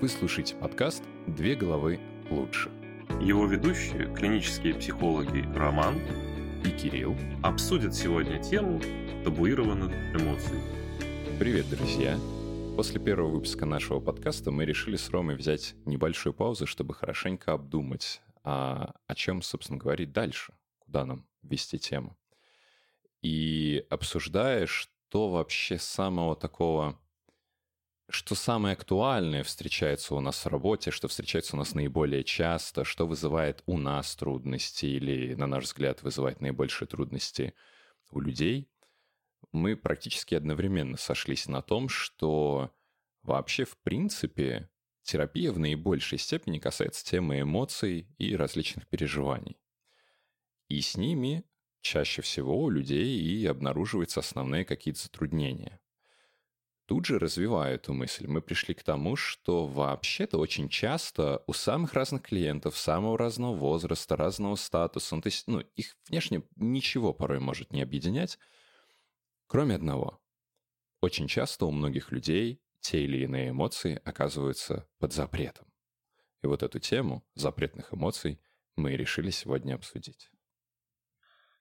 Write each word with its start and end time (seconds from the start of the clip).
Вы 0.00 0.08
слушаете 0.08 0.54
подкаст 0.54 1.04
«Две 1.26 1.54
головы 1.54 2.00
лучше». 2.30 2.70
Его 3.20 3.44
ведущие, 3.44 4.10
клинические 4.14 4.74
психологи 4.74 5.46
Роман 5.54 6.00
и 6.64 6.70
Кирилл 6.70 7.14
обсудят 7.42 7.94
сегодня 7.94 8.42
тему 8.42 8.80
табуированных 9.24 9.92
эмоций. 10.18 10.58
Привет, 11.38 11.68
друзья! 11.68 12.18
После 12.78 12.98
первого 12.98 13.28
выпуска 13.28 13.66
нашего 13.66 14.00
подкаста 14.00 14.50
мы 14.50 14.64
решили 14.64 14.96
с 14.96 15.10
Ромой 15.10 15.36
взять 15.36 15.74
небольшую 15.84 16.32
паузу, 16.32 16.66
чтобы 16.66 16.94
хорошенько 16.94 17.52
обдумать, 17.52 18.22
а 18.42 18.94
о 19.06 19.14
чем, 19.14 19.42
собственно, 19.42 19.78
говорить 19.78 20.12
дальше, 20.12 20.54
куда 20.78 21.04
нам 21.04 21.26
вести 21.42 21.78
тему. 21.78 22.16
И 23.20 23.84
обсуждая, 23.90 24.64
что 24.64 25.28
вообще 25.28 25.76
самого 25.76 26.36
такого 26.36 26.98
что 28.10 28.34
самое 28.34 28.74
актуальное 28.74 29.42
встречается 29.42 30.14
у 30.14 30.20
нас 30.20 30.44
в 30.44 30.48
работе, 30.48 30.90
что 30.90 31.08
встречается 31.08 31.56
у 31.56 31.58
нас 31.58 31.74
наиболее 31.74 32.24
часто, 32.24 32.84
что 32.84 33.06
вызывает 33.06 33.62
у 33.66 33.78
нас 33.78 34.14
трудности 34.16 34.86
или, 34.86 35.34
на 35.34 35.46
наш 35.46 35.64
взгляд, 35.64 36.02
вызывает 36.02 36.40
наибольшие 36.40 36.88
трудности 36.88 37.54
у 38.10 38.20
людей, 38.20 38.68
мы 39.52 39.76
практически 39.76 40.34
одновременно 40.34 40.96
сошлись 40.96 41.46
на 41.46 41.62
том, 41.62 41.88
что 41.88 42.70
вообще, 43.22 43.64
в 43.64 43.76
принципе, 43.78 44.68
терапия 45.02 45.52
в 45.52 45.58
наибольшей 45.58 46.18
степени 46.18 46.58
касается 46.58 47.04
темы 47.04 47.40
эмоций 47.40 48.08
и 48.18 48.36
различных 48.36 48.86
переживаний. 48.88 49.58
И 50.68 50.80
с 50.80 50.96
ними 50.96 51.44
чаще 51.80 52.22
всего 52.22 52.62
у 52.62 52.70
людей 52.70 53.20
и 53.20 53.46
обнаруживаются 53.46 54.20
основные 54.20 54.64
какие-то 54.64 55.00
затруднения. 55.00 55.79
Тут 56.90 57.06
же 57.06 57.20
развивая 57.20 57.76
эту 57.76 57.92
мысль, 57.94 58.26
мы 58.26 58.42
пришли 58.42 58.74
к 58.74 58.82
тому, 58.82 59.14
что 59.14 59.64
вообще-то 59.64 60.38
очень 60.38 60.68
часто 60.68 61.44
у 61.46 61.52
самых 61.52 61.94
разных 61.94 62.22
клиентов, 62.22 62.76
самого 62.76 63.16
разного 63.16 63.54
возраста, 63.54 64.16
разного 64.16 64.56
статуса, 64.56 65.14
ну, 65.14 65.22
то 65.22 65.28
есть 65.28 65.46
ну, 65.46 65.60
их 65.60 65.96
внешне 66.08 66.42
ничего 66.56 67.14
порой 67.14 67.38
может 67.38 67.72
не 67.72 67.80
объединять, 67.80 68.40
кроме 69.46 69.76
одного. 69.76 70.20
Очень 71.00 71.28
часто 71.28 71.66
у 71.66 71.70
многих 71.70 72.10
людей 72.10 72.60
те 72.80 73.04
или 73.04 73.18
иные 73.18 73.50
эмоции 73.50 74.02
оказываются 74.04 74.88
под 74.98 75.12
запретом. 75.12 75.68
И 76.42 76.48
вот 76.48 76.64
эту 76.64 76.80
тему 76.80 77.24
запретных 77.36 77.94
эмоций 77.94 78.40
мы 78.74 78.96
решили 78.96 79.30
сегодня 79.30 79.76
обсудить. 79.76 80.32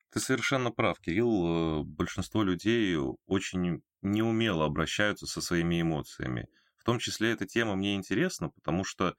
Ты 0.10 0.22
совершенно 0.22 0.72
прав, 0.72 1.00
Кирилл. 1.00 1.82
Э, 1.82 1.84
большинство 1.84 2.42
людей 2.42 2.98
очень 3.28 3.84
неумело 4.02 4.66
обращаются 4.66 5.26
со 5.28 5.42
своими 5.42 5.82
эмоциями. 5.82 6.48
В 6.78 6.84
том 6.84 7.00
числе 7.00 7.32
эта 7.32 7.46
тема 7.46 7.76
мне 7.76 7.96
интересна, 7.96 8.50
потому 8.50 8.84
что 8.84 9.16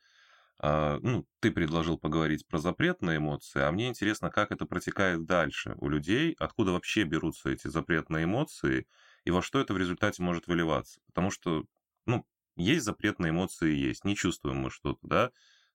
а, 0.62 0.98
ну, 1.00 1.27
ты 1.41 1.50
предложил 1.50 1.98
поговорить 1.98 2.47
про 2.47 2.59
запретные 2.59 3.17
эмоции, 3.17 3.62
а 3.62 3.73
мне 3.73 3.89
интересно, 3.89 4.31
как 4.31 4.53
это 4.53 4.67
протекает 4.67 5.25
дальше 5.25 5.75
у 5.78 5.89
людей, 5.89 6.36
откуда 6.39 6.73
вообще 6.73 7.05
берутся 7.05 7.51
эти 7.51 7.69
запретные 7.69 8.25
эмоции 8.25 8.86
и 9.25 9.31
во 9.31 9.41
что 9.41 9.58
это 9.58 9.73
в 9.73 9.78
результате 9.78 10.23
может 10.23 10.47
выливаться. 10.47 11.01
Потому 11.06 11.31
что, 11.31 11.64
ну, 12.05 12.27
есть 12.56 12.84
запретные 12.84 13.31
эмоции, 13.31 13.73
есть, 13.75 14.05
не 14.05 14.14
чувствуем 14.14 14.58
мы 14.58 14.70
что-то, 14.70 14.98
да, 15.03 15.31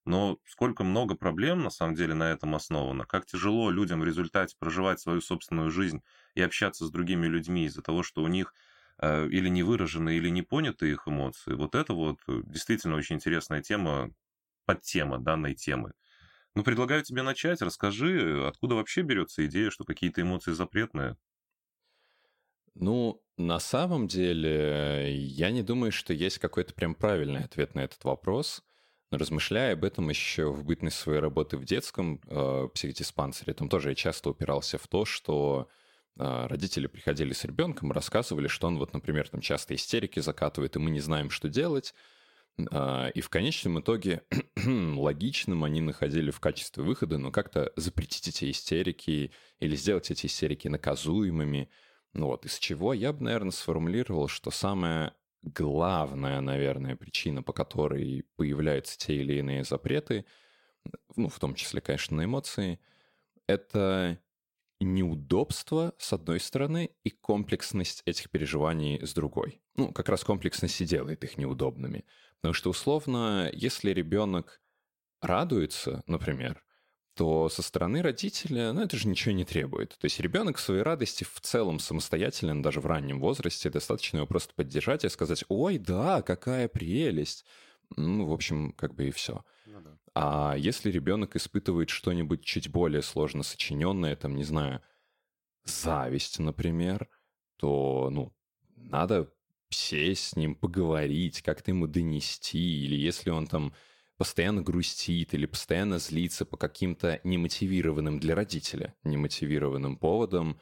но 0.06 0.38
сколько 0.46 0.84
много 0.84 1.16
проблем 1.16 1.64
на 1.64 1.72
самом 1.72 1.96
деле 1.96 2.14
на 2.14 2.32
этом 2.32 2.54
основано, 2.54 3.06
как 3.06 3.26
тяжело 3.26 3.72
людям 3.72 4.02
в 4.02 4.06
результате 4.06 4.56
проживать 4.60 5.00
свою 5.00 5.20
собственную 5.20 5.72
жизнь 5.72 6.04
и 6.36 6.42
общаться 6.44 6.86
с 6.86 6.92
другими 6.92 7.26
людьми 7.26 7.66
из-за 7.66 7.82
того, 7.82 8.04
что 8.04 8.22
у 8.22 8.28
них 8.28 8.54
или 9.02 9.50
не 9.50 9.64
выражены, 9.64 10.16
или 10.16 10.30
не 10.30 10.42
поняты 10.42 10.90
их 10.92 11.08
эмоции. 11.08 11.54
Вот 11.54 11.76
это 11.76 11.94
вот 11.94 12.20
э, 12.28 12.42
действительно 12.46 12.96
очень 12.96 13.16
интересная 13.16 13.62
тема, 13.62 14.12
подтема 14.66 15.20
данной 15.20 15.54
темы. 15.54 15.94
Ну, 16.56 16.64
предлагаю 16.64 17.04
тебе 17.04 17.22
начать. 17.22 17.62
Расскажи, 17.62 18.48
откуда 18.48 18.76
вообще 18.76 19.02
берется 19.02 19.46
идея, 19.46 19.70
что 19.70 19.84
какие-то 19.84 20.22
эмоции 20.22 20.54
запретные? 20.54 21.18
Ну, 22.76 23.22
на 23.38 23.60
самом 23.60 24.08
деле, 24.08 25.14
я 25.16 25.52
не 25.52 25.64
думаю, 25.64 25.92
что 25.92 26.14
есть 26.14 26.40
какой-то 26.40 26.74
прям 26.74 26.96
правильный 26.96 27.44
ответ 27.44 27.76
на 27.76 27.82
этот 27.82 28.04
вопрос– 28.04 28.64
размышляя 29.12 29.74
об 29.74 29.84
этом 29.84 30.10
еще 30.10 30.52
в 30.52 30.64
бытность 30.64 30.98
своей 30.98 31.20
работы 31.20 31.58
в 31.58 31.66
детском 31.66 32.22
э, 32.28 32.68
психдиспансере, 32.74 33.54
там 33.54 33.70
тоже 33.70 33.90
я 33.90 33.96
часто 33.96 34.30
упирался 34.30 34.78
в 34.78 34.88
то, 34.88 35.06
что 35.06 35.70
э, 35.70 35.74
родители 36.18 36.88
приходили 36.88 37.34
с 37.34 37.44
ребенком, 37.44 37.92
рассказывали, 37.92 38.48
что 38.48 38.68
он 38.68 38.78
вот, 38.78 38.94
например, 38.94 39.28
там 39.28 39.42
часто 39.42 39.76
истерики 39.76 40.20
закатывает, 40.20 40.76
и 40.76 40.80
мы 40.80 40.90
не 40.92 41.00
знаем, 41.00 41.30
что 41.30 41.50
делать. 41.50 41.94
Э, 42.72 43.12
и 43.14 43.22
в 43.22 43.30
конечном 43.30 43.80
итоге 43.80 44.24
логичным 44.66 45.64
они 45.64 45.82
находили 45.82 46.32
в 46.32 46.40
качестве 46.40 46.84
выхода, 46.84 47.18
ну, 47.18 47.32
как-то 47.32 47.72
запретить 47.76 48.28
эти 48.28 48.50
истерики 48.52 49.32
или 49.60 49.76
сделать 49.76 50.12
эти 50.12 50.28
истерики 50.28 50.68
наказуемыми. 50.68 51.70
Ну 52.14 52.28
вот, 52.28 52.46
из 52.46 52.58
чего 52.60 52.94
я 52.94 53.12
бы, 53.12 53.24
наверное, 53.24 53.52
сформулировал, 53.52 54.28
что 54.28 54.52
самое 54.52 55.14
главная, 55.42 56.42
наверное, 56.42 56.96
причина, 56.96 57.44
по 57.44 57.54
которой 57.54 58.26
появляются 58.36 58.98
те 58.98 59.16
или 59.16 59.36
иные 59.40 59.64
запреты, 59.64 60.26
ну, 61.16 61.30
в 61.30 61.40
том 61.40 61.56
числе, 61.56 61.82
конечно, 61.82 62.18
на 62.18 62.26
эмоции, 62.26 62.80
это 63.48 64.20
неудобство, 64.86 65.94
с 65.98 66.14
одной 66.14 66.40
стороны, 66.40 66.92
и 67.04 67.10
комплексность 67.10 68.02
этих 68.06 68.30
переживаний 68.30 69.06
с 69.06 69.14
другой. 69.14 69.62
Ну, 69.76 69.92
как 69.92 70.08
раз 70.10 70.24
комплексность 70.24 70.80
и 70.80 70.86
делает 70.86 71.24
их 71.24 71.38
неудобными. 71.38 72.06
Потому 72.36 72.54
что, 72.54 72.70
условно, 72.70 73.50
если 73.54 73.92
ребенок 73.92 74.62
радуется, 75.22 76.04
например, 76.08 76.64
то 77.16 77.48
со 77.50 77.62
стороны 77.62 78.02
родителя, 78.02 78.74
ну, 78.74 78.82
это 78.82 78.98
же 78.98 79.08
ничего 79.08 79.34
не 79.34 79.46
требует. 79.46 79.98
То 79.98 80.06
есть 80.06 80.20
ребенок 80.20 80.58
в 80.58 80.62
своей 80.62 80.82
радости 80.82 81.24
в 81.24 81.40
целом 81.42 81.80
самостоятелен, 81.80 82.62
даже 82.62 82.82
в 82.82 82.86
раннем 82.86 83.20
возрасте, 83.20 83.70
достаточно 83.70 84.18
его 84.18 84.28
просто 84.28 84.54
поддержать 84.54 85.06
и 85.06 85.10
сказать, 85.10 85.46
ой, 85.48 85.78
да, 85.78 86.22
какая 86.22 86.68
прелесть. 86.68 87.46
Ну, 87.96 88.28
в 88.28 88.34
общем, 88.34 88.74
как 88.74 88.96
бы 88.96 89.08
и 89.08 89.12
все. 89.12 89.46
Ну. 89.84 90.00
А 90.14 90.56
если 90.58 90.92
ребенок 90.92 91.36
испытывает 91.36 91.90
что-нибудь 91.90 92.44
чуть 92.44 92.70
более 92.70 93.02
сложно 93.02 93.44
сочиненное, 93.44 94.16
там, 94.16 94.36
не 94.36 94.44
знаю, 94.44 94.82
зависть, 95.66 96.40
например, 96.40 97.10
то, 97.58 98.10
ну, 98.12 98.34
надо 98.76 99.32
сесть 99.70 100.30
с 100.30 100.36
ним, 100.36 100.56
поговорить, 100.56 101.42
как-то 101.42 101.72
ему 101.72 101.88
донести, 101.88 102.86
или 102.86 102.96
если 102.96 103.30
он 103.30 103.48
там 103.48 103.74
постоянно 104.18 104.62
грустит 104.62 105.34
или 105.34 105.46
постоянно 105.46 106.00
злится 106.00 106.46
по 106.46 106.56
каким-то 106.56 107.20
немотивированным 107.24 108.20
для 108.20 108.36
родителя, 108.36 108.96
немотивированным 109.04 109.98
поводам, 109.98 110.60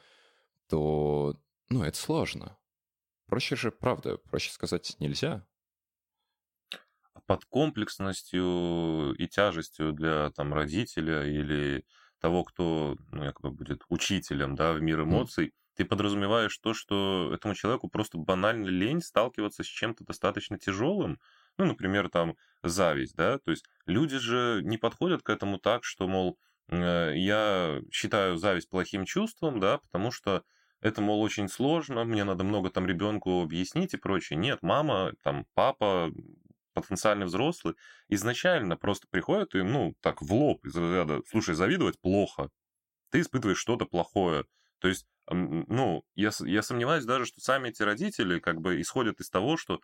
то, 0.68 1.40
ну, 1.68 1.84
это 1.84 1.96
сложно. 1.96 2.58
Проще 3.26 3.54
же, 3.56 3.70
правда, 3.70 4.18
проще 4.18 4.50
сказать 4.50 4.96
нельзя. 4.98 5.46
Под 7.26 7.44
комплексностью 7.44 9.14
и 9.16 9.26
тяжестью 9.28 9.92
для 9.92 10.30
там 10.30 10.52
родителя 10.52 11.24
или 11.24 11.84
того, 12.20 12.44
кто 12.44 12.96
ну, 13.12 13.24
якобы 13.24 13.50
будет 13.50 13.82
учителем 13.88 14.54
да, 14.54 14.72
в 14.72 14.80
мир 14.80 15.02
эмоций, 15.02 15.48
mm. 15.48 15.52
ты 15.76 15.84
подразумеваешь 15.84 16.56
то, 16.58 16.72
что 16.74 17.30
этому 17.34 17.54
человеку 17.54 17.88
просто 17.88 18.18
банально 18.18 18.68
лень 18.68 19.02
сталкиваться 19.02 19.62
с 19.62 19.66
чем-то 19.66 20.04
достаточно 20.04 20.58
тяжелым, 20.58 21.20
ну, 21.58 21.66
например, 21.66 22.08
там 22.08 22.36
зависть, 22.62 23.14
да, 23.14 23.38
то 23.38 23.50
есть 23.50 23.66
люди 23.86 24.18
же 24.18 24.60
не 24.64 24.78
подходят 24.78 25.22
к 25.22 25.28
этому 25.28 25.58
так, 25.58 25.84
что, 25.84 26.08
мол, 26.08 26.38
э, 26.68 27.12
я 27.14 27.80
считаю 27.92 28.38
зависть 28.38 28.70
плохим 28.70 29.04
чувством, 29.04 29.60
да, 29.60 29.78
потому 29.78 30.10
что 30.10 30.44
это, 30.80 31.00
мол, 31.00 31.22
очень 31.22 31.48
сложно, 31.48 32.04
мне 32.04 32.24
надо 32.24 32.44
много 32.44 32.70
там 32.70 32.86
ребенку 32.86 33.42
объяснить 33.42 33.94
и 33.94 33.96
прочее. 33.96 34.38
Нет, 34.38 34.58
мама, 34.62 35.12
там, 35.22 35.46
папа, 35.54 36.10
потенциальный 36.74 37.26
взрослый, 37.26 37.74
изначально 38.08 38.76
просто 38.76 39.06
приходят 39.08 39.54
и, 39.54 39.62
ну, 39.62 39.94
так 40.00 40.22
в 40.22 40.32
лоб 40.32 40.64
из 40.64 40.76
разряда, 40.76 41.22
слушай, 41.30 41.54
завидовать 41.54 42.00
плохо, 42.00 42.50
ты 43.10 43.20
испытываешь 43.20 43.58
что-то 43.58 43.86
плохое. 43.86 44.44
То 44.80 44.88
есть, 44.88 45.06
ну, 45.30 46.04
я, 46.14 46.30
я 46.40 46.62
сомневаюсь 46.62 47.04
даже, 47.04 47.24
что 47.24 47.40
сами 47.40 47.68
эти 47.68 47.82
родители 47.82 48.38
как 48.38 48.60
бы 48.60 48.80
исходят 48.80 49.20
из 49.20 49.30
того, 49.30 49.56
что 49.56 49.80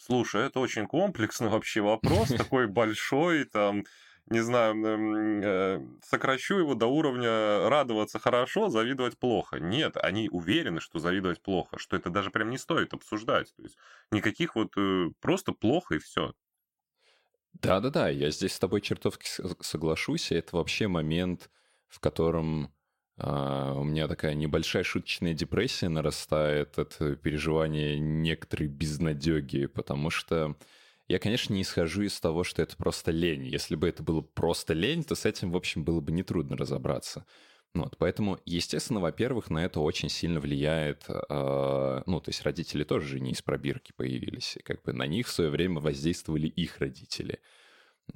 Слушай, 0.00 0.46
это 0.46 0.60
очень 0.60 0.86
комплексный 0.86 1.48
вообще 1.48 1.80
вопрос, 1.80 2.28
такой 2.36 2.68
большой, 2.68 3.44
там, 3.44 3.84
не 4.30 4.40
знаю, 4.40 4.74
э, 4.84 5.86
сокращу 6.02 6.58
его 6.58 6.74
до 6.74 6.86
уровня 6.86 7.68
радоваться 7.68 8.18
хорошо, 8.18 8.68
завидовать 8.68 9.18
плохо. 9.18 9.58
Нет, 9.58 9.96
они 9.96 10.28
уверены, 10.30 10.80
что 10.80 10.98
завидовать 10.98 11.42
плохо, 11.42 11.78
что 11.78 11.96
это 11.96 12.10
даже 12.10 12.30
прям 12.30 12.50
не 12.50 12.58
стоит 12.58 12.94
обсуждать. 12.94 13.54
То 13.56 13.62
есть 13.62 13.76
никаких 14.10 14.54
вот 14.54 14.72
э, 14.76 15.10
просто 15.20 15.52
плохо 15.52 15.96
и 15.96 15.98
все. 15.98 16.34
Да-да-да, 17.54 18.08
я 18.08 18.30
здесь 18.30 18.52
с 18.52 18.58
тобой 18.58 18.80
чертовски 18.80 19.26
соглашусь, 19.62 20.30
и 20.30 20.36
это 20.36 20.56
вообще 20.56 20.86
момент, 20.86 21.50
в 21.88 21.98
котором 21.98 22.72
а, 23.16 23.72
у 23.74 23.82
меня 23.82 24.06
такая 24.06 24.34
небольшая 24.34 24.84
шуточная 24.84 25.34
депрессия 25.34 25.88
нарастает 25.88 26.78
от 26.78 26.98
переживания 27.20 27.98
некоторой 27.98 28.68
безнадеги, 28.68 29.66
потому 29.66 30.10
что 30.10 30.56
я, 31.08 31.18
конечно, 31.18 31.54
не 31.54 31.62
исхожу 31.62 32.02
из 32.02 32.20
того, 32.20 32.44
что 32.44 32.62
это 32.62 32.76
просто 32.76 33.10
лень. 33.10 33.46
Если 33.46 33.74
бы 33.74 33.88
это 33.88 34.02
было 34.02 34.20
просто 34.20 34.74
лень, 34.74 35.04
то 35.04 35.14
с 35.14 35.24
этим, 35.24 35.50
в 35.50 35.56
общем, 35.56 35.82
было 35.84 36.00
бы 36.00 36.12
нетрудно 36.12 36.56
разобраться. 36.56 37.24
Вот, 37.74 37.96
поэтому, 37.98 38.38
естественно, 38.44 39.00
во-первых, 39.00 39.50
на 39.50 39.64
это 39.64 39.80
очень 39.80 40.08
сильно 40.08 40.40
влияет, 40.40 41.04
э, 41.08 42.02
ну, 42.06 42.20
то 42.20 42.28
есть 42.30 42.42
родители 42.42 42.82
тоже 42.84 43.06
же 43.06 43.20
не 43.20 43.32
из 43.32 43.42
пробирки 43.42 43.92
появились, 43.94 44.56
и 44.56 44.62
как 44.62 44.82
бы 44.82 44.92
на 44.92 45.06
них 45.06 45.26
в 45.26 45.32
свое 45.32 45.50
время 45.50 45.80
воздействовали 45.80 46.46
их 46.46 46.78
родители. 46.78 47.40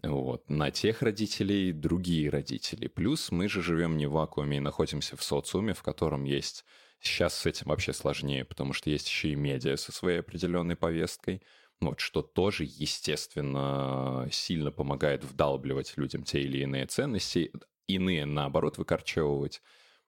Вот. 0.02 0.48
На 0.48 0.70
тех 0.70 1.02
родителей 1.02 1.72
другие 1.72 2.30
родители. 2.30 2.88
Плюс 2.88 3.30
мы 3.30 3.48
же 3.48 3.62
живем 3.62 3.96
не 3.96 4.06
в 4.06 4.12
вакууме 4.12 4.56
и 4.56 4.60
находимся 4.60 5.16
в 5.16 5.22
социуме, 5.22 5.74
в 5.74 5.82
котором 5.82 6.24
есть... 6.24 6.64
Сейчас 7.04 7.34
с 7.34 7.46
этим 7.46 7.66
вообще 7.66 7.92
сложнее, 7.92 8.44
потому 8.44 8.72
что 8.72 8.88
есть 8.88 9.08
еще 9.08 9.30
и 9.30 9.34
медиа 9.34 9.76
со 9.76 9.90
своей 9.90 10.20
определенной 10.20 10.76
повесткой, 10.76 11.42
вот, 11.82 12.00
что 12.00 12.22
тоже, 12.22 12.64
естественно, 12.64 14.28
сильно 14.30 14.70
помогает 14.70 15.24
вдалбливать 15.24 15.96
людям 15.96 16.24
те 16.24 16.40
или 16.40 16.58
иные 16.58 16.86
ценности, 16.86 17.52
иные, 17.86 18.26
наоборот, 18.26 18.78
выкорчевывать. 18.78 19.62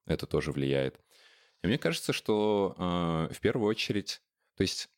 Это 0.06 0.26
тоже 0.26 0.53
влияет. 0.53 1.00
И 1.62 1.67
мне 1.67 1.79
кажется, 1.79 2.12
что 2.12 2.75
э, 2.76 3.35
в 3.35 3.41
первую 3.41 3.69
очередь, 3.69 4.21
то 4.56 4.62
есть, 4.62 4.88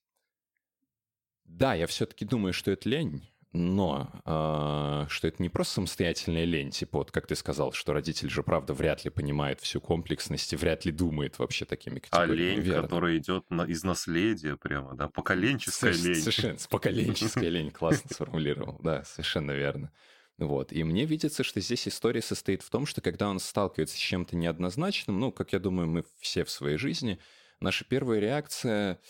да, 1.44 1.74
я 1.74 1.86
все-таки 1.86 2.24
думаю, 2.24 2.52
что 2.52 2.70
это 2.70 2.88
лень, 2.88 3.28
но 3.56 4.10
э, 4.24 5.06
что 5.08 5.28
это 5.28 5.42
не 5.42 5.48
просто 5.48 5.74
самостоятельная 5.74 6.44
лень, 6.44 6.70
типа 6.70 6.98
вот 6.98 7.10
как 7.10 7.26
ты 7.26 7.34
сказал, 7.34 7.72
что 7.72 7.92
родитель 7.92 8.28
же 8.28 8.42
правда 8.42 8.74
вряд 8.74 9.04
ли 9.04 9.10
понимает 9.10 9.60
всю 9.60 9.80
комплексность 9.80 10.52
и 10.52 10.56
вряд 10.56 10.84
ли 10.84 10.92
думает 10.92 11.38
вообще 11.38 11.64
такими 11.64 11.98
а 11.98 12.00
категориями. 12.00 12.52
А 12.52 12.54
лень, 12.56 12.60
Верно. 12.60 12.82
которая 12.82 13.16
идет 13.18 13.50
на, 13.50 13.62
из 13.62 13.82
наследия 13.82 14.56
прямо, 14.56 14.94
да, 14.94 15.08
поколенческая 15.08 15.92
Совершенно, 15.92 16.12
лень. 16.12 16.22
Совершенно, 16.22 16.58
поколенческая 16.70 17.48
лень, 17.48 17.70
классно 17.70 18.10
сформулировал, 18.12 18.78
да, 18.82 19.04
совершенно 19.04 19.52
верно. 19.52 19.90
Вот. 20.38 20.72
И 20.72 20.84
мне 20.84 21.06
видится, 21.06 21.42
что 21.42 21.60
здесь 21.60 21.88
история 21.88 22.20
состоит 22.20 22.62
в 22.62 22.68
том, 22.68 22.84
что 22.84 23.00
когда 23.00 23.28
он 23.28 23.38
сталкивается 23.38 23.96
с 23.96 24.00
чем-то 24.00 24.36
неоднозначным, 24.36 25.18
ну, 25.18 25.32
как 25.32 25.52
я 25.54 25.58
думаю, 25.58 25.88
мы 25.88 26.04
все 26.20 26.44
в 26.44 26.50
своей 26.50 26.76
жизни, 26.76 27.18
наша 27.60 27.86
первая 27.86 28.20
реакция 28.20 29.00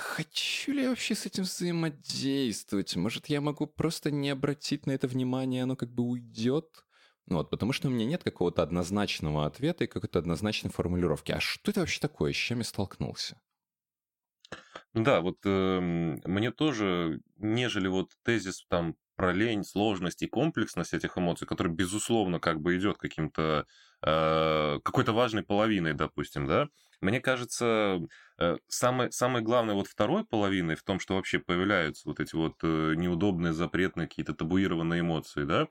хочу 0.00 0.72
ли 0.72 0.82
я 0.82 0.88
вообще 0.90 1.14
с 1.14 1.26
этим 1.26 1.44
взаимодействовать? 1.44 2.94
Может, 2.96 3.26
я 3.26 3.40
могу 3.40 3.66
просто 3.66 4.10
не 4.10 4.30
обратить 4.30 4.86
на 4.86 4.92
это 4.92 5.08
внимание, 5.08 5.62
оно 5.62 5.76
как 5.76 5.90
бы 5.92 6.02
уйдет? 6.04 6.84
Ну 7.26 7.36
вот, 7.36 7.50
потому 7.50 7.72
что 7.72 7.88
у 7.88 7.90
меня 7.90 8.06
нет 8.06 8.22
какого-то 8.24 8.62
однозначного 8.62 9.46
ответа 9.46 9.84
и 9.84 9.86
какой-то 9.86 10.18
однозначной 10.18 10.70
формулировки. 10.70 11.32
А 11.32 11.40
что 11.40 11.70
это 11.70 11.80
вообще 11.80 12.00
такое? 12.00 12.32
С 12.32 12.36
чем 12.36 12.58
я 12.58 12.64
столкнулся? 12.64 13.40
Да, 14.94 15.20
вот 15.20 15.38
э, 15.44 15.80
мне 15.80 16.50
тоже, 16.52 17.20
нежели 17.36 17.88
вот 17.88 18.10
тезис 18.24 18.64
там 18.68 18.96
про 19.16 19.32
лень, 19.32 19.64
сложность 19.64 20.22
и 20.22 20.26
комплексность 20.26 20.94
этих 20.94 21.18
эмоций, 21.18 21.46
который, 21.46 21.72
безусловно, 21.72 22.40
как 22.40 22.60
бы 22.60 22.76
идет 22.76 22.96
каким-то 22.98 23.66
э, 24.02 24.78
какой-то 24.82 25.12
важной 25.12 25.42
половиной, 25.42 25.94
допустим, 25.94 26.46
да, 26.46 26.68
мне 27.00 27.20
кажется, 27.20 28.00
э, 28.38 28.56
самое, 28.68 29.10
самое 29.10 29.44
главное 29.44 29.74
вот 29.74 29.86
второй 29.88 30.24
половиной 30.24 30.74
в 30.74 30.82
том, 30.82 31.00
что 31.00 31.14
вообще 31.14 31.38
появляются 31.38 32.08
вот 32.08 32.20
эти 32.20 32.34
вот 32.34 32.56
э, 32.62 32.94
неудобные, 32.96 33.52
запретные, 33.52 34.06
какие-то 34.06 34.34
табуированные 34.34 35.00
эмоции, 35.00 35.44
да, 35.44 35.68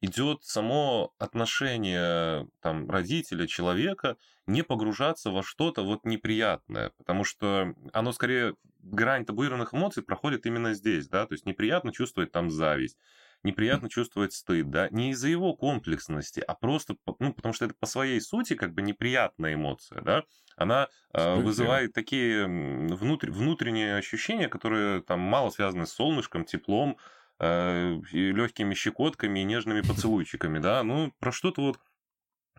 идет 0.00 0.44
само 0.44 1.12
отношение 1.18 2.48
там, 2.60 2.90
родителя, 2.90 3.46
человека 3.46 4.16
не 4.46 4.62
погружаться 4.62 5.30
во 5.30 5.42
что-то 5.42 5.82
вот 5.82 6.04
неприятное, 6.04 6.90
потому 6.96 7.24
что 7.24 7.74
оно 7.92 8.12
скорее, 8.12 8.56
грань 8.78 9.24
табуированных 9.24 9.74
эмоций 9.74 10.02
проходит 10.02 10.46
именно 10.46 10.74
здесь, 10.74 11.08
да, 11.08 11.26
то 11.26 11.34
есть 11.34 11.46
неприятно 11.46 11.92
чувствовать 11.92 12.32
там 12.32 12.50
зависть, 12.50 12.98
неприятно 13.42 13.88
чувствовать 13.88 14.32
стыд, 14.32 14.70
да, 14.70 14.88
не 14.90 15.10
из-за 15.10 15.28
его 15.28 15.54
комплексности, 15.54 16.40
а 16.40 16.54
просто, 16.54 16.96
ну, 17.18 17.32
потому 17.32 17.54
что 17.54 17.64
это 17.64 17.74
по 17.78 17.86
своей 17.86 18.20
сути 18.20 18.54
как 18.54 18.74
бы 18.74 18.82
неприятная 18.82 19.54
эмоция, 19.54 20.02
да, 20.02 20.24
она 20.56 20.88
э, 21.14 21.36
вызывает 21.36 21.92
такие 21.92 22.46
внутр... 22.46 23.30
внутренние 23.30 23.96
ощущения, 23.96 24.48
которые 24.48 25.02
там 25.02 25.20
мало 25.20 25.50
связаны 25.50 25.86
с 25.86 25.92
солнышком, 25.92 26.44
теплом, 26.44 26.98
э, 27.38 27.98
легкими 28.12 28.74
щекотками 28.74 29.40
и 29.40 29.44
нежными 29.44 29.80
поцелуйчиками, 29.88 30.58
да, 30.58 30.82
ну, 30.82 31.12
про 31.18 31.32
что-то 31.32 31.62
вот 31.62 31.78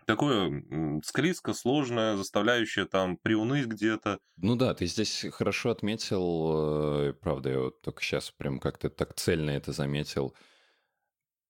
такое 0.04 0.64
склизко, 1.04 1.52
сложное, 1.52 2.16
заставляющее 2.16 2.86
там 2.86 3.16
приуныть 3.16 3.66
где-то. 3.66 4.18
Ну 4.36 4.56
да, 4.56 4.74
ты 4.74 4.86
здесь 4.86 5.26
хорошо 5.32 5.70
отметил, 5.70 7.08
э, 7.08 7.12
правда, 7.14 7.50
я 7.50 7.58
вот 7.60 7.82
только 7.82 8.02
сейчас 8.02 8.30
прям 8.30 8.58
как-то 8.58 8.90
так 8.90 9.14
цельно 9.14 9.50
это 9.50 9.72
заметил, 9.72 10.34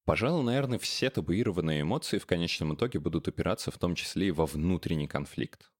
Пожалуй, 0.05 0.43
наверное, 0.45 0.79
все 0.79 1.11
табуированные 1.11 1.83
эмоции 1.83 2.19
в 2.19 2.27
конечном 2.27 2.75
итоге 2.75 2.99
будут 2.99 3.29
упираться 3.29 3.71
в 3.71 3.79
том 3.79 3.95
числе 3.95 4.29
и 4.29 4.33
во 4.33 4.47
внутренний 4.47 5.07
конфликт. 5.07 5.71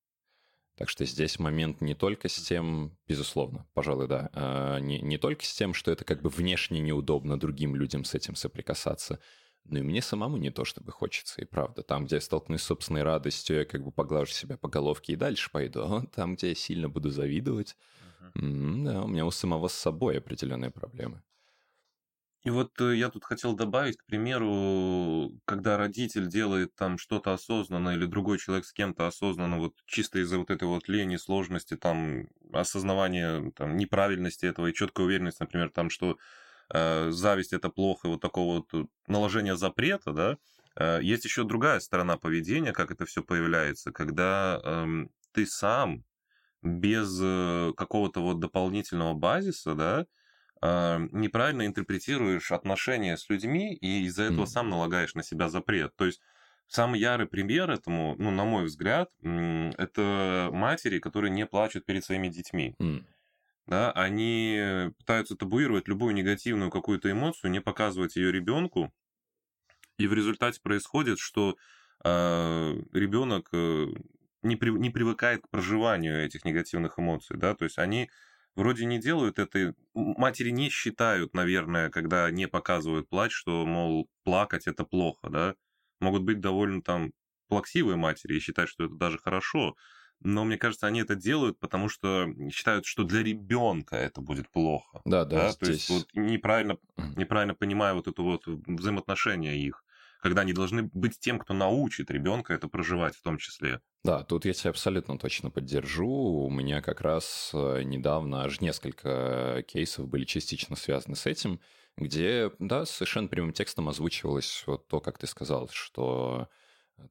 Так 0.77 0.89
что 0.89 1.05
здесь 1.05 1.39
момент 1.39 1.81
не 1.81 1.95
только 1.95 2.29
с 2.29 2.37
тем, 2.37 2.97
безусловно, 3.07 3.67
пожалуй, 3.75 4.09
да, 4.09 4.31
а, 4.33 4.79
не, 4.79 5.01
не 5.01 5.19
только 5.19 5.45
с 5.45 5.53
тем, 5.53 5.75
что 5.75 5.91
это 5.91 6.05
как 6.05 6.23
бы 6.23 6.31
внешне 6.31 6.81
неудобно 6.81 7.39
другим 7.39 7.77
людям 7.77 8.05
с 8.05 8.15
этим 8.15 8.37
соприкасаться, 8.37 9.21
но 9.65 9.81
и 9.81 9.83
мне 9.83 10.01
самому 10.03 10.39
не 10.39 10.51
то 10.51 10.65
чтобы 10.65 10.93
хочется, 10.93 11.43
и 11.43 11.45
правда. 11.45 11.83
Там, 11.83 12.07
где 12.07 12.17
я 12.17 12.21
столкнусь 12.21 12.63
с 12.63 12.67
собственной 12.67 13.03
радостью, 13.03 13.59
я 13.59 13.65
как 13.65 13.85
бы 13.85 13.93
поглажу 13.93 14.33
себя 14.33 14.57
по 14.57 14.69
головке 14.69 15.13
и 15.13 15.17
дальше 15.17 15.51
пойду. 15.53 15.83
А 15.83 16.07
там, 16.07 16.35
где 16.35 16.49
я 16.49 16.55
сильно 16.55 16.89
буду 16.89 17.11
завидовать, 17.11 17.77
uh-huh. 18.35 18.85
да, 18.85 19.03
у 19.03 19.09
меня 19.09 19.25
у 19.25 19.31
самого 19.31 19.69
с 19.69 19.75
собой 19.75 20.19
определенные 20.19 20.71
проблемы. 20.71 21.23
И 22.45 22.51
вот 22.51 22.81
э, 22.81 22.97
я 22.97 23.09
тут 23.09 23.25
хотел 23.25 23.55
добавить, 23.55 23.97
к 23.99 24.05
примеру, 24.05 25.31
когда 25.45 25.77
родитель 25.77 26.27
делает 26.27 26.75
там 26.75 26.99
что-то 26.99 27.33
осознанно 27.33 27.91
или 27.91 28.05
другой 28.05 28.39
человек 28.39 28.65
с 28.65 28.73
кем-то 28.73 29.07
осознанно, 29.07 29.59
вот 29.59 29.75
чисто 29.87 30.19
из-за 30.19 30.39
вот 30.39 30.51
этой 30.51 30.67
вот 30.67 30.89
лени, 30.89 31.17
сложности, 31.17 31.77
там, 31.77 32.27
осознавания 32.53 33.53
там, 33.53 33.77
неправильности 33.77 34.47
этого 34.47 34.67
и 34.69 34.75
четкой 34.75 35.05
уверенности, 35.07 35.43
например, 35.43 35.71
там, 35.71 35.89
что 35.89 36.19
э, 36.75 37.11
зависть 37.11 37.53
это 37.53 37.69
плохо, 37.71 38.09
вот 38.09 38.21
такого 38.21 38.57
вот 38.57 38.75
э, 38.75 38.87
наложения 39.07 39.55
запрета, 39.57 40.13
да, 40.13 40.37
э, 40.75 41.01
есть 41.01 41.25
еще 41.25 41.45
другая 41.45 41.79
сторона 41.79 42.17
поведения, 42.17 42.73
как 42.73 42.91
это 42.91 43.07
все 43.07 43.23
появляется, 43.23 43.93
когда 43.93 44.61
э, 44.65 45.07
ты 45.31 45.47
сам 45.47 46.05
без 46.63 47.21
э, 47.23 47.73
какого-то 47.77 48.21
вот 48.21 48.41
дополнительного 48.41 49.15
базиса, 49.15 49.75
да, 49.77 50.07
неправильно 50.63 51.67
интерпретируешь 51.67 52.53
отношения 52.53 53.17
с 53.17 53.29
людьми 53.29 53.75
и 53.75 54.05
из-за 54.07 54.25
этого 54.25 54.45
mm. 54.45 54.47
сам 54.47 54.71
налагаешь 54.71 55.15
на 55.15 55.25
себя 55.25 55.49
запрет. 55.49 55.97
То 55.97 56.07
есть 56.07 56.21
самый 56.69 57.01
ярый 57.01 57.27
пример 57.27 57.71
этому, 57.71 58.15
ну, 58.19 58.31
на 58.31 58.45
мой 58.45 58.65
взгляд, 58.65 59.11
это 59.23 60.51
матери, 60.53 61.01
которые 61.01 61.33
не 61.33 61.47
плачут 61.47 61.85
перед 61.85 62.05
своими 62.05 62.29
детьми. 62.29 62.77
Mm. 62.79 63.05
Да, 63.67 63.93
они 63.93 64.91
пытаются 64.99 65.37
табуировать 65.37 65.89
любую 65.89 66.15
негативную 66.15 66.71
какую-то 66.71 67.11
эмоцию, 67.11 67.51
не 67.51 67.61
показывать 67.61 68.17
ее 68.17 68.31
ребенку, 68.33 68.93
и 69.99 70.07
в 70.07 70.15
результате 70.15 70.61
происходит, 70.61 71.19
что 71.19 71.57
э, 72.05 72.75
ребенок 72.93 73.51
не, 74.43 74.57
при, 74.57 74.71
не 74.71 74.91
привыкает 74.91 75.43
к 75.43 75.49
проживанию 75.49 76.25
этих 76.25 76.45
негативных 76.45 76.99
эмоций, 76.99 77.37
да, 77.37 77.55
то 77.55 77.65
есть 77.65 77.79
они 77.79 78.11
вроде 78.57 78.85
не 78.85 78.99
делают 78.99 79.39
это, 79.39 79.75
матери 79.95 80.51
не 80.51 80.69
считают, 80.69 81.35
наверное, 81.35 81.91
когда 81.91 82.31
не 82.31 82.49
показывают 82.49 83.09
плач, 83.09 83.33
что, 83.33 83.65
мол, 83.67 84.09
плакать 84.25 84.67
это 84.67 84.85
плохо, 84.85 85.31
да. 85.31 85.55
Могут 86.01 86.23
быть 86.23 86.41
довольно 86.41 86.83
там 86.83 87.13
плаксивые 87.49 87.97
матери 87.97 88.37
и 88.37 88.41
считать, 88.41 88.69
что 88.69 88.85
это 88.85 88.95
даже 88.95 89.19
хорошо, 89.19 89.77
но 90.21 90.45
мне 90.45 90.57
кажется, 90.57 90.87
они 90.87 91.01
это 91.01 91.15
делают, 91.17 91.59
потому 91.59 91.89
что 91.89 92.29
считают, 92.51 92.87
что 92.87 93.05
для 93.05 93.23
ребенка 93.23 93.97
это 93.97 94.21
будет 94.21 94.51
плохо. 94.51 95.01
Да, 95.05 95.25
да. 95.25 95.37
да? 95.37 95.51
Здесь... 95.51 95.59
То 95.59 95.71
есть 95.73 95.91
вот 95.91 96.07
неправильно, 96.15 96.79
неправильно 97.17 97.55
понимая 97.55 97.95
вот 97.95 98.09
это 98.09 98.23
вот 98.23 98.47
взаимоотношения 98.47 99.57
их 99.57 99.85
когда 100.23 100.43
они 100.43 100.53
должны 100.53 100.85
быть 100.85 101.19
тем, 101.19 101.41
кто 101.41 101.53
научит 101.53 102.11
ребенка 102.11 102.55
это 102.55 102.69
проживать 102.69 103.17
в 103.17 103.23
том 103.23 103.39
числе. 103.39 103.81
Да, 104.05 104.23
тут 104.23 104.45
я 104.45 104.53
тебя 104.53 104.71
абсолютно 104.71 105.19
точно 105.19 105.51
поддержу. 105.51 106.07
У 106.07 106.51
меня 106.51 106.81
как 106.81 107.01
раз 107.01 107.51
э, 107.53 107.83
недавно 107.83 108.45
аж 108.45 108.61
несколько 108.61 109.65
кейсов 109.67 110.07
были 110.09 110.25
частично 110.25 110.77
связаны 110.77 111.17
с 111.17 111.27
этим, 111.27 111.61
где, 111.97 112.53
да, 112.61 112.87
совершенно 112.87 113.27
прямым 113.27 113.53
текстом 113.53 113.89
озвучивалось 113.89 114.63
вот 114.67 114.87
то, 114.87 115.01
как 115.01 115.19
ты 115.19 115.27
сказал, 115.27 115.69
что 115.73 116.49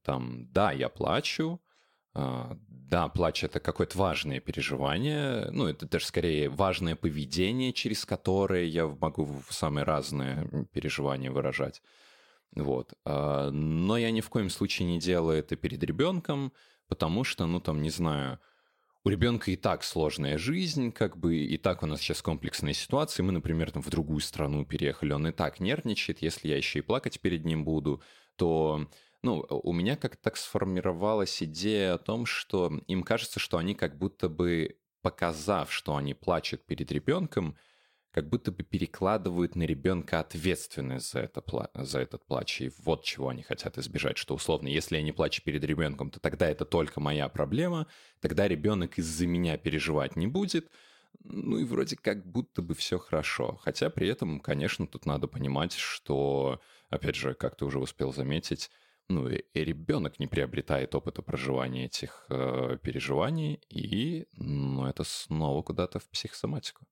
там, 0.03 0.49
да, 0.53 0.71
я 0.71 0.87
плачу, 0.87 1.61
а, 2.13 2.57
да, 2.69 3.09
плач 3.09 3.43
это 3.43 3.59
какое-то 3.59 3.97
важное 3.97 4.39
переживание, 4.39 5.49
ну, 5.51 5.67
это 5.67 5.85
даже 5.85 6.05
скорее 6.05 6.49
важное 6.49 6.95
поведение, 6.95 7.73
через 7.73 8.05
которое 8.05 8.65
я 8.65 8.87
могу 8.87 9.41
самые 9.49 9.83
разные 9.83 10.67
переживания 10.71 11.29
выражать. 11.29 11.81
Вот. 12.55 12.93
А, 13.05 13.49
но 13.51 13.97
я 13.97 14.11
ни 14.11 14.21
в 14.21 14.29
коем 14.29 14.49
случае 14.49 14.87
не 14.87 14.99
делаю 14.99 15.39
это 15.39 15.55
перед 15.55 15.83
ребенком, 15.83 16.53
потому 16.87 17.23
что, 17.23 17.45
ну, 17.45 17.59
там, 17.59 17.81
не 17.81 17.89
знаю, 17.89 18.39
у 19.03 19.09
ребенка 19.09 19.49
и 19.51 19.55
так 19.55 19.83
сложная 19.83 20.37
жизнь, 20.37 20.91
как 20.91 21.17
бы 21.17 21.37
и 21.37 21.57
так 21.57 21.81
у 21.81 21.85
нас 21.87 22.01
сейчас 22.01 22.21
комплексная 22.21 22.73
ситуация. 22.73 23.23
Мы, 23.23 23.31
например, 23.31 23.71
там 23.71 23.81
в 23.81 23.89
другую 23.89 24.19
страну 24.19 24.65
переехали, 24.65 25.13
он 25.13 25.27
и 25.27 25.31
так 25.31 25.59
нервничает. 25.59 26.21
Если 26.21 26.49
я 26.49 26.57
еще 26.57 26.79
и 26.79 26.83
плакать 26.83 27.19
перед 27.19 27.43
ним 27.45 27.65
буду, 27.65 28.01
то 28.35 28.87
ну, 29.23 29.45
у 29.49 29.73
меня 29.73 29.95
как-то 29.95 30.21
так 30.21 30.37
сформировалась 30.37 31.41
идея 31.41 31.95
о 31.95 31.97
том, 31.97 32.25
что 32.25 32.71
им 32.87 33.03
кажется, 33.03 33.39
что 33.39 33.57
они 33.57 33.73
как 33.73 33.97
будто 33.97 34.29
бы 34.29 34.77
показав, 35.01 35.71
что 35.71 35.95
они 35.95 36.13
плачут 36.13 36.65
перед 36.65 36.91
ребенком, 36.91 37.57
как 38.11 38.27
будто 38.27 38.51
бы 38.51 38.63
перекладывают 38.63 39.55
на 39.55 39.63
ребенка 39.63 40.19
ответственность 40.19 41.11
за, 41.11 41.21
это, 41.21 41.43
за 41.73 41.99
этот 41.99 42.25
плач. 42.25 42.61
И 42.61 42.71
вот 42.83 43.03
чего 43.03 43.29
они 43.29 43.41
хотят 43.41 43.77
избежать, 43.77 44.17
что 44.17 44.35
условно, 44.35 44.67
если 44.67 44.97
я 44.97 45.01
не 45.01 45.13
плачу 45.13 45.41
перед 45.43 45.63
ребенком, 45.63 46.11
то 46.11 46.19
тогда 46.19 46.49
это 46.49 46.65
только 46.65 46.99
моя 46.99 47.29
проблема, 47.29 47.87
тогда 48.19 48.47
ребенок 48.47 48.97
из-за 48.97 49.27
меня 49.27 49.57
переживать 49.57 50.15
не 50.15 50.27
будет. 50.27 50.69
Ну 51.23 51.57
и 51.57 51.63
вроде 51.63 51.95
как 51.95 52.25
будто 52.25 52.61
бы 52.61 52.73
все 52.73 52.97
хорошо. 52.97 53.59
Хотя 53.63 53.89
при 53.89 54.07
этом, 54.07 54.39
конечно, 54.39 54.87
тут 54.87 55.05
надо 55.05 55.27
понимать, 55.27 55.73
что, 55.73 56.59
опять 56.89 57.15
же, 57.15 57.33
как 57.33 57.55
ты 57.55 57.65
уже 57.65 57.79
успел 57.79 58.13
заметить, 58.13 58.69
ну 59.07 59.27
и 59.27 59.43
ребенок 59.53 60.19
не 60.19 60.27
приобретает 60.27 60.95
опыта 60.95 61.21
проживания 61.21 61.85
этих 61.85 62.25
э, 62.29 62.77
переживаний, 62.81 63.61
и 63.69 64.25
ну, 64.33 64.85
это 64.85 65.03
снова 65.03 65.61
куда-то 65.63 65.99
в 65.99 66.09
психосоматику. 66.09 66.85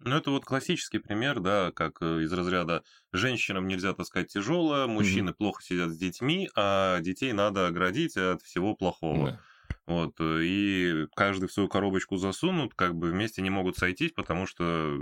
Ну, 0.00 0.16
это 0.16 0.30
вот 0.30 0.44
классический 0.44 0.98
пример, 0.98 1.40
да, 1.40 1.72
как 1.72 1.98
э, 2.02 2.22
из 2.22 2.32
разряда 2.32 2.84
женщинам 3.12 3.66
нельзя 3.66 3.92
таскать 3.94 4.28
тяжелое, 4.28 4.86
мужчины 4.86 5.30
mm-hmm. 5.30 5.34
плохо 5.34 5.62
сидят 5.62 5.90
с 5.90 5.98
детьми, 5.98 6.48
а 6.54 7.00
детей 7.00 7.32
надо 7.32 7.66
оградить 7.66 8.16
от 8.16 8.42
всего 8.42 8.76
плохого. 8.76 9.32
Да. 9.32 9.40
Вот, 9.86 10.14
э, 10.20 10.40
и 10.44 11.06
каждый 11.16 11.48
в 11.48 11.52
свою 11.52 11.68
коробочку 11.68 12.16
засунут, 12.16 12.74
как 12.74 12.94
бы 12.94 13.10
вместе 13.10 13.42
не 13.42 13.50
могут 13.50 13.76
сойтись, 13.76 14.12
потому 14.12 14.46
что 14.46 14.96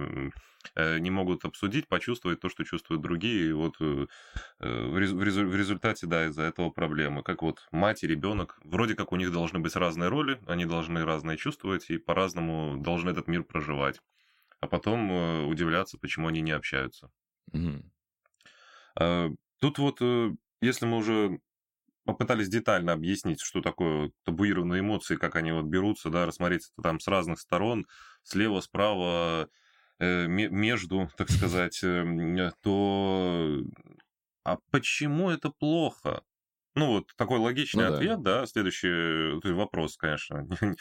э, 0.74 0.98
не 0.98 1.10
могут 1.10 1.44
обсудить, 1.44 1.88
почувствовать 1.88 2.40
то, 2.40 2.48
что 2.48 2.64
чувствуют 2.64 3.02
другие. 3.02 3.50
И 3.50 3.52
вот 3.52 3.78
в 3.78 4.18
результате, 4.98 6.06
да, 6.06 6.26
из-за 6.26 6.44
этого 6.44 6.70
проблемы. 6.70 7.22
Как 7.22 7.42
вот 7.42 7.66
мать 7.70 8.02
и 8.02 8.06
ребенок, 8.06 8.58
вроде 8.64 8.94
как 8.94 9.12
у 9.12 9.16
них 9.16 9.30
должны 9.30 9.58
быть 9.58 9.76
разные 9.76 10.08
роли, 10.08 10.40
они 10.46 10.64
должны 10.64 11.04
разное 11.04 11.36
чувствовать 11.36 11.90
и 11.90 11.98
по-разному 11.98 12.78
должны 12.78 13.10
этот 13.10 13.28
мир 13.28 13.44
проживать 13.44 14.00
а 14.60 14.68
потом 14.68 15.10
э, 15.10 15.44
удивляться, 15.44 15.98
почему 15.98 16.28
они 16.28 16.40
не 16.40 16.52
общаются. 16.52 17.10
Mm-hmm. 17.52 19.36
Тут 19.60 19.78
вот, 19.78 19.98
э, 20.00 20.32
если 20.60 20.86
мы 20.86 20.98
уже 20.98 21.40
попытались 22.04 22.48
детально 22.48 22.92
объяснить, 22.92 23.40
что 23.40 23.60
такое 23.60 24.12
табуированные 24.24 24.80
эмоции, 24.80 25.16
как 25.16 25.36
они 25.36 25.52
вот 25.52 25.64
берутся, 25.64 26.10
да, 26.10 26.26
рассмотреть 26.26 26.70
это 26.72 26.82
там 26.82 27.00
с 27.00 27.08
разных 27.08 27.40
сторон, 27.40 27.86
слева, 28.22 28.60
справа, 28.60 29.48
э, 29.98 30.26
между, 30.26 31.10
так 31.16 31.30
сказать, 31.30 31.80
эм, 31.82 32.52
то 32.62 33.60
а 34.44 34.58
почему 34.70 35.30
это 35.30 35.50
плохо? 35.50 36.22
Ну, 36.76 36.88
вот 36.88 37.06
такой 37.16 37.38
логичный 37.38 37.88
ну, 37.88 37.94
ответ, 37.94 38.20
да. 38.20 38.40
да, 38.40 38.46
следующий 38.46 39.40
вопрос, 39.54 39.96
конечно, 39.96 40.46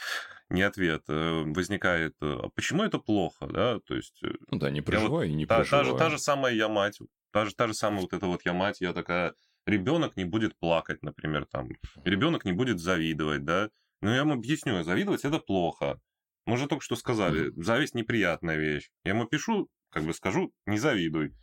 не 0.49 0.61
ответ, 0.61 1.03
э, 1.07 1.43
возникает, 1.45 2.15
э, 2.21 2.37
а 2.43 2.49
почему 2.49 2.83
это 2.83 2.99
плохо, 2.99 3.47
да, 3.47 3.79
то 3.79 3.95
есть... 3.95 4.21
Э, 4.21 4.33
ну 4.51 4.59
да, 4.59 4.69
не 4.71 4.81
проживай, 4.81 5.29
вот, 5.29 5.35
не 5.35 5.45
та, 5.45 5.55
проживай. 5.55 5.85
Та 5.85 5.89
же, 5.89 5.97
та 5.97 6.09
же 6.09 6.17
самая 6.19 6.53
я 6.53 6.67
мать, 6.67 6.99
та 7.31 7.45
же, 7.45 7.55
та 7.55 7.67
же 7.67 7.73
самая 7.73 8.01
вот 8.01 8.11
эта 8.11 8.25
вот 8.27 8.41
я 8.43 8.51
мать, 8.51 8.81
я 8.81 8.91
такая, 8.91 9.35
ребенок 9.65 10.17
не 10.17 10.25
будет 10.25 10.59
плакать, 10.59 11.01
например, 11.01 11.45
там, 11.45 11.69
ребенок 12.03 12.43
не 12.43 12.51
будет 12.51 12.81
завидовать, 12.81 13.45
да, 13.45 13.69
ну 14.01 14.09
я 14.09 14.17
ему 14.17 14.33
объясню, 14.33 14.83
завидовать 14.83 15.23
это 15.23 15.39
плохо. 15.39 16.01
Мы 16.45 16.57
же 16.57 16.67
только 16.67 16.83
что 16.83 16.97
сказали, 16.97 17.53
зависть 17.55 17.95
неприятная 17.95 18.57
вещь. 18.57 18.91
Я 19.05 19.11
ему 19.11 19.25
пишу, 19.25 19.69
как 19.89 20.03
бы 20.03 20.13
скажу, 20.13 20.53
не 20.65 20.77
завидуй. 20.77 21.33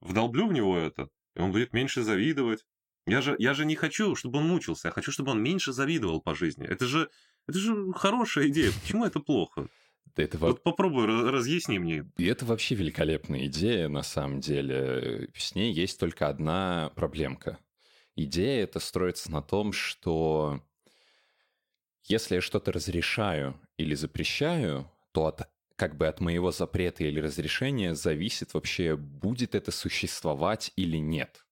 Вдолблю 0.00 0.48
в 0.48 0.52
него 0.52 0.76
это, 0.78 1.08
и 1.34 1.40
он 1.40 1.50
будет 1.50 1.72
меньше 1.72 2.02
завидовать, 2.02 2.62
я 3.06 3.20
же, 3.20 3.36
я 3.38 3.54
же 3.54 3.64
не 3.64 3.74
хочу, 3.74 4.14
чтобы 4.14 4.38
он 4.38 4.46
мучился, 4.46 4.88
я 4.88 4.92
хочу, 4.92 5.10
чтобы 5.12 5.32
он 5.32 5.42
меньше 5.42 5.72
завидовал 5.72 6.20
по 6.20 6.34
жизни. 6.34 6.66
Это 6.66 6.86
же, 6.86 7.10
это 7.46 7.58
же 7.58 7.92
хорошая 7.92 8.48
идея. 8.48 8.72
Почему 8.80 9.04
это 9.04 9.20
плохо? 9.20 9.68
Это 10.16 10.38
вот 10.38 10.62
попробуй 10.62 11.06
разъясни 11.30 11.78
мне. 11.78 12.04
И 12.18 12.26
это 12.26 12.44
вообще 12.44 12.74
великолепная 12.74 13.46
идея, 13.46 13.88
на 13.88 14.02
самом 14.02 14.40
деле. 14.40 15.30
С 15.34 15.54
ней 15.54 15.72
есть 15.72 15.98
только 15.98 16.28
одна 16.28 16.92
проблемка. 16.94 17.58
Идея 18.14 18.64
это 18.64 18.78
строится 18.78 19.32
на 19.32 19.40
том, 19.40 19.72
что 19.72 20.62
если 22.04 22.36
я 22.36 22.40
что-то 22.40 22.72
разрешаю 22.72 23.58
или 23.78 23.94
запрещаю, 23.94 24.90
то 25.12 25.26
от 25.26 25.48
как 25.76 25.96
бы 25.96 26.06
от 26.06 26.20
моего 26.20 26.52
запрета 26.52 27.02
или 27.04 27.18
разрешения 27.18 27.94
зависит 27.94 28.54
вообще, 28.54 28.96
будет 28.96 29.54
это 29.54 29.72
существовать 29.72 30.72
или 30.76 30.98
нет. 30.98 31.44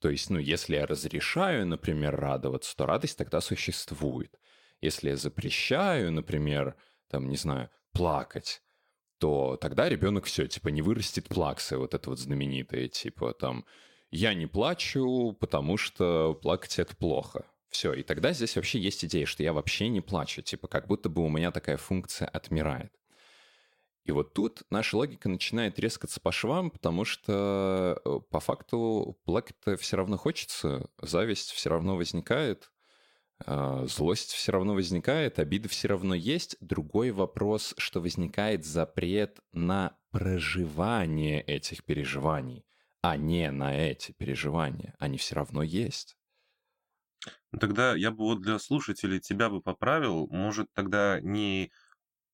То 0.00 0.10
есть, 0.10 0.30
ну, 0.30 0.38
если 0.38 0.76
я 0.76 0.86
разрешаю, 0.86 1.66
например, 1.66 2.16
радоваться, 2.16 2.76
то 2.76 2.86
радость 2.86 3.18
тогда 3.18 3.40
существует. 3.40 4.38
Если 4.80 5.10
я 5.10 5.16
запрещаю, 5.16 6.12
например, 6.12 6.76
там, 7.08 7.28
не 7.28 7.36
знаю, 7.36 7.68
плакать, 7.92 8.62
то 9.18 9.56
тогда 9.60 9.88
ребенок 9.88 10.26
все, 10.26 10.46
типа, 10.46 10.68
не 10.68 10.82
вырастет 10.82 11.28
плаксы, 11.28 11.76
вот 11.76 11.94
это 11.94 12.10
вот 12.10 12.20
знаменитое, 12.20 12.86
типа, 12.88 13.34
там, 13.34 13.64
я 14.10 14.34
не 14.34 14.46
плачу, 14.46 15.36
потому 15.40 15.76
что 15.76 16.34
плакать 16.34 16.78
это 16.78 16.96
плохо. 16.96 17.44
Все, 17.68 17.92
и 17.92 18.02
тогда 18.02 18.32
здесь 18.32 18.56
вообще 18.56 18.78
есть 18.78 19.04
идея, 19.04 19.26
что 19.26 19.42
я 19.42 19.52
вообще 19.52 19.88
не 19.88 20.00
плачу, 20.00 20.42
типа, 20.42 20.68
как 20.68 20.86
будто 20.86 21.08
бы 21.08 21.22
у 21.22 21.28
меня 21.28 21.50
такая 21.50 21.76
функция 21.76 22.28
отмирает. 22.28 22.92
И 24.08 24.10
вот 24.10 24.32
тут 24.32 24.62
наша 24.70 24.96
логика 24.96 25.28
начинает 25.28 25.78
резкаться 25.78 26.18
по 26.18 26.32
швам, 26.32 26.70
потому 26.70 27.04
что 27.04 28.00
э, 28.02 28.20
по 28.30 28.40
факту 28.40 29.20
плакать-то 29.26 29.76
все 29.76 29.98
равно 29.98 30.16
хочется, 30.16 30.88
зависть 31.02 31.50
все 31.50 31.68
равно 31.68 31.94
возникает, 31.94 32.72
а, 33.44 33.84
злость 33.86 34.32
все 34.32 34.52
равно 34.52 34.72
возникает, 34.72 35.38
обида 35.38 35.68
все 35.68 35.88
равно 35.88 36.14
есть. 36.14 36.56
Другой 36.60 37.10
вопрос, 37.10 37.74
что 37.76 38.00
возникает 38.00 38.64
запрет 38.64 39.40
на 39.52 39.98
проживание 40.10 41.42
этих 41.42 41.84
переживаний, 41.84 42.64
а 43.02 43.18
не 43.18 43.50
на 43.50 43.76
эти 43.76 44.12
переживания. 44.12 44.94
Они 44.98 45.18
все 45.18 45.34
равно 45.34 45.62
есть. 45.62 46.16
Тогда 47.60 47.94
я 47.94 48.10
бы 48.10 48.24
вот 48.24 48.40
для 48.40 48.58
слушателей 48.58 49.20
тебя 49.20 49.50
бы 49.50 49.60
поправил, 49.60 50.28
может 50.28 50.72
тогда 50.72 51.20
не 51.20 51.70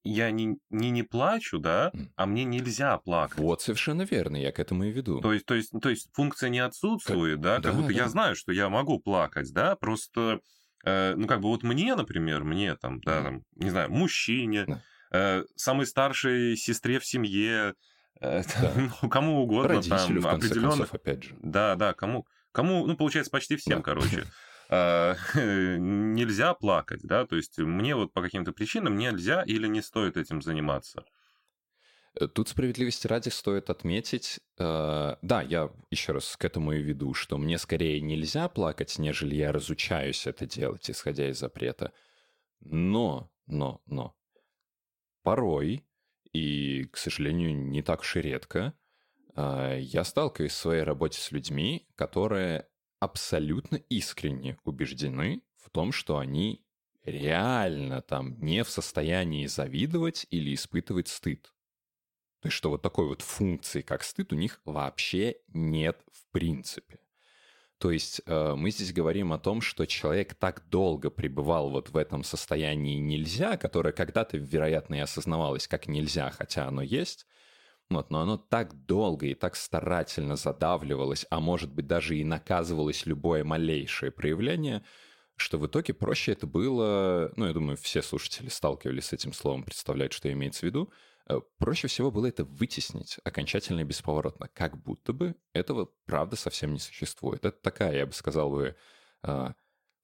я 0.05 0.31
не, 0.31 0.59
не, 0.71 0.91
не 0.91 1.03
плачу, 1.03 1.59
да, 1.59 1.91
а 2.15 2.27
мне 2.27 2.45
нельзя 2.45 2.99
плакать. 2.99 3.39
Вот 3.39 3.63
совершенно 3.63 4.03
верно, 4.03 4.37
я 4.37 4.53
к 4.53 4.61
этому 4.61 4.85
и 4.85 4.91
веду. 4.91 5.21
То 5.21 5.33
есть, 5.33 5.47
то 5.47 5.55
есть, 5.55 5.73
то 5.81 5.89
есть 5.89 6.09
функция 6.13 6.51
не 6.51 6.59
отсутствует, 6.61 7.37
как... 7.37 7.43
да, 7.43 7.55
как 7.57 7.65
да, 7.65 7.73
будто 7.73 7.89
да. 7.89 7.95
я 7.95 8.09
знаю, 8.09 8.37
что 8.37 8.53
я 8.53 8.69
могу 8.69 9.01
плакать, 9.01 9.51
да, 9.53 9.77
просто, 9.77 10.41
э, 10.85 11.15
ну, 11.17 11.27
как 11.27 11.41
бы 11.41 11.49
вот 11.49 11.63
мне, 11.63 11.95
например, 11.95 12.45
мне 12.45 12.77
там, 12.77 13.01
да, 13.01 13.23
там, 13.23 13.43
не 13.57 13.71
знаю, 13.71 13.91
мужчине, 13.91 14.67
да. 14.67 14.83
э, 15.13 15.45
самой 15.57 15.87
старшей 15.87 16.57
сестре 16.57 16.99
в 16.99 17.07
семье, 17.07 17.75
э, 18.21 18.43
да. 18.61 18.73
ну, 19.01 19.09
кому 19.09 19.41
угодно, 19.41 19.77
Родителю, 19.77 20.21
там, 20.21 20.37
определенных, 20.37 20.93
опять 20.93 21.25
же. 21.25 21.35
Да, 21.41 21.77
да, 21.77 21.95
кому, 21.95 22.27
кому, 22.53 22.87
ну, 22.87 22.95
получается, 22.95 23.31
почти 23.31 23.57
всем, 23.57 23.79
да. 23.79 23.83
короче. 23.83 24.25
А, 24.69 25.17
нельзя 25.35 26.55
плакать, 26.55 27.01
да, 27.03 27.27
то 27.27 27.37
есть 27.37 27.59
мне 27.59 27.95
вот 27.95 28.13
по 28.13 28.23
каким-то 28.23 28.53
причинам 28.53 28.97
нельзя 28.97 29.43
или 29.43 29.67
не 29.67 29.83
стоит 29.83 30.17
этим 30.17 30.43
заниматься. 30.43 31.05
Э, 32.19 32.29
тут 32.29 32.49
справедливости 32.49 33.07
ради 33.07 33.29
стоит 33.29 33.71
отметить, 33.71 34.41
э, 34.59 35.17
да, 35.21 35.43
я 35.43 35.71
еще 35.91 36.13
раз 36.13 36.37
к 36.37 36.45
этому 36.45 36.73
и 36.73 36.83
веду, 36.83 37.15
что 37.15 37.39
мне 37.39 37.59
скорее 37.59 38.01
нельзя 38.01 38.49
плакать, 38.49 38.99
нежели 38.99 39.35
я 39.35 39.53
разучаюсь 39.53 40.27
это 40.27 40.47
делать, 40.47 40.91
исходя 40.91 41.29
из 41.29 41.39
запрета. 41.39 41.93
Но, 42.61 43.31
но, 43.47 43.83
но, 43.87 44.17
порой, 45.23 45.85
и, 46.33 46.85
к 46.85 46.97
сожалению, 46.97 47.57
не 47.57 47.83
так 47.83 48.01
уж 48.01 48.17
и 48.17 48.21
редко, 48.23 48.75
э, 49.37 49.79
я 49.81 50.05
сталкиваюсь 50.05 50.53
в 50.53 50.57
своей 50.57 50.83
работе 50.83 51.21
с 51.21 51.33
людьми, 51.33 51.87
которые 51.97 52.69
абсолютно 53.05 53.77
искренне 53.89 54.59
убеждены 54.65 55.43
в 55.57 55.71
том, 55.71 55.93
что 55.93 56.19
они 56.19 56.65
реально 57.05 58.03
там 58.03 58.39
не 58.41 58.65
в 58.65 58.71
состоянии 58.71 59.47
завидовать 59.47 60.27
или 60.31 60.55
испытывать 60.55 61.09
стыд. 61.09 61.53
То 62.41 62.49
есть, 62.49 62.57
что 62.57 62.71
вот 62.71 62.83
такой 62.83 63.07
вот 63.07 63.23
функции, 63.23 63.81
как 63.81 64.03
стыд, 64.03 64.33
у 64.33 64.37
них 64.37 64.61
вообще 64.65 65.37
нет 65.49 65.99
в 66.13 66.31
принципе. 66.33 66.99
То 67.79 67.91
есть 67.91 68.23
э, 68.27 68.55
мы 68.55 68.71
здесь 68.71 68.93
говорим 68.93 69.33
о 69.33 69.39
том, 69.39 69.61
что 69.61 69.87
человек 69.87 70.35
так 70.35 70.67
долго 70.69 71.11
пребывал 71.11 71.71
вот 71.71 71.91
в 71.91 71.97
этом 71.97 72.25
состоянии 72.25 72.99
нельзя, 72.99 73.57
которое 73.57 73.93
когда-то, 73.93 74.37
вероятно, 74.39 74.95
и 74.95 75.01
осознавалось 75.01 75.69
как 75.69 75.87
нельзя, 75.87 76.31
хотя 76.31 76.67
оно 76.67 76.83
есть, 76.83 77.27
вот, 77.91 78.11
но 78.11 78.21
оно 78.21 78.37
так 78.37 78.75
долго 78.87 79.27
и 79.27 79.35
так 79.35 79.57
старательно 79.57 80.37
задавливалось, 80.37 81.27
а 81.31 81.41
может 81.41 81.73
быть 81.73 81.87
даже 81.87 82.17
и 82.17 82.25
наказывалось 82.25 83.07
любое 83.07 83.45
малейшее 83.45 84.11
проявление, 84.11 84.85
что 85.37 85.59
в 85.59 85.67
итоге 85.67 85.95
проще 85.95 86.33
это 86.33 86.47
было, 86.47 87.33
ну, 87.37 87.47
я 87.47 87.53
думаю, 87.53 87.77
все 87.77 88.03
слушатели 88.03 88.49
сталкивались 88.49 89.07
с 89.07 89.13
этим 89.13 89.33
словом, 89.33 89.65
представляют, 89.65 90.13
что 90.13 90.33
имеется 90.33 90.61
в 90.61 90.63
виду, 90.65 90.93
э, 91.29 91.41
проще 91.59 91.89
всего 91.89 92.11
было 92.11 92.27
это 92.27 92.45
вытеснить 92.45 93.19
окончательно 93.25 93.81
и 93.81 93.85
бесповоротно, 93.85 94.49
как 94.55 94.81
будто 94.83 95.13
бы 95.13 95.35
этого, 95.53 95.91
правда, 96.07 96.37
совсем 96.37 96.73
не 96.73 96.79
существует. 96.79 97.45
Это 97.45 97.59
такая, 97.61 97.97
я 97.97 98.07
бы 98.07 98.13
сказал 98.13 98.51
бы, 98.51 98.77
а, 99.23 99.55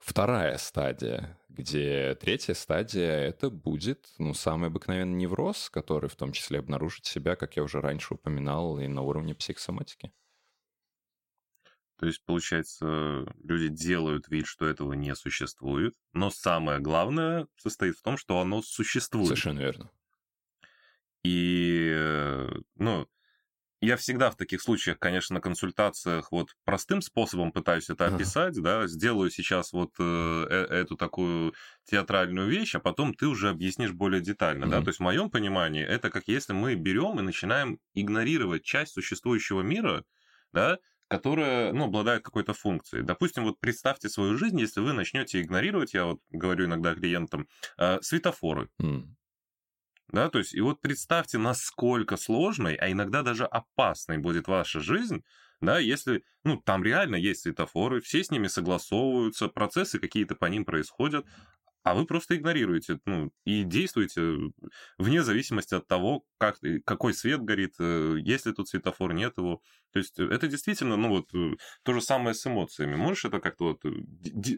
вторая 0.00 0.59
стадия, 0.59 1.38
где 1.49 2.16
третья 2.21 2.54
стадия— 2.54 3.12
это 3.28 3.50
будет, 3.50 4.09
ну, 4.19 4.35
самый 4.35 4.69
обыкновенный 4.69 5.16
невроз, 5.16 5.71
который 5.71 6.09
в 6.09 6.16
том 6.16 6.33
числе 6.33 6.59
обнаружит 6.59 7.04
себя, 7.07 7.37
как 7.37 7.57
я 7.57 7.62
уже 7.62 7.80
раньше 7.80 8.14
упоминал, 8.14 8.80
и 8.80 8.87
на 8.88 9.02
уровне 9.02 9.35
психосоматики. 9.35 10.12
То 11.99 12.07
есть, 12.07 12.25
получается, 12.25 13.26
люди 13.45 13.69
делают 13.69 14.28
вид, 14.28 14.47
что 14.47 14.66
этого 14.66 14.95
не 14.95 15.14
существует, 15.14 15.95
но 16.14 16.30
самое 16.30 16.80
главное 16.80 17.47
состоит 17.57 17.97
в 17.97 18.02
том, 18.02 18.16
что 18.16 18.40
оно 18.40 18.62
существует. 18.62 19.26
Совершенно 19.26 19.59
верно. 19.59 19.90
И, 21.23 21.92
э, 21.95 22.49
ну, 22.76 23.07
я 23.80 23.96
всегда 23.96 24.30
в 24.30 24.37
таких 24.37 24.60
случаях, 24.60 24.99
конечно, 24.99 25.34
на 25.34 25.40
консультациях 25.40 26.30
вот 26.32 26.50
простым 26.64 27.00
способом 27.00 27.50
пытаюсь 27.52 27.88
это 27.88 28.06
описать, 28.06 28.60
да, 28.60 28.87
сделаю 28.87 29.30
сейчас 29.30 29.72
вот 29.72 29.92
э, 29.99 30.46
э, 30.50 30.75
эту 30.82 30.96
такую 30.96 31.54
театральную 31.84 32.49
вещь, 32.49 32.75
а 32.75 32.80
потом 32.80 33.14
ты 33.14 33.26
уже 33.26 33.49
объяснишь 33.49 33.92
более 33.92 34.20
детально, 34.20 34.68
да, 34.68 34.80
то 34.80 34.88
есть 34.88 34.99
в 34.99 35.02
моем 35.02 35.30
понимании 35.30 35.84
это 35.84 36.10
как 36.10 36.25
если 36.28 36.52
мы 36.52 36.75
берем 36.75 37.18
и 37.18 37.22
начинаем 37.22 37.78
игнорировать 37.94 38.64
часть 38.64 38.92
существующего 38.92 39.62
мира, 39.62 40.04
да, 40.52 40.78
которая, 41.08 41.72
ну, 41.72 41.87
обладает 41.87 42.22
какой-то 42.22 42.54
функцией. 42.54 43.02
Допустим, 43.02 43.42
вот 43.42 43.58
представьте 43.58 44.08
свою 44.08 44.37
жизнь, 44.37 44.60
если 44.60 44.80
вы 44.80 44.92
начнете 44.92 45.40
игнорировать, 45.40 45.92
я 45.92 46.04
вот 46.04 46.20
говорю 46.30 46.66
иногда 46.66 46.94
клиентам, 46.94 47.49
э, 47.78 47.99
светофоры. 48.00 48.68
Mm. 48.80 49.08
Да, 50.12 50.29
то 50.29 50.38
есть, 50.38 50.55
и 50.55 50.61
вот 50.61 50.81
представьте, 50.81 51.38
насколько 51.38 52.17
сложной, 52.17 52.75
а 52.75 52.90
иногда 52.90 53.23
даже 53.23 53.45
опасной 53.45 54.19
будет 54.19 54.49
ваша 54.49 54.81
жизнь, 54.81 55.23
да, 55.61 55.79
если, 55.79 56.25
ну, 56.43 56.57
там 56.57 56.83
реально 56.83 57.17
есть 57.17 57.43
светофоры, 57.43 58.00
все 58.00 58.25
с 58.25 58.31
ними 58.31 58.49
согласовываются, 58.49 59.49
процессы 59.49 59.99
какие-то 59.99 60.35
по 60.35 60.47
ним 60.47 60.64
происходят, 60.64 61.26
а 61.83 61.95
вы 61.95 62.05
просто 62.05 62.37
игнорируете, 62.37 62.99
ну, 63.07 63.31
и 63.45 63.64
действуете 63.64 64.52
вне 64.99 65.23
зависимости 65.23 65.75
от 65.75 65.87
того, 65.87 66.25
как, 66.38 66.59
какой 66.85 67.14
свет 67.14 67.43
горит, 67.43 67.75
э, 67.79 68.17
есть 68.21 68.47
ли 68.47 68.52
тут 68.52 68.69
светофор, 68.69 69.14
нет 69.14 69.38
его. 69.38 69.62
То 69.93 69.99
есть 69.99 70.19
э, 70.19 70.25
это 70.25 70.47
действительно, 70.47 70.97
ну 70.97 71.09
вот, 71.09 71.33
э, 71.35 71.57
то 71.83 71.95
же 71.95 72.02
самое 72.02 72.35
с 72.35 72.47
эмоциями. 72.47 72.97
Можешь 72.97 73.25
это 73.25 73.40
как-то 73.40 73.64
вот 73.64 73.81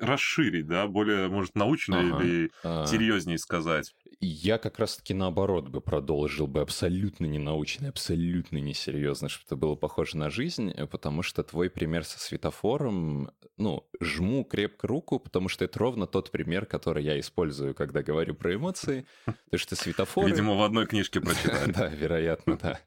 расширить, 0.01 0.67
да, 0.67 0.89
более, 0.89 1.29
может, 1.29 1.55
научно 1.55 2.01
ага. 2.01 2.25
или 2.25 2.51
а... 2.65 2.87
серьезнее 2.87 3.39
сказать? 3.39 3.95
Я 4.25 4.59
как 4.59 4.79
раз-таки 4.79 5.15
наоборот 5.15 5.67
бы 5.67 5.81
продолжил 5.81 6.47
бы 6.47 6.61
абсолютно 6.61 7.27
ненаучно, 7.27 7.89
абсолютно 7.89 8.59
несерьезно, 8.59 9.29
чтобы 9.29 9.47
это 9.47 9.57
было 9.57 9.75
похоже 9.75 10.17
на 10.17 10.31
жизнь, 10.31 10.73
потому 10.93 11.23
что 11.23 11.43
твой 11.43 11.69
пример 11.69 12.05
со 12.05 12.21
светофором, 12.21 13.33
ну, 13.57 13.85
жму 14.01 14.45
крепко 14.45 14.87
руку, 14.87 15.19
потому 15.19 15.49
что 15.49 15.65
это 15.65 15.77
ровно 15.81 16.07
тот 16.07 16.31
пример, 16.31 16.67
который 16.67 17.03
я 17.03 17.19
использую, 17.19 17.75
когда 17.75 18.05
говорю 18.05 18.37
про 18.37 18.55
эмоции, 18.55 19.07
то 19.51 19.59
что 19.59 19.75
светофоры... 19.75 20.31
Видимо, 20.31 20.55
в 20.55 20.63
одной 20.63 20.87
книжке 20.87 21.21
прочитали. 21.21 21.73
Да, 21.73 21.89
вероятно, 21.89 22.57
да. 22.57 22.81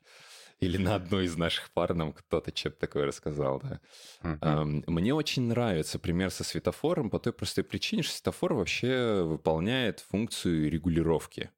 Или 0.59 0.77
на 0.77 0.95
одной 0.95 1.25
из 1.25 1.35
наших 1.35 1.71
пар 1.71 1.93
нам 1.93 2.13
кто-то 2.13 2.55
что-то 2.55 2.77
такое 2.77 3.05
рассказал, 3.05 3.61
да. 3.61 3.81
Uh-huh. 4.23 4.83
Мне 4.87 5.13
очень 5.13 5.43
нравится 5.43 5.99
пример 5.99 6.31
со 6.31 6.43
светофором 6.43 7.09
по 7.09 7.19
той 7.19 7.33
простой 7.33 7.63
причине, 7.63 8.03
что 8.03 8.15
светофор 8.15 8.53
вообще 8.53 9.23
выполняет 9.23 9.99
функцию 9.99 10.69
регулировки. 10.71 11.51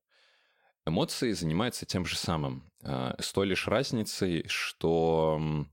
Эмоции 0.85 1.33
занимаются 1.33 1.85
тем 1.85 2.05
же 2.05 2.15
самым, 2.15 2.71
а, 2.81 3.15
с 3.19 3.33
той 3.33 3.45
лишь 3.47 3.67
разницей, 3.67 4.45
что 4.47 5.67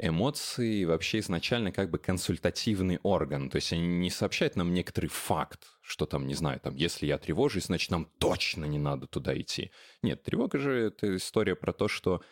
эмоции 0.00 0.84
вообще 0.84 1.18
изначально 1.18 1.72
как 1.72 1.90
бы 1.90 1.98
консультативный 1.98 2.98
орган, 3.02 3.50
то 3.50 3.56
есть 3.56 3.72
они 3.72 3.86
не 3.86 4.10
сообщают 4.10 4.56
нам 4.56 4.72
некоторый 4.72 5.08
факт, 5.08 5.66
что 5.82 6.06
там, 6.06 6.26
не 6.26 6.34
знаю, 6.34 6.58
там, 6.60 6.74
если 6.74 7.06
я 7.06 7.18
тревожусь, 7.18 7.66
значит, 7.66 7.90
нам 7.90 8.06
точно 8.18 8.64
не 8.64 8.78
надо 8.78 9.06
туда 9.06 9.38
идти. 9.38 9.70
Нет, 10.02 10.22
тревога 10.22 10.58
же— 10.58 10.72
это 10.86 11.16
история 11.16 11.54
про 11.54 11.72
то, 11.72 11.86
что, 11.88 12.22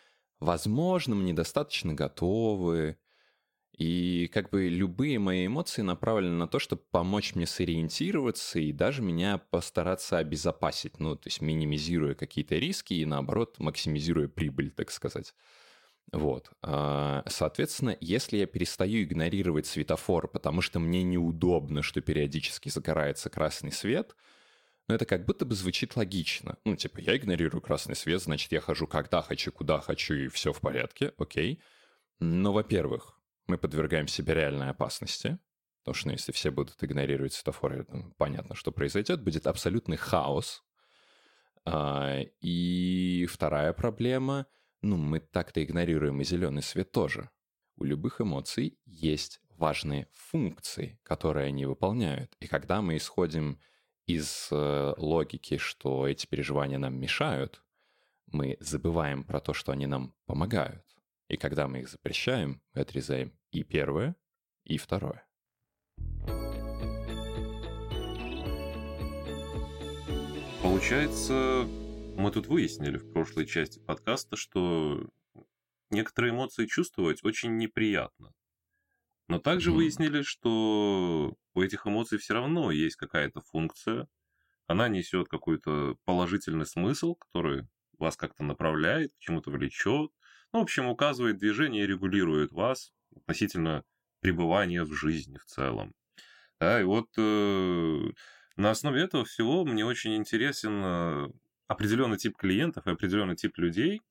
возможно, 0.41 1.15
мы 1.15 1.25
недостаточно 1.25 1.95
готовы, 1.95 2.99
и 3.79 4.29
как 4.35 4.51
бы 4.51 4.69
любые 4.69 5.21
мои 5.21 5.47
эмоции 5.47 5.83
направлены 5.83 6.35
на 6.35 6.49
то, 6.49 6.59
чтобы 6.59 6.83
помочь 6.91 7.37
мне 7.37 7.47
сориентироваться 7.47 8.59
и 8.59 8.73
даже 8.73 9.03
меня 9.03 9.39
постараться 9.39 10.19
обезопасить, 10.19 10.99
ну, 10.99 11.15
то 11.15 11.29
есть 11.29 11.41
минимизируя 11.41 12.15
какие-то 12.15 12.57
риски 12.57 12.95
и, 12.95 13.05
наоборот, 13.05 13.61
максимизируя 13.61 14.27
прибыль, 14.29 14.71
так 14.71 14.91
сказать. 14.91 15.35
Вот. 16.13 16.51
А, 16.63 17.23
соответственно, 17.29 17.97
если 18.01 18.39
я 18.39 18.47
перестаю 18.47 19.03
игнорировать 19.05 19.67
светофор, 19.67 20.29
потому 20.29 20.61
что 20.63 20.81
мне 20.81 21.03
неудобно, 21.03 21.83
что 21.83 22.01
периодически 22.01 22.71
загорается 22.71 23.31
красный 23.31 23.73
свет, 23.73 24.17
ну, 24.89 24.95
это 24.95 25.05
как 25.05 25.27
будто 25.27 25.45
бы 25.45 25.55
звучит 25.55 25.97
логично. 25.97 26.59
Ну, 26.65 26.75
типа, 26.75 27.01
я 27.01 27.17
игнорирую 27.17 27.61
красный 27.61 27.95
свет, 27.95 28.23
значит, 28.23 28.53
я 28.53 28.61
хожу 28.61 28.87
когда 28.87 29.23
хочу, 29.23 29.53
куда 29.53 29.81
хочу, 29.81 30.15
и 30.15 30.29
все 30.29 30.53
в 30.53 30.61
порядке, 30.61 31.13
окей. 31.19 31.61
Но, 32.21 32.53
во-первых, 32.53 33.21
мы 33.47 33.59
подвергаем 33.59 34.09
себе 34.09 34.35
реальной 34.35 34.71
опасности, 34.71 35.39
потому 35.81 35.95
что 35.95 36.09
ну, 36.09 36.13
если 36.13 36.33
все 36.33 36.51
будут 36.51 36.83
игнорировать 36.83 37.35
светофоры, 37.35 37.87
ну, 37.89 38.13
понятно, 38.17 38.55
что 38.55 38.73
произойдет, 38.73 39.23
будет 39.23 39.47
абсолютный 39.47 39.97
хаос. 39.97 40.65
А, 41.65 42.21
и 42.41 43.27
вторая 43.31 43.73
проблема— 43.73 44.47
ну, 44.83 44.97
мы 44.97 45.19
так-то 45.21 45.63
игнорируем 45.63 46.21
и 46.21 46.25
зеленый 46.25 46.63
свет 46.63 46.93
тоже. 46.93 47.31
У 47.77 47.85
любых 47.85 48.21
эмоций 48.21 48.79
есть 48.85 49.41
важные 49.51 50.07
функции, 50.13 51.01
которые 51.03 51.49
они 51.49 51.67
выполняют. 51.67 52.37
И 52.41 52.47
когда 52.47 52.81
мы 52.81 52.97
исходим 52.97 53.61
из 54.09 54.49
э, 54.51 54.95
логики, 54.97 55.59
что 55.59 56.09
эти 56.09 56.27
переживания 56.27 56.79
нам 56.79 56.99
мешают, 56.99 57.63
мы 58.27 58.57
забываем 58.59 59.23
про 59.23 59.39
то, 59.39 59.53
что 59.53 59.71
они 59.71 59.87
нам 59.87 60.15
помогают. 60.25 60.83
И 61.29 61.37
когда 61.37 61.69
мы 61.69 61.81
их 61.81 61.91
запрещаем, 61.91 62.63
мы 62.73 62.81
отрезаем 62.81 63.39
и 63.51 63.63
первое, 63.63 64.17
и 64.65 64.79
второе. 64.79 65.27
Получается, 70.63 71.67
мы 72.17 72.31
тут 72.31 72.47
выяснили 72.47 72.97
в 72.97 73.13
прошлой 73.13 73.47
части 73.47 73.79
подкаста, 73.79 74.37
что 74.37 75.07
некоторые 75.91 76.33
эмоции 76.33 76.65
чувствовать 76.65 77.23
очень 77.25 77.59
неприятно. 77.59 78.33
Но 79.29 79.39
также 79.39 79.71
mm. 79.71 79.75
выяснили, 79.75 80.23
что 80.23 81.35
у 81.55 81.63
этих 81.63 81.87
эмоций 81.87 82.19
все 82.19 82.35
равно 82.35 82.71
есть 82.71 82.97
какая-то 82.97 83.41
функция. 83.43 84.09
Она 84.67 84.89
несет 84.89 85.29
какой-то 85.29 85.97
положительный 86.05 86.67
смысл, 86.67 87.15
который 87.15 87.67
вас 87.99 88.17
как-то 88.17 88.43
направляет, 88.43 89.13
к 89.13 89.19
чему-то 89.19 89.51
влечет. 89.51 90.11
Ну, 90.53 90.61
в 90.61 90.63
общем, 90.63 90.87
указывает 90.87 91.39
движение 91.39 91.85
и 91.85 91.87
регулирует 91.87 92.53
вас 92.53 92.93
относительно 93.15 93.85
пребывания 94.21 94.85
в 94.85 94.93
жизни 94.93 95.37
в 95.39 95.45
целом. 95.45 95.95
Да, 96.59 96.81
и 96.81 96.85
вот 96.85 97.09
э, 97.17 98.11
на 98.57 98.71
основе 98.71 99.03
этого 99.03 99.25
всего 99.25 99.65
мне 99.65 99.85
очень 99.85 100.17
интересен 100.17 100.83
э, 100.85 101.29
определенный 101.69 102.17
тип 102.17 102.37
клиентов 102.37 102.87
и 102.87 102.91
определенный 102.91 103.37
тип 103.37 103.57
людей, 103.59 104.03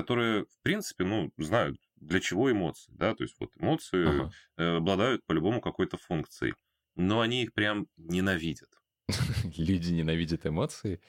которые, 0.00 0.46
в 0.46 0.62
принципе, 0.62 1.04
ну, 1.04 1.30
знают, 1.36 1.76
для 1.96 2.20
чего 2.20 2.50
эмоции, 2.50 2.90
да, 2.96 3.14
то 3.14 3.22
есть 3.22 3.36
вот 3.38 3.50
эмоции 3.58 4.08
ага. 4.08 4.32
Э, 4.56 4.76
обладают 4.76 5.22
по-любому 5.26 5.60
какой-то 5.60 5.98
функцией, 5.98 6.54
но 6.96 7.20
они 7.20 7.42
их 7.42 7.52
прям 7.52 7.86
ненавидят. 7.98 8.70
Люди 9.58 9.92
ненавидят 9.92 10.46
эмоции? 10.46 11.02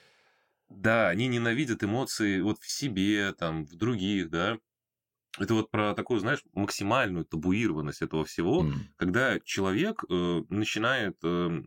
Да, 0.68 1.08
они 1.08 1.26
ненавидят 1.28 1.82
эмоции 1.82 2.42
вот 2.42 2.58
в 2.60 2.70
себе, 2.70 3.32
там, 3.32 3.64
в 3.64 3.76
других, 3.76 4.28
да. 4.28 4.58
Это 5.38 5.54
вот 5.54 5.70
про 5.70 5.94
такую, 5.94 6.20
знаешь, 6.20 6.44
максимальную 6.52 7.24
табуированность 7.24 8.02
этого 8.02 8.26
всего, 8.26 8.62
mm. 8.62 8.74
когда 8.96 9.40
человек 9.40 10.04
э, 10.10 10.42
начинает 10.50 11.16
э, 11.24 11.62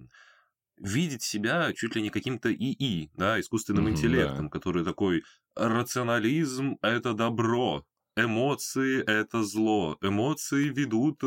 видеть 0.78 1.24
себя 1.24 1.72
чуть 1.74 1.96
ли 1.96 2.02
не 2.02 2.10
каким-то 2.10 2.52
ИИ, 2.52 3.10
да, 3.16 3.40
искусственным 3.40 3.88
mm-hmm, 3.88 3.92
интеллектом, 3.92 4.46
да. 4.46 4.50
который 4.50 4.84
такой 4.84 5.24
рационализм– 5.56 6.78
это 6.82 7.14
добро, 7.14 7.86
эмоции– 8.16 9.04
это 9.08 9.44
зло, 9.44 9.98
эмоции 10.02 10.70
ведут 10.70 11.22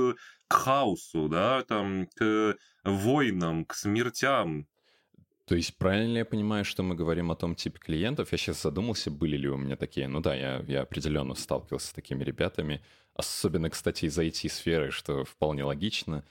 к 0.48 0.52
хаосу, 0.52 1.28
да, 1.28 1.62
там, 1.62 2.06
к 2.14 2.56
войнам, 2.84 3.64
к 3.64 3.74
смертям. 3.74 4.66
То 5.46 5.54
есть 5.54 5.78
правильно 5.78 6.12
ли 6.12 6.18
я 6.18 6.24
понимаю, 6.26 6.64
что 6.64 6.82
мы 6.82 6.94
говорим 6.94 7.30
о 7.30 7.36
том 7.36 7.54
типе 7.54 7.78
клиентов? 7.78 8.32
Я 8.32 8.38
сейчас 8.38 8.62
задумался, 8.62 9.10
были 9.10 9.36
ли 9.38 9.48
у 9.48 9.56
меня 9.56 9.76
такие. 9.76 10.06
Ну 10.06 10.20
да, 10.20 10.34
я, 10.34 10.62
я 10.68 10.82
определенно 10.82 11.34
сталкивался 11.34 11.88
с 11.88 11.92
такими 11.92 12.22
ребятами. 12.22 12.82
Особенно, 13.14 13.70
кстати, 13.70 14.04
из 14.04 14.18
IT-сферы, 14.18 14.90
что 14.90 15.24
вполне 15.24 15.64
логично. 15.64 16.22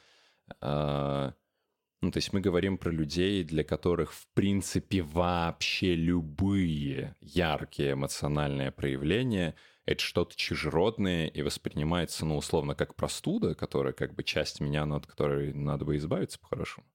Ну, 2.02 2.12
то 2.12 2.18
есть 2.18 2.32
мы 2.32 2.42
говорим 2.42 2.78
про 2.78 2.92
людей, 2.92 3.44
для 3.44 3.64
которых, 3.64 4.14
в 4.14 4.28
принципе, 4.36 5.02
вообще 5.02 5.96
любые 5.96 7.16
яркие 7.22 7.94
эмоциональные 7.94 8.72
проявления— 8.72 9.56
это 9.86 10.04
что-то 10.04 10.36
чужеродное 10.36 11.28
и 11.28 11.42
воспринимается, 11.42 12.26
ну, 12.26 12.38
условно, 12.38 12.76
как 12.76 12.96
простуда, 12.96 13.56
которая 13.56 13.94
как 13.94 14.14
бы 14.14 14.24
часть 14.24 14.60
меня, 14.60 14.84
от 14.84 15.08
которой 15.08 15.54
надо 15.54 15.86
бы 15.86 15.98
избавиться 15.98 16.40
по-хорошему. 16.40 16.86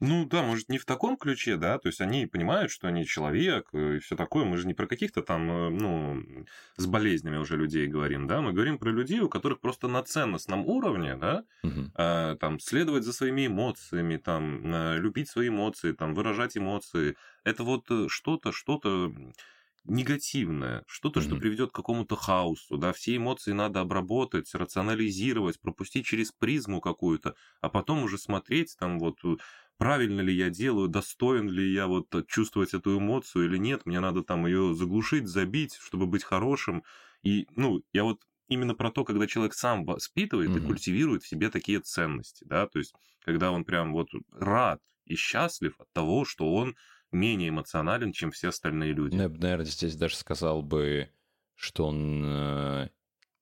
Ну 0.00 0.26
да, 0.26 0.42
может, 0.44 0.68
не 0.68 0.78
в 0.78 0.84
таком 0.84 1.16
ключе, 1.16 1.56
да, 1.56 1.76
то 1.78 1.88
есть 1.88 2.00
они 2.00 2.26
понимают, 2.26 2.70
что 2.70 2.86
они 2.86 3.04
человек 3.04 3.68
э, 3.72 3.96
и 3.96 3.98
все 3.98 4.14
такое. 4.14 4.44
Мы 4.44 4.56
же 4.56 4.66
не 4.68 4.74
про 4.74 4.86
каких-то 4.86 5.22
там, 5.22 5.50
э, 5.50 5.70
ну, 5.70 6.44
с 6.76 6.86
болезнями 6.86 7.36
уже 7.36 7.56
людей 7.56 7.88
говорим, 7.88 8.28
да, 8.28 8.40
мы 8.40 8.52
говорим 8.52 8.78
про 8.78 8.90
людей, 8.92 9.18
у 9.20 9.28
которых 9.28 9.60
просто 9.60 9.88
на 9.88 10.02
ценностном 10.04 10.64
уровне, 10.66 11.16
да, 11.16 11.42
Мгм. 11.62 11.92
а, 11.94 12.36
там, 12.36 12.60
следовать 12.60 13.02
за 13.02 13.12
своими 13.12 13.48
эмоциями, 13.48 14.18
там, 14.18 14.72
э, 14.72 14.98
любить 14.98 15.28
свои 15.30 15.48
эмоции, 15.48 15.90
там, 15.92 16.14
выражать 16.14 16.56
эмоции. 16.56 17.16
Это 17.44 17.64
вот 17.64 17.90
э, 17.90 18.06
что-то, 18.08 18.52
что-то 18.52 19.12
негативное, 19.84 20.82
что-то, 20.86 21.20
что 21.22 21.36
Мгм. 21.36 21.38
приведет 21.38 21.70
к 21.70 21.74
какому-то 21.74 22.14
хаосу, 22.16 22.76
да, 22.76 22.92
все 22.92 23.16
эмоции 23.16 23.52
надо 23.52 23.80
обработать, 23.80 24.52
рационализировать, 24.54 25.60
пропустить 25.60 26.04
через 26.04 26.30
призму 26.32 26.80
какую-то, 26.82 27.34
а 27.62 27.70
потом 27.70 28.02
уже 28.02 28.18
смотреть, 28.18 28.76
там, 28.78 28.98
вот, 28.98 29.16
э, 29.24 29.36
правильно 29.78 30.20
ли 30.20 30.34
я 30.34 30.50
делаю, 30.50 30.88
достоин 30.88 31.48
ли 31.48 31.72
я 31.72 31.86
вот 31.86 32.14
э, 32.14 32.24
чувствовать 32.28 32.74
эту 32.74 32.98
эмоцию 32.98 33.46
или 33.46 33.56
нет, 33.58 33.86
мне 33.86 34.00
надо 34.00 34.22
там 34.22 34.46
ее 34.46 34.74
заглушить, 34.74 35.26
забить, 35.28 35.74
чтобы 35.76 36.06
быть 36.06 36.24
хорошим. 36.24 36.84
И, 37.22 37.46
ну, 37.56 37.82
я 37.92 38.04
вот 38.04 38.22
именно 38.48 38.74
про 38.74 38.90
то, 38.90 39.04
когда 39.04 39.26
человек 39.26 39.54
сам 39.54 39.84
воспитывает 39.84 40.56
и 40.56 40.60
Мгм. 40.60 40.60
культивирует 40.60 41.22
в 41.22 41.28
себе 41.28 41.50
такие 41.50 41.80
ценности, 41.80 42.44
да, 42.44 42.66
то 42.66 42.78
есть, 42.78 42.94
когда 43.24 43.50
он 43.52 43.64
прям 43.64 43.92
вот 43.92 44.08
рад 44.32 44.80
и 45.04 45.14
счастлив 45.16 45.74
от 45.80 45.92
того, 45.92 46.24
что 46.24 46.52
он 46.54 46.76
менее 47.12 47.48
эмоционален, 47.50 48.12
чем 48.12 48.30
все 48.30 48.48
остальные 48.48 48.92
люди. 48.92 49.16
Ну, 49.16 49.22
я 49.22 49.28
бы, 49.28 49.38
наверное, 49.38 49.64
здесь 49.66 49.96
даже 49.96 50.16
сказал 50.16 50.62
бы, 50.62 51.10
что 51.54 51.86
он 51.86 52.22
э, 52.24 52.90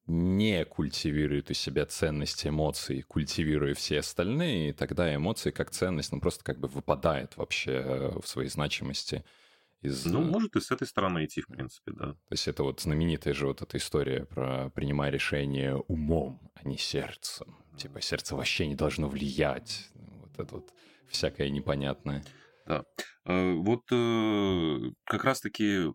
не 0.06 0.64
культивирует 0.64 1.50
у 1.50 1.54
себя 1.54 1.84
ценности 1.86 2.48
эмоций, 2.48 3.02
культивируя 3.02 3.74
все 3.74 3.98
остальные, 3.98 4.70
и 4.70 4.72
тогда 4.72 5.14
эмоции 5.14 5.50
как 5.50 5.70
ценность, 5.70 6.12
ну, 6.12 6.20
просто 6.20 6.44
как 6.44 6.58
бы 6.58 6.68
выпадает 6.68 7.36
вообще 7.36 7.72
э, 7.72 8.20
в 8.20 8.26
своей 8.26 8.48
значимости 8.48 9.24
из... 9.82 10.06
Ну, 10.06 10.22
может 10.22 10.56
и 10.56 10.60
с 10.60 10.70
этой 10.70 10.86
стороны 10.86 11.24
идти, 11.24 11.40
в 11.40 11.48
принципе, 11.48 11.92
да. 11.92 12.12
То 12.12 12.32
есть 12.32 12.48
это 12.48 12.62
вот 12.62 12.80
знаменитая 12.80 13.34
же 13.34 13.46
вот 13.46 13.62
эта 13.62 13.76
история 13.78 14.24
про 14.24 14.70
принимай 14.70 15.10
решение 15.10 15.76
умом, 15.76 16.50
а 16.54 16.66
не 16.68 16.78
сердцем. 16.78 17.56
Типа 17.76 18.00
сердце 18.00 18.36
вообще 18.36 18.66
не 18.66 18.74
должно 18.74 19.08
влиять. 19.08 19.90
Вот 19.94 20.38
это 20.38 20.54
вот 20.54 20.72
всякое 21.08 21.50
непонятное. 21.50 22.24
Э, 22.66 22.82
Вот 23.24 23.82
э, 23.90 24.90
как 25.04 25.24
раз-таки, 25.24 25.92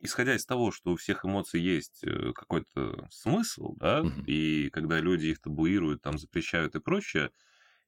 исходя 0.00 0.34
из 0.36 0.46
того, 0.46 0.70
что 0.72 0.92
у 0.92 0.96
всех 0.96 1.24
эмоций 1.24 1.60
есть 1.60 2.04
э, 2.04 2.32
какой-то 2.34 3.06
смысл, 3.10 3.74
да, 3.76 4.02
Мгм. 4.02 4.26
и 4.26 4.70
когда 4.70 5.00
люди 5.00 5.26
их 5.26 5.40
табуируют, 5.40 6.02
там, 6.02 6.18
запрещают 6.18 6.74
и 6.76 6.80
прочее, 6.80 7.30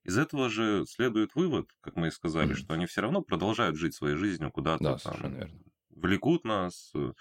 из 0.03 0.17
этого 0.17 0.49
же 0.49 0.85
следует 0.87 1.35
вывод, 1.35 1.69
как 1.81 1.95
мы 1.95 2.07
и 2.07 2.11
сказали, 2.11 2.53
Мгм. 2.53 2.55
что 2.55 2.73
они 2.73 2.85
все 2.87 3.01
равно 3.01 3.21
продолжают 3.21 3.77
жить 3.77 3.95
своей 3.95 4.15
жизнью 4.17 4.51
куда-то 4.51 4.95
Да, 4.95 4.97
там, 4.97 5.33
верно. 5.33 5.61
влекут 5.89 6.43
нас, 6.45 6.91
э, 6.95 7.13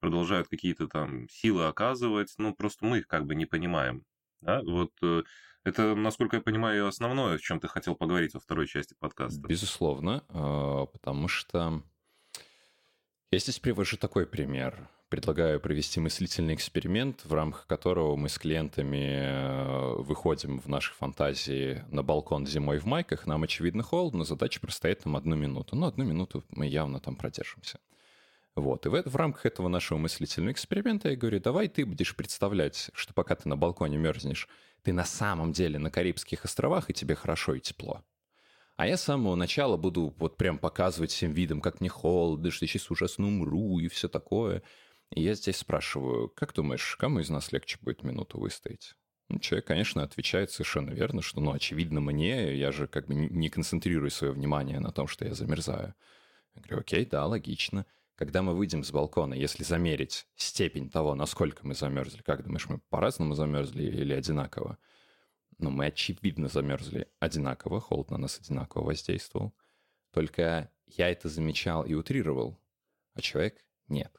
продолжают 0.00 0.48
какие-то 0.48 0.88
там 0.88 1.28
силы 1.28 1.66
оказывать, 1.66 2.34
ну, 2.38 2.54
просто 2.54 2.86
мы 2.86 2.98
их 2.98 3.08
как 3.08 3.26
бы 3.26 3.34
не 3.34 3.46
понимаем, 3.46 4.04
да, 4.40 4.62
вот 4.62 4.92
э, 5.02 5.22
это, 5.64 5.94
насколько 5.96 6.36
я 6.36 6.42
понимаю, 6.42 6.86
основное, 6.86 7.34
о 7.36 7.38
чем 7.38 7.60
ты 7.60 7.68
хотел 7.68 7.96
поговорить 7.96 8.34
во 8.34 8.40
второй 8.40 8.66
части 8.68 8.94
подкаста. 8.98 9.50
Безусловно, 9.50 10.24
а, 10.28 10.86
потому 10.86 11.28
что 11.28 11.82
я 13.30 13.38
здесь 13.38 13.58
привожу 13.58 13.96
такой 13.96 14.26
пример. 14.26 14.88
Предлагаю 15.10 15.60
провести 15.60 16.00
мыслительный 16.00 16.54
эксперимент, 16.54 17.24
в 17.24 17.32
рамках 17.32 17.66
которого 17.66 18.16
мы 18.16 18.28
с 18.28 18.38
клиентами 18.38 19.20
э, 19.20 19.94
выходим 20.02 20.60
в 20.60 20.68
нашей 20.68 20.92
фантазии 20.94 21.84
на 21.90 22.02
балкон 22.02 22.46
зимой 22.46 22.78
в 22.78 22.84
майках. 22.84 23.26
Нам, 23.26 23.42
очевидно, 23.42 23.82
холодно, 23.82 24.24
задача 24.24 24.60
простоять 24.60 25.00
там 25.00 25.16
одну 25.16 25.34
минуту. 25.36 25.76
Ну, 25.76 25.86
одну 25.86 26.04
минуту 26.04 26.44
мы 26.50 26.66
явно 26.66 27.00
там 27.00 27.16
продержимся. 27.16 27.80
Вот. 28.54 28.86
И 28.86 28.88
в, 28.88 29.02
в 29.02 29.16
рамках 29.16 29.46
этого 29.46 29.68
нашего 29.68 29.98
мыслительного 29.98 30.52
эксперимента 30.52 31.08
я 31.08 31.16
говорю, 31.16 31.40
давай 31.40 31.68
ты 31.68 31.86
будешь 31.86 32.16
представлять, 32.16 32.90
что 32.92 33.14
пока 33.14 33.34
ты 33.34 33.48
на 33.48 33.56
балконе 33.56 33.96
мерзнешь, 33.96 34.48
ты 34.82 34.92
на 34.92 35.04
самом 35.04 35.52
деле 35.52 35.78
на 35.78 35.90
Карибских 35.90 36.44
островах, 36.44 36.90
и 36.90 36.94
тебе 36.94 37.14
хорошо 37.14 37.54
и 37.54 37.60
тепло. 37.60 38.02
А 38.78 38.86
я 38.86 38.96
с 38.96 39.02
самого 39.02 39.34
начала 39.34 39.76
буду 39.76 40.14
вот 40.18 40.36
прям 40.36 40.56
показывать 40.56 41.10
всем 41.10 41.32
видом, 41.32 41.60
как 41.60 41.80
мне 41.80 41.88
холодно, 41.88 42.52
что 42.52 42.64
я 42.64 42.68
сейчас 42.68 42.92
ужасно 42.92 43.26
умру 43.26 43.80
и 43.80 43.88
все 43.88 44.08
такое. 44.08 44.62
И 45.10 45.20
я 45.20 45.34
здесь 45.34 45.56
спрашиваю, 45.56 46.28
как 46.28 46.54
думаешь, 46.54 46.94
кому 46.94 47.18
из 47.18 47.28
нас 47.28 47.50
легче 47.50 47.78
будет 47.82 48.04
минуту 48.04 48.38
выстоять? 48.38 48.94
Ну, 49.28 49.40
человек, 49.40 49.66
конечно, 49.66 50.04
отвечает 50.04 50.52
совершенно 50.52 50.90
верно, 50.90 51.22
что, 51.22 51.40
ну, 51.40 51.50
очевидно, 51.50 52.00
мне, 52.00 52.56
я 52.56 52.70
же 52.70 52.86
как 52.86 53.08
бы 53.08 53.16
не 53.16 53.48
концентрирую 53.48 54.12
свое 54.12 54.32
внимание 54.32 54.78
на 54.78 54.92
том, 54.92 55.08
что 55.08 55.24
я 55.24 55.34
замерзаю. 55.34 55.96
Я 56.54 56.62
говорю, 56.62 56.78
окей, 56.78 57.04
да, 57.04 57.26
логично. 57.26 57.84
Когда 58.14 58.42
мы 58.42 58.54
выйдем 58.54 58.84
с 58.84 58.92
балкона, 58.92 59.34
если 59.34 59.64
замерить 59.64 60.28
степень 60.36 60.88
того, 60.88 61.16
насколько 61.16 61.66
мы 61.66 61.74
замерзли, 61.74 62.22
как 62.22 62.44
думаешь, 62.44 62.68
мы 62.68 62.78
по-разному 62.90 63.34
замерзли 63.34 63.82
или 63.82 64.14
одинаково? 64.14 64.78
Ну, 65.58 65.70
мы 65.70 65.86
очевидно 65.86 66.48
замерзли 66.48 67.08
одинаково, 67.18 67.80
холод 67.80 68.10
на 68.10 68.18
нас 68.18 68.38
одинаково 68.38 68.84
воздействовал. 68.84 69.54
Только 70.12 70.70
я 70.86 71.10
это 71.10 71.28
замечал 71.28 71.84
и 71.84 71.94
утрировал, 71.94 72.58
а 73.14 73.20
человек 73.20 73.64
нет. 73.88 74.12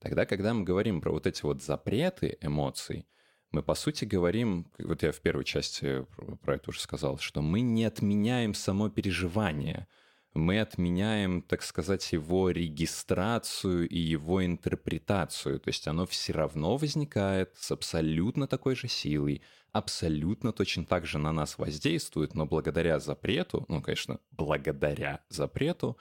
Тогда, 0.00 0.26
когда 0.26 0.54
мы 0.54 0.64
говорим 0.64 1.00
про 1.00 1.12
вот 1.12 1.26
эти 1.26 1.42
вот 1.42 1.62
запреты 1.62 2.38
эмоций, 2.40 3.06
мы, 3.50 3.62
по 3.62 3.74
сути, 3.74 4.04
говорим, 4.04 4.70
вот 4.78 5.02
я 5.02 5.12
в 5.12 5.20
первой 5.20 5.44
части 5.44 6.04
про 6.42 6.56
это 6.56 6.70
уже 6.70 6.80
сказал, 6.80 7.18
что 7.18 7.40
мы 7.40 7.60
не 7.60 7.84
отменяем 7.84 8.52
само 8.52 8.90
переживание, 8.90 9.88
мы 10.34 10.60
отменяем, 10.60 11.42
так 11.42 11.62
сказать, 11.62 12.12
его 12.12 12.50
регистрацию 12.50 13.88
и 13.88 13.98
его 13.98 14.44
интерпретацию. 14.44 15.58
То 15.60 15.68
есть 15.68 15.88
оно 15.88 16.06
все 16.06 16.32
равно 16.32 16.76
возникает 16.76 17.56
с 17.56 17.70
абсолютно 17.70 18.46
такой 18.46 18.76
же 18.76 18.88
силой, 18.88 19.42
абсолютно 19.78 20.52
точно 20.52 20.84
так 20.84 21.06
же 21.06 21.18
на 21.18 21.32
нас 21.32 21.56
воздействует, 21.58 22.34
но 22.34 22.46
благодаря 22.46 22.98
запрету, 22.98 23.64
ну, 23.68 23.80
конечно, 23.80 24.20
благодаря 24.32 25.20
запрету, 25.28 25.96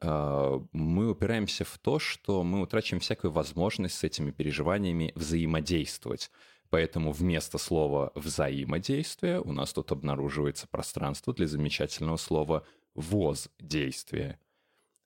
э, 0.00 0.60
мы 0.72 1.10
упираемся 1.10 1.64
в 1.64 1.78
то, 1.78 1.98
что 1.98 2.42
мы 2.42 2.62
утрачиваем 2.62 3.00
всякую 3.00 3.30
возможность 3.30 3.96
с 3.96 4.04
этими 4.04 4.30
переживаниями 4.30 5.12
взаимодействовать. 5.14 6.30
Поэтому 6.70 7.12
вместо 7.12 7.58
слова 7.58 8.12
«взаимодействие» 8.14 9.40
у 9.40 9.52
нас 9.52 9.74
тут 9.74 9.92
обнаруживается 9.92 10.66
пространство 10.66 11.34
для 11.34 11.46
замечательного 11.46 12.16
слова 12.16 12.64
«воздействие», 12.94 14.38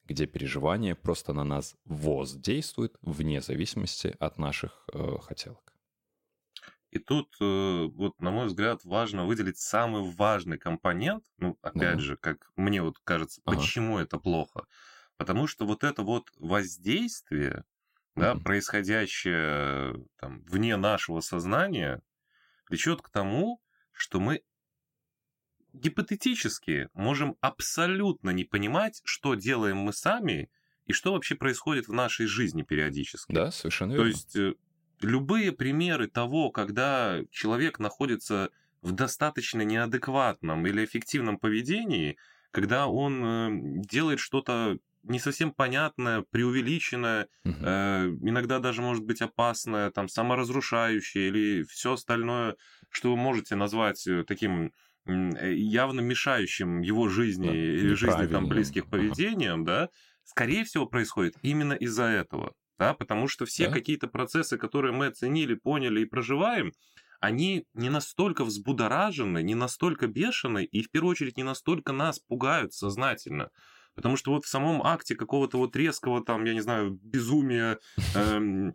где 0.05 0.27
переживание 0.27 0.95
просто 0.95 1.33
на 1.33 1.43
нас 1.43 1.75
воздействует 1.85 2.97
вне 3.03 3.41
зависимости 3.41 4.15
от 4.21 4.39
наших 4.39 4.85
э, 4.93 5.17
хотелок. 5.21 5.76
И 6.91 6.99
тут, 6.99 7.37
э, 7.41 7.85
вот, 7.93 8.21
на 8.21 8.31
мой 8.31 8.47
взгляд, 8.47 8.85
важно 8.85 9.27
выделить 9.27 9.59
самый 9.59 10.03
важный 10.13 10.59
компонент. 10.59 11.25
Ну, 11.39 11.59
опять 11.63 11.99
Ну. 11.99 12.01
же, 12.01 12.17
как 12.17 12.51
мне 12.57 12.83
вот 12.83 12.99
кажется, 13.05 13.43
Ага. 13.45 13.71
почему 13.71 13.99
это 13.99 14.19
плохо. 14.19 14.67
Потому 15.17 15.47
что 15.47 15.67
вот 15.67 15.85
это 15.85 16.03
вот 16.03 16.31
воздействие, 16.37 17.65
да, 18.17 18.35
Мгм. 18.35 18.45
происходящее 18.45 20.07
там, 20.17 20.43
вне 20.45 20.77
нашего 20.77 21.21
сознания, 21.21 22.03
влечет 22.69 23.03
к 23.03 23.11
тому, 23.11 23.63
что 23.93 24.21
мы 24.21 24.43
гипотетически 25.73 26.89
можем 26.95 27.37
абсолютно 27.41 28.31
не 28.31 28.45
понимать, 28.45 29.01
что 29.05 29.35
делаем 29.35 29.79
мы 29.79 29.93
сами 29.93 30.51
и 30.87 30.93
что 30.93 31.13
вообще 31.13 31.35
происходит 31.35 31.89
в 31.89 31.93
нашей 31.93 32.27
жизни 32.27 32.63
периодически. 32.63 33.29
Да, 33.29 33.53
совершенно 33.53 33.93
То 33.95 34.05
верно. 34.05 34.07
есть 34.07 34.37
э, 34.37 34.55
любые 35.01 35.53
примеры 35.53 36.07
того, 36.09 36.51
когда 36.51 37.21
человек 37.31 37.79
находится 37.79 38.51
в 38.83 38.93
достаточно 38.93 39.63
неадекватном 39.63 40.67
или 40.67 40.85
эффективном 40.85 41.39
поведении, 41.39 42.17
когда 42.51 42.87
он 42.87 43.25
э, 43.25 43.49
делает 43.89 44.21
что-то 44.21 44.79
не 45.03 45.19
совсем 45.19 45.53
понятное, 45.53 46.23
преувеличенное, 46.31 47.29
Мгм. 47.45 47.63
э, 47.63 48.07
иногда 48.23 48.59
даже 48.59 48.83
может 48.83 49.05
быть 49.05 49.23
опасное, 49.23 49.91
там, 49.91 50.09
саморазрушающее 50.09 51.29
или 51.29 51.63
все 51.65 51.93
остальное, 51.95 52.57
что 52.91 53.11
вы 53.11 53.17
можете 53.17 53.57
назвать 53.57 54.07
э, 54.07 54.25
таким 54.25 54.73
э, 55.07 55.53
явно 55.55 56.01
мешающим 56.01 56.81
его 56.81 57.09
жизни 57.09 57.47
Да, 57.47 57.55
или 57.55 57.95
жизни 57.95 58.27
там 58.27 58.49
близких 58.49 58.89
Ага. 58.97 59.17
поведением, 59.17 59.65
да, 59.65 59.89
скорее 60.25 60.65
всего 60.65 60.87
происходит 60.87 61.37
именно 61.43 61.73
из-за 61.75 62.05
этого, 62.05 62.55
да, 62.79 62.95
потому 62.95 63.29
что 63.29 63.47
все 63.47 63.69
Да. 63.69 63.71
какие-то 63.71 64.09
процессы, 64.09 64.59
которые 64.59 64.93
мы 64.93 65.07
оценили, 65.07 65.55
поняли 65.55 66.03
и 66.03 66.05
проживаем, 66.07 66.73
они 67.21 67.65
не 67.75 67.89
настолько 67.91 68.45
взбудоражены, 68.45 69.43
не 69.43 69.55
настолько 69.55 70.07
бешены, 70.07 70.65
и 70.65 70.83
в 70.83 70.91
первую 70.91 71.13
очередь 71.13 71.37
не 71.37 71.43
настолько 71.45 71.93
нас 71.93 72.19
пугают 72.19 72.75
сознательно. 72.75 73.51
Потому 73.95 74.17
что 74.17 74.33
вот 74.33 74.45
в 74.45 74.49
самом 74.49 74.83
акте 74.83 75.15
какого-то 75.15 75.57
вот 75.59 75.75
резкого 75.77 76.23
там, 76.23 76.45
я 76.45 76.53
не 76.53 76.61
знаю, 76.61 76.91
безумия 77.03 77.79
эм, 78.13 78.75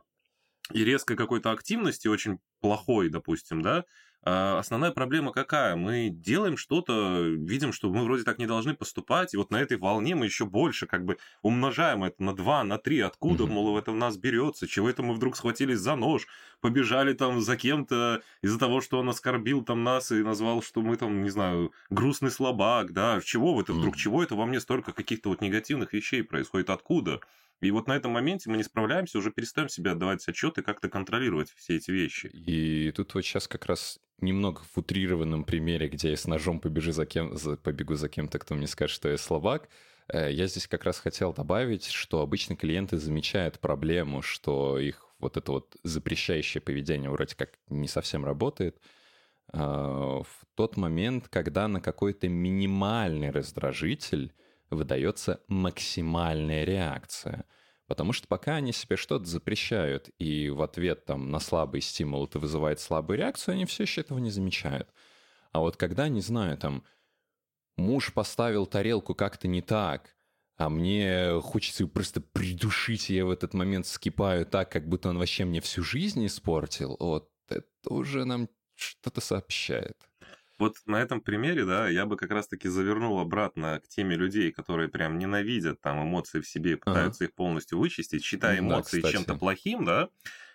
и 0.73 0.83
резкой 0.85 1.17
какой-то 1.17 1.51
активности, 1.51 2.07
очень 2.07 2.39
плохой, 2.61 3.09
допустим, 3.09 3.61
да, 3.61 3.85
основная 4.23 4.91
проблема 4.91 5.31
какая? 5.31 5.75
Мы 5.75 6.09
делаем 6.09 6.57
что-то, 6.57 7.21
видим, 7.21 7.73
что 7.73 7.91
мы 7.91 8.03
вроде 8.03 8.23
так 8.23 8.37
не 8.37 8.45
должны 8.45 8.75
поступать, 8.75 9.33
и 9.33 9.37
вот 9.37 9.51
на 9.51 9.59
этой 9.61 9.77
волне 9.77 10.15
мы 10.15 10.25
еще 10.25 10.45
больше 10.45 10.85
как 10.85 11.05
бы 11.05 11.17
умножаем 11.41 12.03
это 12.03 12.21
на 12.23 12.35
2, 12.35 12.63
на 12.63 12.77
3, 12.77 12.99
откуда, 12.99 13.47
мол, 13.47 13.77
это 13.77 13.91
в 13.91 13.95
нас 13.95 14.17
берется, 14.17 14.67
чего 14.67 14.89
это 14.89 15.01
мы 15.01 15.13
вдруг 15.15 15.35
схватились 15.35 15.79
за 15.79 15.95
нож, 15.95 16.27
побежали 16.59 17.13
там 17.13 17.41
за 17.41 17.57
кем-то 17.57 18.21
из-за 18.41 18.59
того, 18.59 18.81
что 18.81 18.99
он 18.99 19.09
оскорбил 19.09 19.63
там 19.63 19.83
нас 19.83 20.11
и 20.11 20.21
назвал, 20.23 20.61
что 20.61 20.81
мы 20.81 20.97
там, 20.97 21.23
не 21.23 21.29
знаю, 21.29 21.71
грустный 21.89 22.31
слабак, 22.31 22.93
да, 22.93 23.19
чего 23.23 23.59
это 23.59 23.73
вдруг, 23.73 23.95
чего 23.97 24.21
это 24.21 24.35
во 24.35 24.45
мне 24.45 24.59
столько 24.59 24.93
каких-то 24.93 25.29
вот 25.29 25.41
негативных 25.41 25.93
вещей 25.93 26.23
происходит, 26.23 26.69
откуда? 26.69 27.21
И 27.61 27.69
вот 27.69 27.87
на 27.87 27.95
этом 27.95 28.11
моменте 28.11 28.49
мы 28.49 28.57
не 28.57 28.63
справляемся, 28.63 29.19
уже 29.19 29.31
перестаем 29.31 29.69
себе 29.69 29.91
отдавать 29.91 30.27
отчет 30.27 30.57
и 30.57 30.63
как-то 30.63 30.89
контролировать 30.89 31.51
все 31.55 31.75
эти 31.75 31.91
вещи. 31.91 32.25
И 32.27 32.91
тут 32.91 33.13
вот 33.13 33.21
сейчас 33.21 33.47
как 33.47 33.67
раз 33.67 33.99
немного 34.19 34.61
в 34.61 34.77
утрированном 34.77 35.43
примере, 35.43 35.87
где 35.87 36.09
я 36.09 36.17
с 36.17 36.25
ножом 36.25 36.59
побежу 36.59 36.91
за 36.91 37.05
кем, 37.05 37.37
за, 37.37 37.57
побегу 37.57 37.93
за 37.95 38.09
кем-то, 38.09 38.39
кто 38.39 38.55
мне 38.55 38.67
скажет, 38.67 38.95
что 38.95 39.09
я 39.09 39.17
слабак, 39.17 39.69
э, 40.07 40.31
я 40.31 40.47
здесь 40.47 40.67
как 40.67 40.83
раз 40.85 40.99
хотел 40.99 41.33
добавить, 41.33 41.85
что 41.85 42.21
обычно 42.21 42.55
клиенты 42.55 42.97
замечают 42.97 43.59
проблему, 43.59 44.23
что 44.23 44.79
их 44.79 45.07
вот 45.19 45.37
это 45.37 45.51
вот 45.51 45.75
запрещающее 45.83 46.61
поведение 46.61 47.11
вроде 47.11 47.35
как 47.35 47.51
не 47.69 47.87
совсем 47.87 48.25
работает, 48.25 48.81
э, 49.53 49.57
в 49.57 50.25
тот 50.55 50.77
момент, 50.77 51.27
когда 51.29 51.67
на 51.67 51.79
какой-то 51.79 52.27
минимальный 52.27 53.29
раздражитель 53.29 54.33
выдается 54.71 55.43
максимальная 55.47 56.63
реакция. 56.63 57.45
Потому 57.87 58.13
что 58.13 58.27
пока 58.27 58.55
они 58.55 58.71
себе 58.71 58.95
что-то 58.95 59.25
запрещают, 59.25 60.09
и 60.17 60.49
в 60.49 60.61
ответ 60.61 61.05
там, 61.05 61.29
на 61.29 61.39
слабый 61.39 61.81
стимул 61.81 62.25
это 62.25 62.39
вызывает 62.39 62.79
слабую 62.79 63.17
реакцию, 63.17 63.53
они 63.53 63.65
все 63.65 63.83
еще 63.83 64.01
этого 64.01 64.17
не 64.17 64.31
замечают. 64.31 64.89
А 65.51 65.59
вот 65.59 65.75
когда, 65.75 66.07
не 66.07 66.21
знаю, 66.21 66.57
там, 66.57 66.85
муж 67.75 68.13
поставил 68.13 68.65
тарелку 68.65 69.13
как-то 69.13 69.49
не 69.49 69.61
так, 69.61 70.15
а 70.55 70.69
мне 70.69 71.41
хочется 71.41 71.83
его 71.83 71.91
просто 71.91 72.21
придушить, 72.21 73.09
и 73.09 73.15
я 73.15 73.25
в 73.25 73.31
этот 73.31 73.53
момент 73.53 73.87
скипаю 73.87 74.45
так, 74.45 74.71
как 74.71 74.87
будто 74.87 75.09
он 75.09 75.17
вообще 75.17 75.43
мне 75.43 75.59
всю 75.59 75.83
жизнь 75.83 76.25
испортил, 76.25 76.95
вот 76.99 77.29
это 77.49 77.65
уже 77.89 78.25
нам 78.25 78.47
что-то 78.75 79.21
сообщает. 79.21 79.97
Вот 80.61 80.77
на 80.85 81.01
этом 81.01 81.21
примере, 81.21 81.65
да, 81.65 81.89
я 81.89 82.05
бы 82.05 82.15
как 82.17 82.29
раз-таки 82.29 82.69
завернул 82.69 83.17
обратно 83.17 83.79
к 83.79 83.87
теме 83.87 84.15
людей, 84.15 84.51
которые 84.51 84.89
прям 84.89 85.17
ненавидят 85.17 85.81
там 85.81 86.03
эмоции 86.03 86.39
в 86.39 86.47
себе 86.47 86.73
и 86.73 86.75
пытаются 86.75 87.23
ага. 87.23 87.31
их 87.31 87.33
полностью 87.33 87.79
вычистить, 87.79 88.23
считая 88.23 88.59
эмоции 88.59 89.01
да, 89.01 89.11
чем-то 89.11 89.33
плохим, 89.37 89.85
да. 89.85 90.09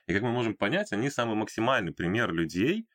И 0.06 0.12
как 0.12 0.22
мы 0.22 0.30
можем 0.30 0.54
понять, 0.54 0.92
они 0.92 1.10
самый 1.10 1.34
максимальный 1.34 1.92
пример 1.92 2.32
людей, 2.32 2.86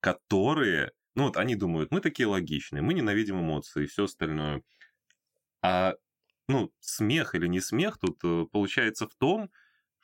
которые, 0.00 0.92
ну 1.14 1.24
вот 1.24 1.36
они 1.36 1.56
думают, 1.56 1.90
мы 1.90 2.00
такие 2.00 2.26
логичные, 2.26 2.80
мы 2.80 2.94
ненавидим 2.94 3.38
эмоции 3.38 3.84
и 3.84 3.86
все 3.86 4.04
остальное. 4.04 4.62
А 5.60 5.96
ну, 6.48 6.72
смех 6.80 7.34
или 7.34 7.48
не 7.48 7.60
смех 7.60 7.98
тут 7.98 8.18
э, 8.24 8.46
получается 8.50 9.06
в 9.06 9.14
том, 9.14 9.50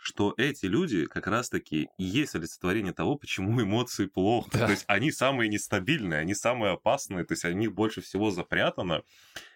что 0.03 0.35
эти 0.37 0.67
люди 0.67 1.07
как 1.07 1.29
раз-таки 1.29 1.89
и 1.97 2.03
есть 2.03 2.35
олицетворение 2.35 2.93
того, 2.93 3.17
почему 3.17 3.63
эмоции 3.63 4.07
плохо. 4.07 4.51
Да. 4.53 4.67
То 4.67 4.73
есть 4.73 4.85
они 4.89 5.13
самые 5.13 5.49
нестабильные, 5.49 6.19
они 6.19 6.35
самые 6.35 6.73
опасные, 6.73 7.25
то 7.25 7.33
есть 7.35 7.45
о 7.45 7.53
них 7.53 7.73
больше 7.73 8.01
всего 8.01 8.33
запрятано. 8.33 9.03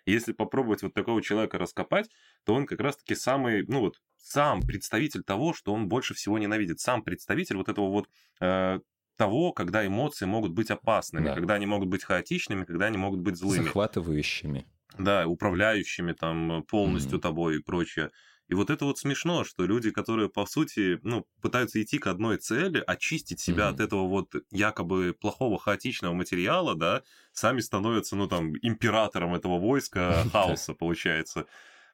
И 0.04 0.12
если 0.12 0.32
попробовать 0.32 0.82
вот 0.82 0.94
такого 0.94 1.20
человека 1.20 1.59
раскопать, 1.59 2.09
то 2.44 2.54
он 2.54 2.66
как 2.66 2.80
раз-таки 2.80 3.16
самый, 3.16 3.64
ну 3.66 3.80
вот, 3.80 4.00
сам 4.16 4.62
представитель 4.62 5.24
того, 5.24 5.52
что 5.52 5.72
он 5.72 5.88
больше 5.88 6.14
всего 6.14 6.38
ненавидит. 6.38 6.78
Сам 6.78 7.02
представитель 7.02 7.56
вот 7.56 7.68
этого 7.68 7.90
вот 7.90 8.09
э, 8.40 8.78
того, 9.16 9.52
когда 9.52 9.85
эмоции 9.85 10.26
могут 10.26 10.52
быть 10.52 10.70
опасными, 10.70 11.26
да. 11.26 11.35
когда 11.35 11.54
они 11.54 11.66
могут 11.66 11.88
быть 11.88 12.04
хаотичными, 12.04 12.64
когда 12.64 12.87
они 12.87 12.98
могут 12.98 13.20
быть 13.20 13.37
злыми. 13.37 13.64
Захватывающими. 13.64 14.64
Да, 14.96 15.26
управляющими 15.26 16.12
там 16.12 16.62
полностью 16.68 17.18
mm-hmm. 17.18 17.22
тобой 17.22 17.56
и 17.56 17.62
прочее. 17.62 18.11
И 18.48 18.54
вот 18.54 18.70
это 18.70 18.85
вот 18.85 18.98
смешно, 18.98 19.44
что 19.44 19.64
люди, 19.64 19.90
которые, 19.90 20.28
по 20.28 20.46
сути, 20.46 21.00
ну, 21.02 21.26
пытаются 21.42 21.82
идти 21.82 21.98
к 21.98 22.06
одной 22.06 22.37
цели, 22.37 22.82
очистить 22.87 23.40
себя 23.40 23.64
mm-hmm. 23.64 23.74
от 23.74 23.80
этого 23.80 24.06
вот 24.06 24.35
якобы 24.50 25.14
плохого 25.18 25.59
хаотичного 25.59 26.14
материала, 26.14 26.76
да, 26.76 27.02
сами 27.32 27.61
становятся, 27.61 28.14
ну, 28.14 28.28
там, 28.28 28.52
императором 28.62 29.35
этого 29.35 29.59
войска 29.59 30.24
хаоса, 30.32 30.74
получается. 30.74 31.46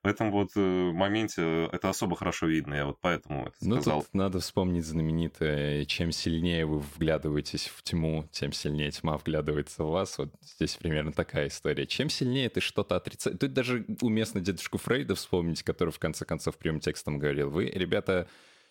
В 0.03 0.07
этом 0.09 0.33
вот 0.33 0.51
э, 0.57 0.91
моменте 0.93 1.67
это 1.71 1.89
особо 1.89 2.17
хорошо 2.17 2.47
видно, 2.47 2.75
я 2.75 2.87
вот 2.87 2.99
поэтому 3.01 3.47
это 3.47 3.57
ну, 3.61 3.77
сказал. 3.77 3.99
Ну, 3.99 4.03
тут 4.03 4.15
надо 4.15 4.41
вспомнить 4.41 4.85
знаменитое, 4.85 5.85
чем 5.85 6.11
сильнее 6.11 6.67
вы 6.67 6.81
вглядываетесь 6.81 7.69
в 7.69 7.85
тьму, 7.85 8.29
тем 8.33 8.53
сильнее 8.53 8.91
тьма 8.91 9.17
вглядывается 9.17 9.85
в 9.85 9.91
вас. 9.91 10.19
Вот 10.19 10.35
здесь 10.43 10.75
примерно 10.75 11.13
такая 11.13 11.47
история. 11.47 11.87
Чем 11.87 12.09
сильнее 12.11 12.49
ты 12.49 12.61
что-то 12.61 12.97
отрицаешь... 12.97 13.39
Тут 13.39 13.53
даже 13.53 13.87
уместно 14.01 14.41
дедушку 14.41 14.79
Фрейда 14.79 15.15
вспомнить, 15.15 15.63
который 15.63 15.91
в 15.91 16.01
конце 16.01 16.25
концов 16.25 16.57
прямым 16.57 16.81
текстом 16.81 17.21
говорил. 17.21 17.51
Вы, 17.51 17.67
ребята, 17.67 18.27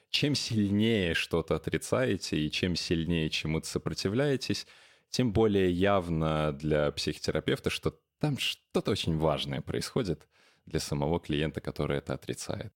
чем 0.09 0.35
сильнее 0.35 1.13
что-то 1.13 1.55
отрицаете 1.55 2.37
и 2.37 2.51
чем 2.51 2.75
сильнее 2.75 3.29
чему-то 3.29 3.67
сопротивляетесь, 3.67 4.67
тем 5.09 5.31
более 5.31 5.71
явно 5.71 6.51
для 6.51 6.91
психотерапевта, 6.91 7.69
что 7.69 7.97
там 8.19 8.37
что-то 8.37 8.91
очень 8.91 9.17
важное 9.17 9.61
происходит 9.61 10.27
для 10.65 10.79
самого 10.79 11.19
клиента, 11.19 11.61
который 11.61 11.97
это 11.97 12.13
отрицает. 12.13 12.73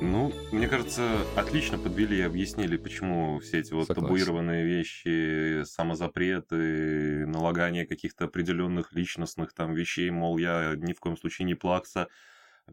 Ну, 0.00 0.30
мне 0.52 0.68
кажется, 0.68 1.22
отлично 1.36 1.78
подвели 1.78 2.18
и 2.18 2.22
объяснили, 2.22 2.76
почему 2.76 3.40
все 3.40 3.60
эти 3.60 3.72
вот 3.72 3.86
Согласен. 3.86 4.06
табуированные 4.06 4.64
вещи, 4.66 5.64
самозапреты, 5.64 7.26
налагание 7.26 7.86
каких-то 7.86 8.26
определенных 8.26 8.92
личностных 8.92 9.54
там 9.54 9.72
вещей, 9.72 10.10
мол, 10.10 10.36
я 10.36 10.74
ни 10.76 10.92
в 10.92 11.00
коем 11.00 11.16
случае 11.16 11.46
не 11.46 11.54
плакса, 11.54 12.08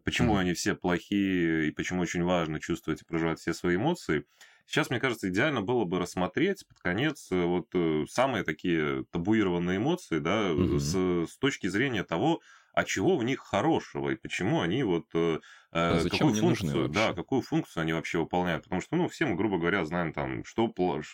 почему 0.03 0.35
mm-hmm. 0.35 0.39
они 0.39 0.53
все 0.53 0.75
плохие 0.75 1.69
и 1.69 1.71
почему 1.71 2.01
очень 2.01 2.23
важно 2.23 2.59
чувствовать 2.59 3.01
и 3.01 3.05
проживать 3.05 3.39
все 3.39 3.53
свои 3.53 3.77
эмоции. 3.77 4.25
Сейчас, 4.65 4.89
мне 4.89 4.99
кажется, 4.99 5.29
идеально 5.29 5.61
было 5.61 5.85
бы 5.85 5.99
рассмотреть 5.99 6.67
под 6.67 6.79
конец 6.79 7.27
э, 7.31 7.43
вот 7.43 7.67
э, 7.73 8.05
самые 8.09 8.43
такие 8.43 9.05
табуированные 9.11 9.77
эмоции, 9.77 10.19
да, 10.19 10.49
mm-hmm. 10.49 10.79
с, 10.79 11.31
с 11.31 11.37
точки 11.37 11.67
зрения 11.67 12.03
того, 12.03 12.41
а 12.73 12.85
чего 12.85 13.17
в 13.17 13.23
них 13.23 13.39
хорошего 13.39 14.09
и 14.09 14.15
почему 14.15 14.61
они 14.61 14.83
вот 14.83 15.05
э, 15.13 15.39
а 15.71 15.99
зачем 15.99 16.27
какую 16.29 16.33
функцию, 16.33 16.89
да, 16.89 17.13
какую 17.13 17.41
функцию 17.41 17.81
они 17.81 17.93
вообще 17.93 18.17
выполняют, 18.17 18.63
потому 18.63 18.81
что 18.81 18.95
ну 18.95 19.07
все 19.07 19.25
мы 19.25 19.35
грубо 19.35 19.59
говоря 19.59 19.85
знаем 19.85 20.11
там 20.11 20.43
что 20.43 20.73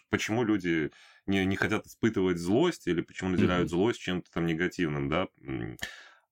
почему 0.09 0.43
люди 0.43 0.91
не 1.25 1.45
не 1.45 1.55
хотят 1.57 1.85
испытывать 1.85 2.37
злость 2.37 2.87
или 2.87 3.01
почему 3.01 3.31
наделяют 3.31 3.67
mm-hmm. 3.67 3.71
злость 3.71 3.99
чем-то 3.99 4.31
там 4.31 4.45
негативным, 4.45 5.09
да, 5.09 5.27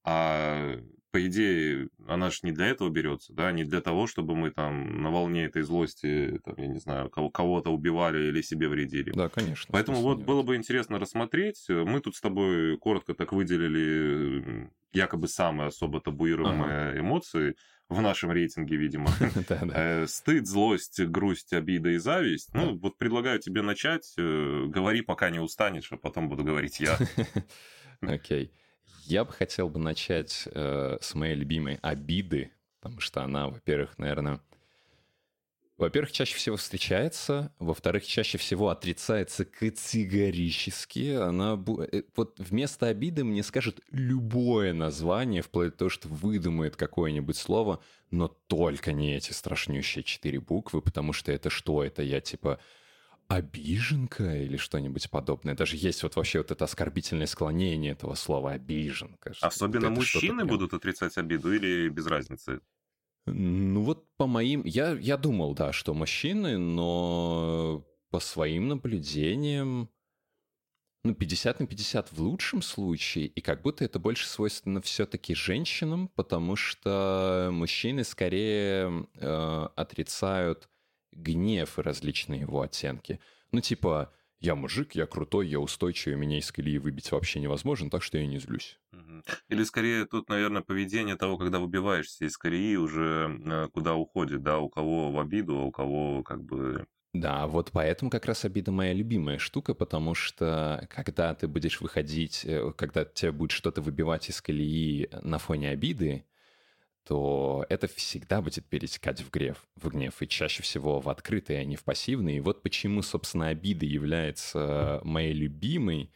а 0.06 0.78
по 1.12 1.26
идее, 1.26 1.90
она 2.08 2.30
же 2.30 2.40
не 2.44 2.52
для 2.52 2.68
этого 2.68 2.90
берется, 2.90 3.34
да, 3.34 3.52
не 3.52 3.64
для 3.64 3.82
того, 3.82 4.08
чтобы 4.08 4.36
мы 4.36 4.52
там 4.52 5.02
на 5.02 5.10
волне 5.10 5.46
этой 5.46 5.62
злости, 5.62 6.40
там, 6.44 6.56
я 6.58 6.68
не 6.68 6.80
знаю, 6.80 7.10
кого-то 7.10 7.70
убивали 7.70 8.28
или 8.28 8.42
себе 8.42 8.68
вредили. 8.68 9.12
Да, 9.12 9.30
конечно. 9.30 9.70
Поэтому 9.72 10.02
вот 10.02 10.20
было 10.20 10.44
бы 10.44 10.56
интересно 10.56 11.00
рассмотреть. 11.00 11.66
Мы 11.70 12.02
тут 12.02 12.16
с 12.16 12.22
тобой 12.22 12.78
коротко 12.78 13.14
так 13.14 13.32
выделили 13.32 14.70
якобы 14.94 15.28
самые 15.28 15.68
особо 15.68 16.02
табуируемые 16.02 16.90
ага. 16.90 17.00
эмоции 17.00 17.56
в 17.90 18.02
нашем 18.02 18.32
рейтинге, 18.32 18.76
видимо. 18.76 19.10
Э, 19.74 20.08
стыд, 20.08 20.48
злость, 20.48 21.00
грусть, 21.06 21.54
обида 21.54 21.90
и 21.90 21.98
зависть. 21.98 22.54
Ну, 22.54 22.78
вот 22.78 22.98
предлагаю 22.98 23.40
тебе 23.40 23.62
начать. 23.62 24.14
Э, 24.18 24.66
говори, 24.68 25.02
пока 25.02 25.30
не 25.30 25.40
устанешь, 25.40 25.92
а 25.92 25.98
потом 25.98 26.28
буду 26.30 26.44
говорить 26.44 26.80
я. 26.80 26.98
Окей. 28.02 28.52
Я 29.06 29.24
бы 29.24 29.32
хотел 29.32 29.70
бы 29.70 29.80
начать 29.80 30.48
э, 30.52 30.98
с 31.02 31.16
моей 31.16 31.36
любимой 31.36 31.80
обиды, 31.82 32.52
потому 32.80 33.00
что 33.00 33.24
она, 33.24 33.48
во-первых, 33.48 33.98
наверное, 33.98 34.42
во-первых, 35.78 36.12
чаще 36.12 36.36
всего 36.36 36.58
встречается, 36.58 37.54
во-вторых, 37.60 38.04
чаще 38.04 38.40
всего 38.40 38.70
отрицается 38.70 39.46
категорически. 39.46 41.12
Она 41.12 41.64
э, 41.92 42.02
вот 42.16 42.40
вместо 42.40 42.88
обиды 42.88 43.24
мне 43.24 43.44
скажет 43.44 43.80
любое 43.92 44.74
название, 44.74 45.44
вплоть 45.44 45.72
до 45.72 45.78
того, 45.78 45.90
что 45.90 46.08
выдумает 46.08 46.76
какое-нибудь 46.76 47.38
слово, 47.38 47.80
но 48.10 48.28
только 48.28 48.92
не 48.92 49.16
эти 49.16 49.34
страшнющие 49.34 50.04
четыре 50.04 50.40
буквы, 50.40 50.82
потому 50.82 51.14
что 51.14 51.32
это 51.32 51.52
что? 51.52 51.84
Это 51.84 52.02
я 52.02 52.22
типа 52.22 52.60
обиженка 53.28 54.42
или 54.44 54.58
что-нибудь 54.58 55.10
подобное. 55.10 55.56
Даже 55.56 55.76
есть 55.76 56.04
вот 56.04 56.16
вообще 56.16 56.40
вот 56.40 56.52
это 56.52 56.66
оскорбительное 56.66 57.28
склонение 57.28 57.92
этого 57.92 58.16
слова 58.16 58.52
обиженка. 58.54 59.34
Особенно 59.42 59.90
вот 59.90 59.98
мужчины 59.98 60.46
будут 60.46 60.74
отрицать 60.74 61.18
обиду 61.18 61.54
или 61.54 61.90
без 61.90 62.08
разницы? 62.08 62.62
Ну 63.26 63.82
вот 63.82 64.08
по 64.16 64.28
моим... 64.28 64.64
Я, 64.64 64.92
я 64.92 65.18
думал, 65.18 65.54
да, 65.54 65.74
что 65.74 65.94
мужчины, 65.94 66.58
но 66.58 67.86
по 68.10 68.22
своим 68.22 68.70
наблюдениям, 68.70 69.90
ну, 71.04 71.14
50 71.14 71.60
на 71.60 71.68
50 71.68 72.12
в 72.14 72.22
лучшем 72.22 72.62
случае, 72.62 73.28
и 73.28 73.42
как 73.42 73.62
будто 73.62 73.84
это 73.84 74.00
больше 74.00 74.28
свойственно 74.28 74.82
все-таки 74.82 75.36
женщинам, 75.36 76.08
потому 76.16 76.56
что 76.56 77.50
мужчины 77.52 78.06
скорее 78.06 79.08
э, 79.16 79.68
отрицают 79.76 80.70
гнев 81.18 81.78
и 81.78 81.82
различные 81.82 82.42
его 82.42 82.62
оттенки. 82.62 83.20
Ну, 83.52 83.62
типа, 83.62 84.14
я 84.40 84.56
мужик, 84.56 84.94
я 84.94 85.06
крутой, 85.06 85.48
я 85.48 85.60
устойчивый, 85.60 86.18
меня 86.18 86.38
из 86.38 86.52
колеи 86.52 86.78
выбить 86.78 87.12
вообще 87.12 87.40
невозможно, 87.40 87.90
так 87.90 88.04
что 88.04 88.18
я 88.18 88.28
не 88.28 88.40
злюсь. 88.40 88.80
Или 89.50 89.64
скорее 89.64 90.06
тут, 90.06 90.30
наверное, 90.30 90.62
поведение 90.62 91.16
того, 91.16 91.38
когда 91.38 91.60
выбиваешься 91.60 92.26
из 92.26 92.38
колеи, 92.38 92.76
уже 92.76 93.40
э, 93.44 93.68
куда 93.74 93.96
уходит, 93.96 94.44
да, 94.44 94.60
у 94.60 94.70
кого 94.70 95.12
в 95.12 95.20
обиду, 95.20 95.58
а 95.58 95.64
у 95.64 95.72
кого 95.72 96.24
как 96.24 96.44
бы 96.44 96.86
да, 97.14 97.48
вот 97.48 97.72
поэтому 97.72 98.12
как 98.12 98.26
раз 98.26 98.46
обида 98.46 98.72
моя 98.72 98.94
любимая 98.94 99.40
штука, 99.40 99.74
потому 99.74 100.14
что 100.14 100.88
когда 100.92 101.34
ты 101.34 101.48
будешь 101.48 101.82
выходить, 101.82 102.46
э, 102.46 102.72
когда 102.76 103.06
тебя 103.06 103.32
будет 103.32 103.52
что-то 103.52 103.82
выбивать 103.82 104.30
из 104.30 104.42
колеи 104.42 105.10
на 105.24 105.40
фоне 105.40 105.70
обиды, 105.70 106.26
то 107.08 107.66
это 107.70 107.88
всегда 107.88 108.42
будет 108.42 108.66
перетекать 108.66 109.22
в 109.22 109.30
гнев, 109.30 109.66
в 109.78 109.88
гнев, 109.88 110.22
и 110.22 110.28
чаще 110.28 110.62
всего 110.62 111.00
в 111.00 111.08
открытый, 111.08 111.58
а 111.58 111.64
не 111.64 111.78
в 111.78 111.84
пассивный. 111.86 112.36
И 112.36 112.40
вот 112.42 112.62
почему, 112.62 113.02
собственно, 113.02 113.48
обида 113.48 113.86
является 113.86 115.00
моей 115.06 115.32
любимой 115.32 116.12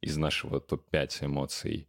из 0.00 0.16
нашего 0.16 0.60
топ-5 0.60 1.26
эмоций, 1.26 1.88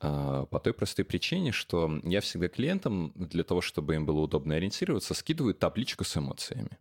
а, 0.00 0.46
по 0.46 0.60
той 0.60 0.72
простой 0.72 1.04
причине, 1.04 1.52
что 1.52 2.00
я 2.04 2.22
всегда 2.22 2.48
клиентам, 2.48 3.12
для 3.16 3.44
того, 3.44 3.60
чтобы 3.60 3.96
им 3.96 4.06
было 4.06 4.20
удобно 4.20 4.54
ориентироваться, 4.54 5.12
скидываю 5.12 5.54
табличку 5.54 6.04
с 6.04 6.16
эмоциями. 6.16 6.78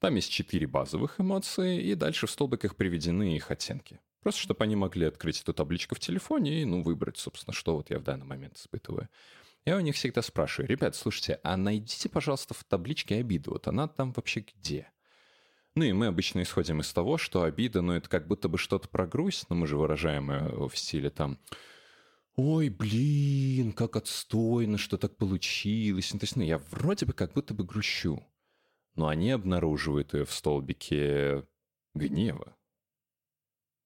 Там 0.00 0.16
есть 0.16 0.30
четыре 0.30 0.66
базовых 0.66 1.18
эмоции, 1.18 1.80
и 1.80 1.94
дальше 1.94 2.26
в 2.26 2.30
столбиках 2.30 2.76
приведены 2.76 3.36
их 3.36 3.50
оттенки. 3.50 4.00
Просто 4.20 4.42
чтобы 4.42 4.62
они 4.64 4.76
могли 4.76 5.06
открыть 5.06 5.40
эту 5.40 5.54
табличку 5.54 5.94
в 5.94 6.00
телефоне 6.00 6.60
и, 6.60 6.64
ну, 6.66 6.82
выбрать, 6.82 7.16
собственно, 7.16 7.54
что 7.54 7.76
вот 7.76 7.88
я 7.88 7.98
в 7.98 8.02
данный 8.02 8.26
момент 8.26 8.58
испытываю. 8.58 9.08
Я 9.64 9.76
у 9.76 9.80
них 9.80 9.94
всегда 9.94 10.22
спрашиваю, 10.22 10.68
ребят, 10.68 10.96
слушайте, 10.96 11.38
а 11.44 11.56
найдите, 11.56 12.08
пожалуйста, 12.08 12.52
в 12.52 12.64
табличке 12.64 13.16
обиду. 13.16 13.52
Вот 13.52 13.68
она 13.68 13.86
там 13.86 14.12
вообще 14.12 14.40
где? 14.40 14.90
Ну 15.74 15.84
и 15.84 15.92
мы 15.92 16.06
обычно 16.06 16.42
исходим 16.42 16.80
из 16.80 16.92
того, 16.92 17.16
что 17.16 17.44
обида, 17.44 17.80
ну 17.80 17.92
это 17.92 18.08
как 18.08 18.26
будто 18.26 18.48
бы 18.48 18.58
что-то 18.58 18.88
про 18.88 19.06
грусть, 19.06 19.48
но 19.48 19.56
мы 19.56 19.66
же 19.66 19.76
выражаем 19.76 20.30
ее 20.32 20.68
в 20.68 20.76
стиле 20.76 21.10
там 21.10 21.38
«Ой, 22.34 22.70
блин, 22.70 23.72
как 23.72 23.96
отстойно, 23.96 24.78
что 24.78 24.98
так 24.98 25.16
получилось». 25.16 26.12
Ну, 26.12 26.18
то 26.18 26.24
есть, 26.24 26.36
ну, 26.36 26.42
я 26.42 26.58
вроде 26.58 27.06
бы 27.06 27.12
как 27.12 27.32
будто 27.32 27.54
бы 27.54 27.64
грущу, 27.64 28.22
но 28.96 29.06
они 29.08 29.30
обнаруживают 29.30 30.12
ее 30.12 30.24
в 30.24 30.32
столбике 30.32 31.46
гнева. 31.94 32.56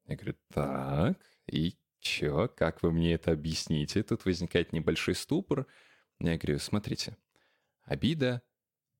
Я 0.07 0.17
говорю, 0.17 0.37
так, 0.53 1.19
и 1.47 1.77
Чё? 2.01 2.49
Как 2.49 2.83
вы 2.83 2.93
мне 2.93 3.15
это 3.15 3.33
объясните? 3.33 4.03
Тут 4.03 4.25
возникает 4.25 4.73
небольшой 4.73 5.15
ступор. 5.15 5.67
Я 6.21 6.37
говорю, 6.37 6.59
смотрите, 6.59 7.17
обида— 7.85 8.43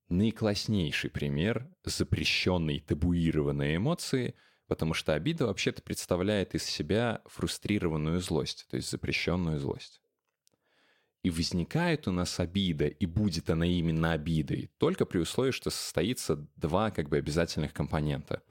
наикласснейший 0.09 1.11
пример 1.11 1.69
запрещенной 1.85 2.81
табуированной 2.81 3.77
эмоции, 3.77 4.35
потому 4.67 4.95
что 4.95 5.15
обида 5.15 5.47
вообще-то 5.47 5.83
представляет 5.83 6.55
из 6.55 6.65
себя 6.65 7.23
фрустрированную 7.27 8.21
злость, 8.21 8.67
то 8.69 8.77
есть 8.77 8.91
запрещенную 8.91 9.59
злость. 9.59 10.01
И 11.23 11.31
возникает 11.31 12.07
у 12.07 12.13
нас 12.13 12.39
обида, 12.39 12.87
и 12.87 13.07
будет 13.07 13.51
она 13.51 13.67
именно 13.67 14.13
обидой, 14.13 14.71
только 14.79 15.07
при 15.07 15.19
условии, 15.19 15.51
что 15.51 15.71
состоится 15.71 16.37
два 16.57 16.91
как 16.91 17.09
бы 17.09 17.17
обязательных 17.17 17.73
компонента. 17.73 18.43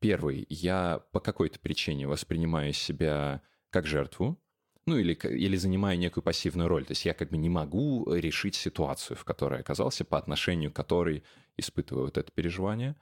Первый, 0.00 0.46
я 0.48 1.00
по 1.12 1.20
какой-то 1.20 1.58
причине 1.60 2.06
воспринимаю 2.06 2.72
себя 2.72 3.42
как 3.74 3.86
жертву, 3.86 4.40
ну 4.86 4.96
или, 4.96 5.14
или 5.14 5.56
занимаю 5.56 5.98
некую 5.98 6.22
пассивную 6.22 6.68
роль. 6.68 6.84
То 6.84 6.92
есть 6.92 7.04
я 7.04 7.12
как 7.12 7.30
бы 7.30 7.36
не 7.36 7.48
могу 7.48 8.14
решить 8.14 8.54
ситуацию, 8.54 9.16
в 9.16 9.24
которой 9.24 9.58
оказался, 9.58 10.04
по 10.04 10.16
отношению 10.16 10.70
к 10.70 10.76
которой 10.76 11.24
испытываю 11.56 12.04
вот 12.04 12.16
это 12.16 12.30
переживание. 12.30 12.94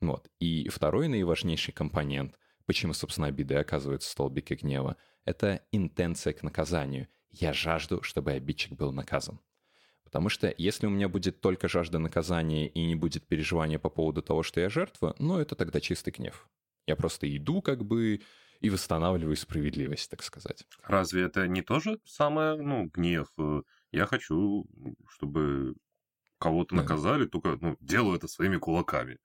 Вот. 0.00 0.30
И 0.40 0.66
второй 0.70 1.08
наиважнейший 1.08 1.74
компонент, 1.74 2.38
почему, 2.64 2.94
собственно, 2.94 3.26
обиды 3.26 3.56
оказываются 3.56 4.08
в 4.08 4.12
столбике 4.12 4.54
гнева, 4.54 4.96
это 5.26 5.60
интенция 5.72 6.32
к 6.32 6.42
наказанию. 6.42 7.08
Я 7.30 7.52
жажду, 7.52 8.02
чтобы 8.02 8.32
обидчик 8.32 8.72
был 8.72 8.92
наказан. 8.92 9.40
Потому 10.04 10.30
что 10.30 10.54
если 10.56 10.86
у 10.86 10.90
меня 10.90 11.10
будет 11.10 11.42
только 11.42 11.68
жажда 11.68 11.98
наказания 11.98 12.66
и 12.66 12.86
не 12.86 12.94
будет 12.94 13.26
переживания 13.26 13.78
по 13.78 13.90
поводу 13.90 14.22
того, 14.22 14.42
что 14.42 14.58
я 14.60 14.70
жертва, 14.70 15.14
ну, 15.18 15.36
это 15.36 15.54
тогда 15.54 15.80
чистый 15.80 16.12
гнев. 16.12 16.48
Я 16.86 16.96
просто 16.96 17.26
иду 17.36 17.60
как 17.60 17.84
бы 17.84 18.22
и 18.64 18.70
восстанавливаю 18.70 19.36
справедливость, 19.36 20.10
так 20.10 20.22
сказать. 20.22 20.64
Разве 20.84 21.24
это 21.24 21.46
не 21.46 21.60
то 21.60 21.80
же 21.80 21.98
самое, 22.06 22.56
ну, 22.56 22.86
гнев? 22.86 23.28
Э, 23.36 23.60
я 23.92 24.06
хочу, 24.06 24.66
чтобы 25.06 25.74
кого-то 26.38 26.74
наказали, 26.74 27.24
да. 27.24 27.30
только 27.30 27.58
ну, 27.60 27.76
делаю 27.80 28.16
это 28.16 28.26
своими 28.26 28.56
кулаками. 28.56 29.18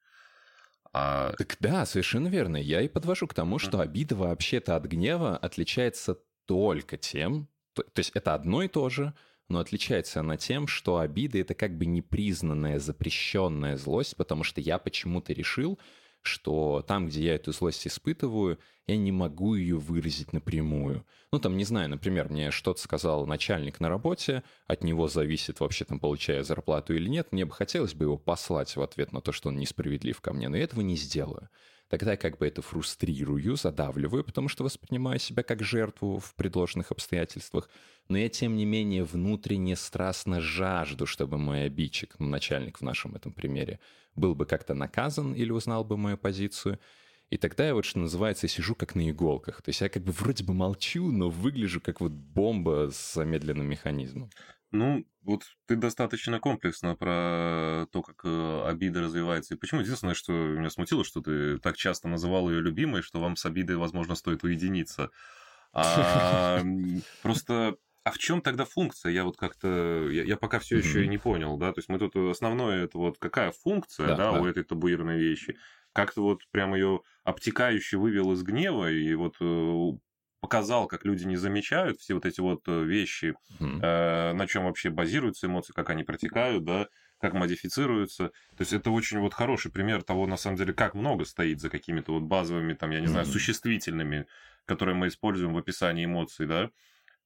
А... 0.91 1.31
Так 1.37 1.55
да, 1.61 1.85
совершенно 1.85 2.27
верно. 2.27 2.57
Я 2.57 2.81
и 2.81 2.89
подвожу 2.89 3.27
к 3.27 3.33
тому, 3.33 3.59
что 3.59 3.79
обида 3.79 4.17
вообще-то 4.17 4.75
от 4.75 4.83
гнева 4.83 5.37
отличается 5.37 6.19
только 6.45 6.97
тем, 6.97 7.47
то, 7.73 7.83
то 7.83 7.99
есть 7.99 8.11
это 8.15 8.33
одно 8.33 8.63
и 8.63 8.67
то 8.67 8.89
же, 8.89 9.13
но 9.47 9.59
отличается 9.59 10.19
она 10.19 10.35
тем, 10.35 10.67
что 10.67 10.97
обида— 10.97 11.37
это 11.39 11.53
как 11.53 11.77
бы 11.77 11.85
непризнанная, 11.85 12.77
запрещенная 12.79 13.77
злость, 13.77 14.17
потому 14.17 14.43
что 14.43 14.59
я 14.59 14.79
почему-то 14.79 15.31
решил, 15.31 15.79
что 16.21 16.83
там, 16.87 17.07
где 17.07 17.25
я 17.25 17.35
эту 17.35 17.51
злость 17.51 17.87
испытываю, 17.87 18.59
я 18.87 18.97
не 18.97 19.11
могу 19.11 19.55
ее 19.55 19.77
выразить 19.77 20.33
напрямую. 20.33 21.05
Ну, 21.31 21.39
там, 21.39 21.57
не 21.57 21.63
знаю, 21.63 21.89
например, 21.89 22.29
мне 22.29 22.51
что-то 22.51 22.81
сказал 22.81 23.25
начальник 23.27 23.79
на 23.79 23.89
работе, 23.89 24.43
от 24.67 24.83
него 24.83 25.07
зависит 25.07 25.59
вообще, 25.59 25.85
там, 25.85 25.99
получая 25.99 26.43
зарплату 26.43 26.93
или 26.95 27.07
нет, 27.07 27.31
мне 27.31 27.45
бы 27.45 27.51
хотелось 27.51 27.93
бы 27.93 28.05
его 28.05 28.17
послать 28.17 28.75
в 28.75 28.81
ответ 28.81 29.11
на 29.11 29.21
то, 29.21 29.31
что 29.31 29.49
он 29.49 29.57
несправедлив 29.57 30.19
ко 30.21 30.33
мне, 30.33 30.49
но 30.49 30.57
я 30.57 30.63
этого 30.63 30.81
не 30.81 30.95
сделаю. 30.95 31.49
Тогда 31.89 32.11
я 32.11 32.17
как 32.17 32.37
бы 32.37 32.47
это 32.47 32.61
фрустрирую, 32.61 33.55
задавливаю, 33.55 34.23
потому 34.23 34.47
что 34.47 34.63
воспринимаю 34.63 35.19
себя 35.19 35.41
как 35.41 35.63
жертву 35.63 36.19
в 36.19 36.35
предложенных 36.35 36.91
обстоятельствах. 36.91 37.67
Но 38.09 38.17
я, 38.17 38.29
тем 38.29 38.55
не 38.55 38.65
менее, 38.65 39.03
внутренне 39.03 39.75
страстно 39.75 40.39
жажду, 40.39 41.07
чтобы 41.07 41.39
мой 41.39 41.65
обидчик, 41.65 42.15
ну, 42.19 42.27
начальник 42.27 42.77
в 42.77 42.83
нашем 42.83 43.15
этом 43.15 43.33
примере, 43.33 43.79
был 44.15 44.35
бы 44.35 44.45
как-то 44.45 44.75
наказан 44.75 45.33
или 45.33 45.51
узнал 45.51 45.83
бы 45.83 45.97
мою 45.97 46.17
позицию. 46.17 46.79
И 47.31 47.37
тогда 47.37 47.65
я 47.65 47.73
вот, 47.73 47.85
что 47.85 47.99
называется, 47.99 48.47
сижу 48.47 48.75
как 48.75 48.93
на 48.93 49.09
иголках. 49.09 49.63
То 49.63 49.69
есть 49.69 49.81
я 49.81 49.89
как 49.89 50.03
бы 50.03 50.11
вроде 50.11 50.43
бы 50.43 50.53
молчу, 50.53 51.11
но 51.11 51.29
выгляжу 51.29 51.81
как 51.81 52.01
вот 52.01 52.11
бомба 52.11 52.89
с 52.91 53.15
замедленным 53.15 53.67
механизмом. 53.67 54.29
Ну, 54.71 55.05
вот 55.23 55.43
ты 55.65 55.75
достаточно 55.75 56.39
комплексно 56.39 56.95
про 56.95 57.87
то, 57.91 58.01
как 58.03 58.21
э, 58.23 58.63
обида 58.67 59.01
развивается. 59.01 59.55
И 59.55 59.57
почему? 59.57 59.81
Единственное, 59.81 60.13
что 60.13 60.31
меня 60.31 60.69
смутило, 60.69 61.03
что 61.03 61.21
ты 61.21 61.57
так 61.57 61.75
часто 61.75 62.07
называл 62.07 62.49
ее 62.49 62.61
любимой, 62.61 63.01
что 63.01 63.19
вам 63.19 63.35
с 63.35 63.45
обидой, 63.45 63.77
возможно, 63.77 64.15
стоит 64.15 64.43
уединиться. 64.43 65.09
А, 65.73 66.61
просто 67.23 67.77
а 68.03 68.11
в 68.11 68.17
чем 68.17 68.41
тогда 68.41 68.65
функция? 68.65 69.11
Я 69.11 69.23
вот 69.23 69.37
как-то, 69.37 70.09
я, 70.09 70.23
я 70.23 70.37
пока 70.37 70.59
все 70.59 70.77
еще 70.77 71.03
и 71.03 71.07
не 71.07 71.17
понял, 71.17 71.57
да, 71.57 71.73
то 71.73 71.79
есть 71.79 71.89
мы 71.89 71.99
тут 71.99 72.15
основное 72.15 72.85
это 72.85 72.97
вот 72.97 73.17
какая 73.19 73.51
функция, 73.51 74.07
да, 74.07 74.15
да, 74.15 74.31
да. 74.31 74.41
у 74.41 74.45
этой 74.45 74.63
табуированной 74.63 75.19
вещи, 75.19 75.57
как-то 75.93 76.21
вот 76.21 76.41
прям 76.51 76.73
ее 76.73 77.01
обтекающе 77.23 77.97
вывел 77.97 78.31
из 78.33 78.41
гнева 78.41 78.89
и 78.91 79.13
вот 79.15 79.35
э, 79.41 79.91
показал, 80.39 80.87
как 80.87 81.05
люди 81.05 81.25
не 81.25 81.35
замечают 81.35 81.99
все 81.99 82.13
вот 82.13 82.25
эти 82.25 82.39
вот 82.39 82.61
э, 82.67 82.83
вещи, 82.83 83.35
mm 83.59 83.79
э, 83.81 84.33
на 84.33 84.47
чем 84.47 84.65
вообще 84.65 84.89
базируются 84.89 85.47
эмоции, 85.47 85.73
как 85.73 85.89
они 85.89 86.03
протекают, 86.03 86.63
да, 86.63 86.87
как 87.19 87.33
модифицируются. 87.33 88.29
То 88.55 88.61
есть 88.61 88.73
это 88.73 88.91
очень 88.91 89.19
вот 89.19 89.33
хороший 89.33 89.71
пример 89.71 90.03
того, 90.03 90.27
на 90.27 90.37
самом 90.37 90.57
деле, 90.57 90.73
как 90.73 90.93
много 90.93 91.25
стоит 91.25 91.59
за 91.59 91.69
какими-то 91.69 92.13
вот 92.13 92.23
базовыми, 92.23 92.73
там, 92.73 92.91
я 92.91 92.99
не 92.99 93.07
mm 93.07 93.09
знаю, 93.09 93.25
существительными, 93.25 94.27
которые 94.65 94.95
мы 94.95 95.07
используем 95.07 95.53
в 95.53 95.57
описании 95.57 96.05
эмоций, 96.05 96.45
да. 96.45 96.69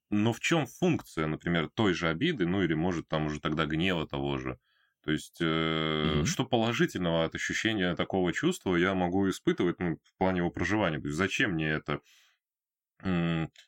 Но 0.10 0.34
в 0.34 0.40
чем 0.40 0.66
функция, 0.68 1.28
например, 1.28 1.70
той 1.74 1.94
же 1.94 2.08
обиды, 2.08 2.46
ну 2.46 2.62
или 2.64 2.74
может 2.74 3.08
там 3.08 3.28
уже 3.28 3.40
тогда 3.40 3.66
гнева 3.66 4.08
того 4.08 4.38
же? 4.38 4.60
То 5.04 5.12
есть, 5.12 5.38
э, 5.42 5.46
mm-hmm. 5.46 6.26
что 6.26 6.46
положительного 6.46 7.26
от 7.26 7.36
ощущения 7.36 7.94
такого 7.96 8.32
чувства 8.32 8.76
я 8.78 8.94
могу 8.94 9.30
испытывать 9.30 9.80
ну, 9.80 9.98
в 9.98 10.18
плане 10.18 10.40
его 10.40 10.50
проживания? 10.50 11.00
То 11.00 11.08
есть, 11.08 11.18
зачем 11.18 11.52
мне 11.52 11.70
это? 11.70 12.00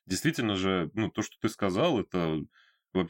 Действительно 0.06 0.56
же, 0.56 0.90
ну, 0.94 1.10
то, 1.10 1.22
что 1.22 1.36
ты 1.42 1.50
сказал, 1.50 2.00
это 2.00 2.42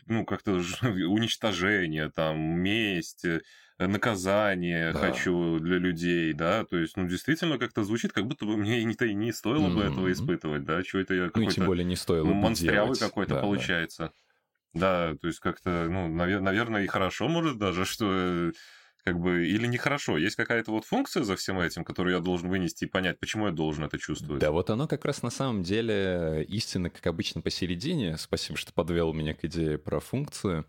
ну, 0.07 0.26
как-то 0.26 0.53
уничтожение, 0.84 2.09
там, 2.09 2.38
месть, 2.39 3.26
э, 3.26 3.41
наказание 3.78 4.93
да. 4.93 4.99
хочу 4.99 5.59
для 5.59 5.78
людей, 5.78 6.34
да, 6.34 6.65
то 6.65 6.78
есть, 6.78 6.97
ну, 6.97 7.07
действительно 7.07 7.57
как-то 7.57 7.84
звучит, 7.84 8.13
как 8.13 8.26
будто 8.26 8.45
бы 8.45 8.57
мне 8.57 8.84
не, 8.84 9.13
не 9.13 9.32
стоило 9.32 9.67
mm-hmm. 9.67 9.76
бы 9.76 9.84
этого 9.84 10.11
испытывать, 10.11 10.63
да, 10.63 10.84
что 10.84 10.99
это 10.99 11.13
я 11.13 11.26
какой-то... 11.28 11.49
Ну, 11.49 11.51
тем 11.51 11.65
более 11.65 11.86
не 11.86 11.95
стоило 11.95 12.26
Монстрявый 12.26 12.97
какой-то 12.97 13.36
да, 13.36 13.41
получается. 13.41 14.11
Да, 14.73 15.15
то 15.21 15.28
есть 15.28 15.39
как-то, 15.39 15.88
ну, 15.89 16.09
наверное, 16.09 16.84
и 16.84 16.88
хорошо, 16.88 17.30
может, 17.30 17.57
даже, 17.57 17.86
что 17.86 18.07
э, 18.11 18.51
как 19.05 19.19
бы, 19.19 19.47
или 19.47 19.67
нехорошо. 19.67 20.17
Есть 20.17 20.35
какая-то 20.35 20.71
вот 20.71 20.83
функция 20.83 21.23
за 21.23 21.35
всем 21.35 21.59
этим, 21.59 21.83
которую 21.83 22.15
я 22.15 22.21
должен 22.21 22.49
вынести 22.49 22.85
и 22.85 22.87
понять, 22.87 23.19
почему 23.19 23.45
я 23.45 23.51
должен 23.51 23.83
это 23.83 23.99
чувствовать. 23.99 24.41
Да, 24.41 24.51
вот 24.51 24.71
оно 24.71 24.87
как 24.87 25.05
раз 25.05 25.21
на 25.21 25.29
самом 25.29 25.61
деле 25.61 26.43
истина, 26.49 26.89
как 26.89 27.05
обычно, 27.05 27.41
посередине. 27.41 28.17
Спасибо, 28.17 28.57
что 28.57 28.73
подвел 28.73 29.13
меня 29.13 29.35
к 29.35 29.45
идее 29.45 29.77
про 29.77 29.99
функцию. 29.99 30.65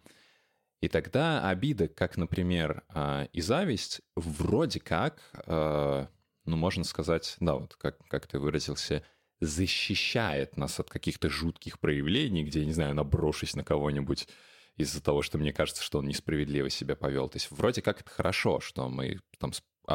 И 0.83 0.89
тогда 0.89 1.49
обида, 1.49 1.89
как, 1.89 2.19
например, 2.19 2.85
а, 2.91 3.27
и 3.33 3.41
зависть, 3.41 4.03
вроде 4.15 4.81
как, 4.81 5.23
а, 5.47 6.09
ну, 6.45 6.57
можно 6.57 6.85
сказать, 6.85 7.37
да, 7.41 7.55
вот 7.55 7.75
как, 7.77 7.97
как 8.09 8.27
ты 8.27 8.39
выразился, 8.39 9.03
защищает 9.41 10.59
нас 10.59 10.79
от 10.79 10.91
каких-то 10.91 11.31
жутких 11.31 11.81
проявлений, 11.81 12.45
где, 12.45 12.67
не 12.67 12.73
знаю, 12.73 12.95
наброшусь 12.95 13.57
на 13.57 13.65
кого-нибудь 13.65 14.29
из-за 14.77 15.03
того, 15.03 15.23
что 15.23 15.39
мне 15.39 15.53
кажется, 15.53 15.83
что 15.83 15.99
он 15.99 16.07
несправедливо 16.07 16.71
себя 16.71 16.97
повел. 16.97 17.29
То 17.29 17.37
есть 17.37 17.51
вроде 17.51 17.83
как 17.83 18.01
это 18.01 18.11
хорошо, 18.11 18.61
что 18.61 18.89
мы 18.89 19.21
там 19.39 19.53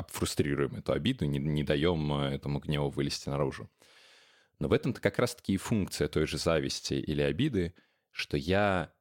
фрустрируем 0.10 0.76
эту 0.76 0.94
обиду, 0.94 1.26
не, 1.26 1.40
не 1.40 1.64
даем 1.64 2.12
э, 2.14 2.36
этому 2.36 2.60
гневу 2.60 2.90
вылезти 2.90 3.30
наружу. 3.30 3.70
Но 4.60 4.68
в 4.68 4.74
этом-то 4.74 5.02
как 5.02 5.20
раз-таки 5.20 5.54
и 5.54 5.58
функция 5.58 6.08
той 6.08 6.28
же 6.28 6.38
зависти 6.38 6.94
или 6.94 7.22
обиды, 7.22 7.74
что 8.12 8.38
я 8.38 8.94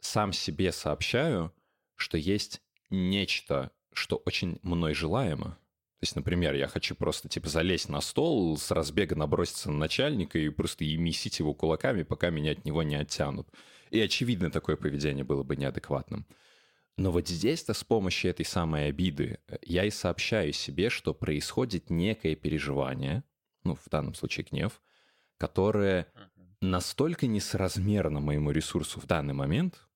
сам 0.00 0.32
себе 0.32 0.72
сообщаю, 0.72 1.54
что 1.96 2.18
есть 2.18 2.62
нечто, 2.90 3.72
что 3.92 4.16
очень 4.24 4.58
мной 4.62 4.94
желаемо, 4.94 5.58
то 5.98 6.04
есть, 6.04 6.14
например, 6.14 6.54
я 6.54 6.68
хочу 6.68 6.94
просто, 6.94 7.28
типа, 7.28 7.48
залезть 7.48 7.88
на 7.88 8.02
стол, 8.02 8.58
с 8.58 8.70
разбега 8.70 9.16
наброситься 9.16 9.70
на 9.70 9.78
начальника 9.78 10.38
и 10.38 10.50
просто 10.50 10.84
и 10.84 10.94
месить 10.98 11.38
его 11.38 11.54
кулаками, 11.54 12.02
пока 12.02 12.28
меня 12.28 12.52
от 12.52 12.66
него 12.66 12.82
не 12.82 12.96
оттянут. 12.96 13.48
И, 13.90 13.98
очевидно, 13.98 14.50
такое 14.50 14.76
поведение 14.76 15.24
было 15.24 15.42
бы 15.42 15.56
неадекватным. 15.56 16.26
Но 16.98 17.12
вот 17.12 17.28
здесь-то 17.28 17.72
с 17.72 17.82
помощью 17.82 18.30
этой 18.30 18.44
самой 18.44 18.88
обиды 18.88 19.38
э, 19.48 19.56
я 19.62 19.84
и 19.84 19.90
сообщаю 19.90 20.52
себе, 20.52 20.90
что 20.90 21.14
происходит 21.14 21.88
некое 21.88 22.36
переживание, 22.36 23.22
ну, 23.64 23.74
в 23.74 23.88
данном 23.90 24.14
случае 24.14 24.46
гнев, 24.50 24.82
которое 25.38 26.06
настолько 26.60 27.26
несоразмерно 27.26 28.20
моему 28.20 28.50
ресурсу 28.50 29.00
в 29.00 29.06
данный 29.06 29.34
момент, 29.34 29.86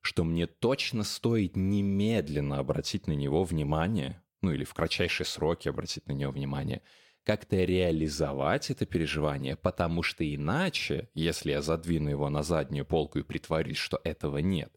что 0.00 0.24
мне 0.24 0.46
точно 0.46 1.04
стоит 1.04 1.56
немедленно 1.56 2.58
обратить 2.58 3.06
на 3.06 3.12
него 3.12 3.44
внимание, 3.44 4.21
ну 4.42 4.52
или 4.52 4.64
в 4.64 4.74
кратчайшие 4.74 5.26
сроки 5.26 5.68
обратить 5.68 6.06
на 6.06 6.12
него 6.12 6.32
внимание, 6.32 6.82
как-то 7.24 7.56
реализовать 7.56 8.70
это 8.70 8.84
переживание, 8.84 9.56
потому 9.56 10.02
что 10.02 10.22
иначе, 10.24 11.08
если 11.14 11.52
я 11.52 11.62
задвину 11.62 12.10
его 12.10 12.28
на 12.28 12.42
заднюю 12.42 12.84
полку 12.84 13.20
и 13.20 13.22
притворюсь, 13.22 13.76
что 13.76 14.00
этого 14.02 14.38
нет, 14.38 14.72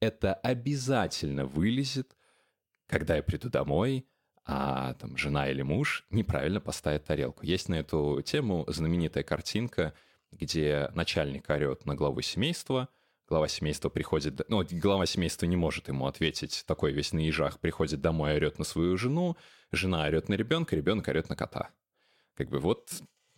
это 0.00 0.34
обязательно 0.34 1.46
вылезет, 1.46 2.16
когда 2.86 3.16
я 3.16 3.22
приду 3.22 3.48
домой, 3.48 4.06
а 4.44 4.94
там 4.94 5.16
жена 5.16 5.50
или 5.50 5.62
муж 5.62 6.06
неправильно 6.10 6.60
поставят 6.60 7.04
тарелку. 7.04 7.44
Есть 7.44 7.68
на 7.68 7.74
эту 7.76 8.22
тему 8.22 8.64
знаменитая 8.68 9.24
картинка, 9.24 9.94
где 10.30 10.90
начальник 10.94 11.48
орет 11.50 11.84
на 11.84 11.94
главу 11.94 12.20
семейства, 12.22 12.88
глава 13.28 13.48
семейства 13.48 13.88
приходит... 13.88 14.48
Ну, 14.48 14.64
глава 14.70 15.06
семейства 15.06 15.46
не 15.46 15.56
может 15.56 15.88
ему 15.88 16.06
ответить, 16.06 16.64
такой 16.66 16.92
весь 16.92 17.12
на 17.12 17.20
ежах, 17.20 17.60
приходит 17.60 18.00
домой, 18.00 18.34
орет 18.34 18.58
на 18.58 18.64
свою 18.64 18.96
жену, 18.96 19.36
жена 19.70 20.04
орет 20.06 20.28
на 20.28 20.34
ребенка, 20.34 20.74
ребенок 20.74 21.08
орет 21.08 21.28
на 21.28 21.36
кота. 21.36 21.70
Как 22.34 22.48
бы 22.48 22.58
вот, 22.58 22.90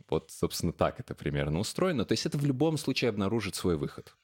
вот, 0.08 0.30
собственно, 0.30 0.72
так 0.72 1.00
это 1.00 1.14
примерно 1.14 1.58
устроено. 1.58 2.04
То 2.04 2.12
есть 2.12 2.26
это 2.26 2.38
в 2.38 2.44
любом 2.44 2.78
случае 2.78 3.08
обнаружит 3.08 3.54
свой 3.54 3.76
выход. 3.76 4.16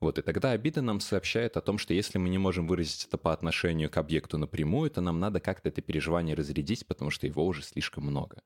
Вот, 0.00 0.18
и 0.18 0.22
тогда 0.22 0.52
обида 0.52 0.80
нам 0.80 0.98
сообщает 0.98 1.58
о 1.58 1.60
том, 1.60 1.76
что 1.76 1.92
если 1.92 2.16
мы 2.16 2.30
не 2.30 2.38
можем 2.38 2.66
выразить 2.66 3.04
это 3.04 3.18
по 3.18 3.34
отношению 3.34 3.90
к 3.90 3.98
объекту 3.98 4.38
напрямую, 4.38 4.90
то 4.90 5.02
нам 5.02 5.20
надо 5.20 5.40
как-то 5.40 5.68
это 5.68 5.82
переживание 5.82 6.34
разрядить, 6.34 6.86
потому 6.86 7.10
что 7.10 7.26
его 7.26 7.44
уже 7.44 7.62
слишком 7.62 8.04
много. 8.04 8.42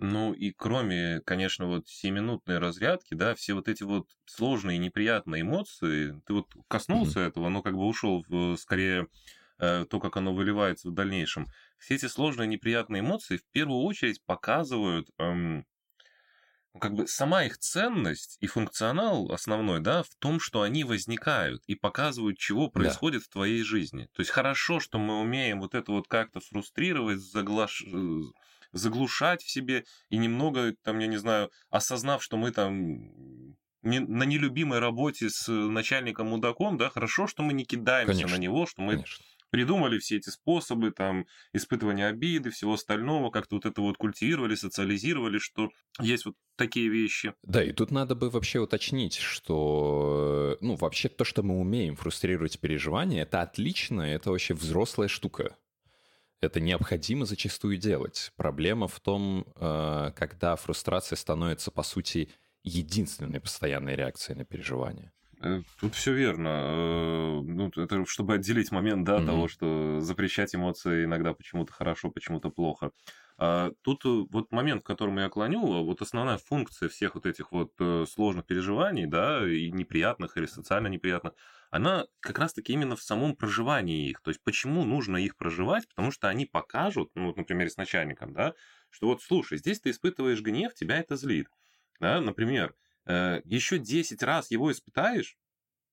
Ну 0.00 0.32
и 0.32 0.52
кроме, 0.52 1.20
конечно, 1.26 1.66
вот 1.66 1.88
семинутной 1.88 2.58
разрядки, 2.58 3.14
да, 3.14 3.34
все 3.34 3.54
вот 3.54 3.66
эти 3.66 3.82
вот 3.82 4.06
сложные 4.26 4.78
неприятные 4.78 5.42
эмоции, 5.42 6.20
ты 6.24 6.34
вот 6.34 6.46
коснулся 6.68 7.18
mm-hmm. 7.18 7.28
этого, 7.28 7.48
но 7.48 7.62
как 7.62 7.74
бы 7.74 7.84
ушел 7.84 8.24
в, 8.28 8.56
скорее 8.56 9.08
э, 9.58 9.86
то, 9.90 9.98
как 9.98 10.16
оно 10.16 10.32
выливается 10.32 10.88
в 10.88 10.94
дальнейшем. 10.94 11.48
Все 11.78 11.96
эти 11.96 12.06
сложные 12.06 12.46
неприятные 12.46 13.00
эмоции 13.00 13.38
в 13.38 13.44
первую 13.50 13.80
очередь 13.80 14.24
показывают 14.24 15.08
эм, 15.18 15.66
ну, 16.74 16.80
как 16.80 16.94
бы 16.94 17.08
сама 17.08 17.44
их 17.44 17.58
ценность 17.58 18.36
и 18.40 18.46
функционал 18.46 19.32
основной, 19.32 19.80
да, 19.80 20.04
в 20.04 20.14
том, 20.20 20.38
что 20.38 20.62
они 20.62 20.84
возникают 20.84 21.64
и 21.66 21.74
показывают, 21.74 22.38
чего 22.38 22.70
происходит 22.70 23.22
да. 23.22 23.24
в 23.24 23.32
твоей 23.32 23.62
жизни. 23.64 24.08
То 24.14 24.20
есть 24.20 24.30
хорошо, 24.30 24.78
что 24.78 24.98
мы 25.00 25.20
умеем 25.20 25.60
вот 25.60 25.74
это 25.74 25.90
вот 25.90 26.06
как-то 26.06 26.38
фрустрировать, 26.38 27.18
заглаш 27.18 27.82
э, 27.82 28.20
заглушать 28.72 29.42
в 29.42 29.50
себе 29.50 29.84
и 30.10 30.16
немного, 30.16 30.74
там, 30.82 30.98
я 30.98 31.06
не 31.06 31.16
знаю, 31.16 31.50
осознав, 31.70 32.22
что 32.22 32.36
мы 32.36 32.50
там 32.50 33.56
не, 33.82 34.00
на 34.00 34.24
нелюбимой 34.24 34.78
работе 34.78 35.28
с 35.30 35.50
начальником 35.50 36.28
мудаком, 36.28 36.76
да, 36.76 36.90
хорошо, 36.90 37.26
что 37.26 37.42
мы 37.42 37.52
не 37.52 37.64
кидаемся 37.64 38.12
Конечно. 38.12 38.36
на 38.36 38.40
него, 38.40 38.66
что 38.66 38.82
мы 38.82 38.94
Конечно. 38.94 39.24
придумали 39.50 39.98
все 39.98 40.16
эти 40.16 40.30
способы, 40.30 40.90
там, 40.90 41.26
испытывания 41.52 42.08
обиды, 42.08 42.50
всего 42.50 42.74
остального, 42.74 43.30
как-то 43.30 43.56
вот 43.56 43.66
это 43.66 43.80
вот 43.80 43.96
культивировали, 43.96 44.54
социализировали, 44.54 45.38
что 45.38 45.70
есть 46.00 46.26
вот 46.26 46.34
такие 46.56 46.88
вещи. 46.88 47.34
Да, 47.42 47.62
и 47.62 47.72
тут 47.72 47.90
надо 47.90 48.14
бы 48.14 48.30
вообще 48.30 48.58
уточнить, 48.58 49.16
что, 49.16 50.58
ну, 50.60 50.74
вообще 50.74 51.08
то, 51.08 51.24
что 51.24 51.42
мы 51.42 51.58
умеем 51.58 51.96
фрустрировать 51.96 52.60
переживания, 52.60 53.22
это 53.22 53.42
отлично, 53.42 54.02
это 54.02 54.30
вообще 54.30 54.54
взрослая 54.54 55.08
штука 55.08 55.56
это 56.40 56.60
необходимо 56.60 57.24
зачастую 57.24 57.78
делать. 57.78 58.32
Проблема 58.36 58.88
в 58.88 59.00
том, 59.00 59.46
э, 59.56 60.12
когда 60.16 60.56
фрустрация 60.56 61.16
становится, 61.16 61.70
по 61.70 61.82
сути, 61.82 62.30
единственной 62.62 63.40
постоянной 63.40 63.96
реакцией 63.96 64.38
на 64.38 64.44
переживание. 64.44 65.12
Э, 65.40 65.62
тут 65.80 65.94
все 65.94 66.12
верно. 66.12 66.48
Э, 66.48 67.40
ну, 67.42 67.70
это 67.74 68.04
чтобы 68.06 68.34
отделить 68.34 68.70
момент 68.70 69.04
да, 69.04 69.18
mm-hmm. 69.18 69.26
того, 69.26 69.48
что 69.48 70.00
запрещать 70.00 70.54
эмоции 70.54 71.04
иногда 71.04 71.32
почему-то 71.34 71.72
хорошо, 71.72 72.10
почему-то 72.10 72.50
плохо. 72.50 72.90
А 73.40 73.70
тут 73.82 74.04
вот 74.04 74.50
момент, 74.50 74.82
к 74.82 74.86
которому 74.86 75.20
я 75.20 75.28
клоню, 75.28 75.84
вот 75.84 76.02
основная 76.02 76.38
функция 76.38 76.88
всех 76.88 77.14
вот 77.14 77.24
этих 77.24 77.52
вот 77.52 77.72
сложных 78.08 78.46
переживаний, 78.46 79.06
да, 79.06 79.48
и 79.48 79.70
неприятных, 79.70 80.36
или 80.36 80.46
социально 80.46 80.88
неприятных, 80.88 81.34
она 81.70 82.06
как 82.20 82.38
раз-таки 82.38 82.72
именно 82.72 82.96
в 82.96 83.02
самом 83.02 83.36
проживании 83.36 84.08
их. 84.08 84.20
То 84.22 84.30
есть 84.30 84.42
почему 84.42 84.84
нужно 84.84 85.16
их 85.16 85.36
проживать? 85.36 85.88
Потому 85.88 86.10
что 86.10 86.28
они 86.28 86.46
покажут, 86.46 87.10
ну, 87.14 87.26
вот, 87.26 87.36
например, 87.36 87.70
с 87.70 87.76
начальником, 87.76 88.32
да, 88.32 88.54
что 88.90 89.08
вот, 89.08 89.22
слушай, 89.22 89.58
здесь 89.58 89.80
ты 89.80 89.90
испытываешь 89.90 90.40
гнев, 90.40 90.74
тебя 90.74 90.98
это 90.98 91.16
злит. 91.16 91.48
Да, 92.00 92.20
например, 92.20 92.74
э, 93.06 93.42
еще 93.44 93.78
10 93.78 94.22
раз 94.22 94.50
его 94.50 94.72
испытаешь, 94.72 95.36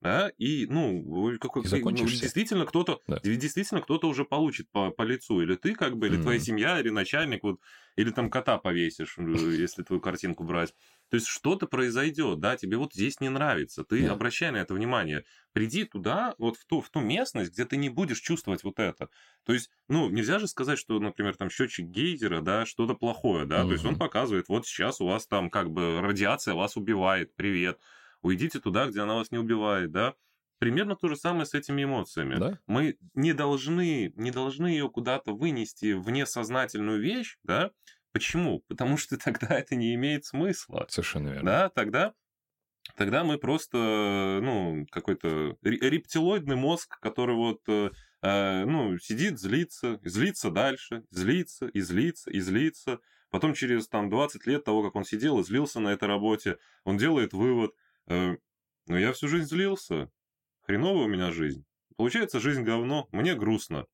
да, 0.01 0.31
и, 0.37 0.67
ну, 0.67 1.37
какой, 1.39 1.63
и 1.63 1.81
ну 1.81 1.91
действительно 1.91 2.65
кто-то, 2.65 3.01
да. 3.07 3.19
действительно 3.23 3.81
кто-то 3.81 4.07
уже 4.07 4.23
получит 4.23 4.69
по, 4.69 4.91
по 4.91 5.01
лицу, 5.01 5.41
или 5.41 5.55
ты 5.55 5.73
как 5.73 5.97
бы, 5.97 6.07
или 6.07 6.19
mm-hmm. 6.19 6.21
твоя 6.21 6.39
семья, 6.39 6.79
или 6.79 6.89
начальник, 6.89 7.41
вот, 7.41 7.59
или 7.95 8.11
там 8.11 8.29
кота 8.29 8.59
повесишь, 8.59 9.17
если 9.17 9.81
твою 9.81 10.01
картинку 10.01 10.43
брать. 10.43 10.75
То 11.09 11.15
есть 11.15 11.27
что-то 11.27 11.67
произойдет, 11.67 12.39
да, 12.39 12.57
тебе 12.57 12.77
вот 12.77 12.93
здесь 12.93 13.19
не 13.19 13.29
нравится, 13.29 13.83
ты 13.83 14.01
yeah. 14.01 14.07
обращай 14.07 14.51
на 14.51 14.57
это 14.57 14.73
внимание. 14.73 15.23
Приди 15.53 15.83
туда, 15.83 16.33
вот 16.37 16.57
в 16.57 16.65
ту, 16.65 16.81
в 16.81 16.89
ту 16.89 16.99
местность, 16.99 17.53
где 17.53 17.65
ты 17.65 17.77
не 17.77 17.89
будешь 17.89 18.19
чувствовать 18.19 18.63
вот 18.63 18.79
это. 18.79 19.09
То 19.45 19.53
есть, 19.53 19.69
ну, 19.87 20.09
нельзя 20.09 20.39
же 20.39 20.47
сказать, 20.47 20.79
что, 20.79 20.99
например, 20.99 21.35
там 21.35 21.49
счетчик 21.49 21.85
гейзера, 21.85 22.41
да, 22.41 22.65
что-то 22.65 22.95
плохое, 22.95 23.45
да, 23.45 23.61
uh-huh. 23.61 23.67
то 23.67 23.73
есть 23.73 23.85
он 23.85 23.97
показывает, 23.97 24.47
вот 24.49 24.65
сейчас 24.65 24.99
у 24.99 25.05
вас 25.05 25.27
там 25.27 25.49
как 25.49 25.69
бы 25.71 26.01
радиация 26.01 26.55
вас 26.55 26.75
убивает, 26.75 27.35
привет, 27.35 27.79
уйдите 28.21 28.59
туда, 28.59 28.87
где 28.87 29.01
она 29.01 29.15
вас 29.15 29.31
не 29.31 29.37
убивает, 29.37 29.91
да. 29.91 30.15
Примерно 30.57 30.95
то 30.95 31.09
же 31.09 31.17
самое 31.17 31.45
с 31.45 31.53
этими 31.53 31.83
эмоциями. 31.83 32.35
Да? 32.37 32.59
Мы 32.65 32.97
не 33.13 33.33
должны, 33.33 34.13
не 34.15 34.31
должны 34.31 34.67
ее 34.67 34.89
куда-то 34.89 35.33
вынести 35.33 35.93
в 35.93 36.09
несознательную 36.09 37.01
вещь, 37.01 37.37
да, 37.43 37.71
Почему? 38.15 38.61
Потому 38.69 38.95
что 38.95 39.17
тогда 39.17 39.59
это 39.59 39.75
не 39.75 39.93
имеет 39.93 40.23
смысла. 40.23 40.85
Совершенно 40.87 41.27
верно. 41.27 41.43
Да, 41.43 41.69
тогда, 41.69 42.13
тогда 42.95 43.25
мы 43.25 43.37
просто, 43.37 44.39
ну, 44.41 44.87
какой-то 44.89 45.57
рептилоидный 45.61 46.55
мозг, 46.55 46.97
который 47.01 47.35
вот, 47.35 47.59
э, 47.67 47.89
э, 48.21 48.63
ну, 48.63 48.97
сидит, 48.99 49.37
злится, 49.37 49.99
злится 50.01 50.49
дальше, 50.49 51.03
злится, 51.09 51.67
и 51.67 51.81
злится, 51.81 52.31
и 52.31 52.39
злится. 52.39 52.99
Потом 53.31 53.53
через 53.53 53.89
там 53.89 54.09
20 54.09 54.47
лет 54.47 54.63
того, 54.63 54.81
как 54.81 54.95
он 54.95 55.03
сидел 55.03 55.41
и 55.41 55.43
злился 55.43 55.81
на 55.81 55.89
этой 55.89 56.07
работе, 56.07 56.57
он 56.85 56.95
делает 56.95 57.33
вывод, 57.33 57.73
э, 58.07 58.37
ну, 58.87 58.97
я 58.97 59.11
всю 59.11 59.27
жизнь 59.27 59.49
злился, 59.49 60.09
хреновая 60.61 61.03
у 61.03 61.09
меня 61.09 61.33
жизнь. 61.33 61.65
Получается, 61.97 62.39
жизнь 62.39 62.63
говно, 62.63 63.09
мне 63.11 63.35
грустно. 63.35 63.87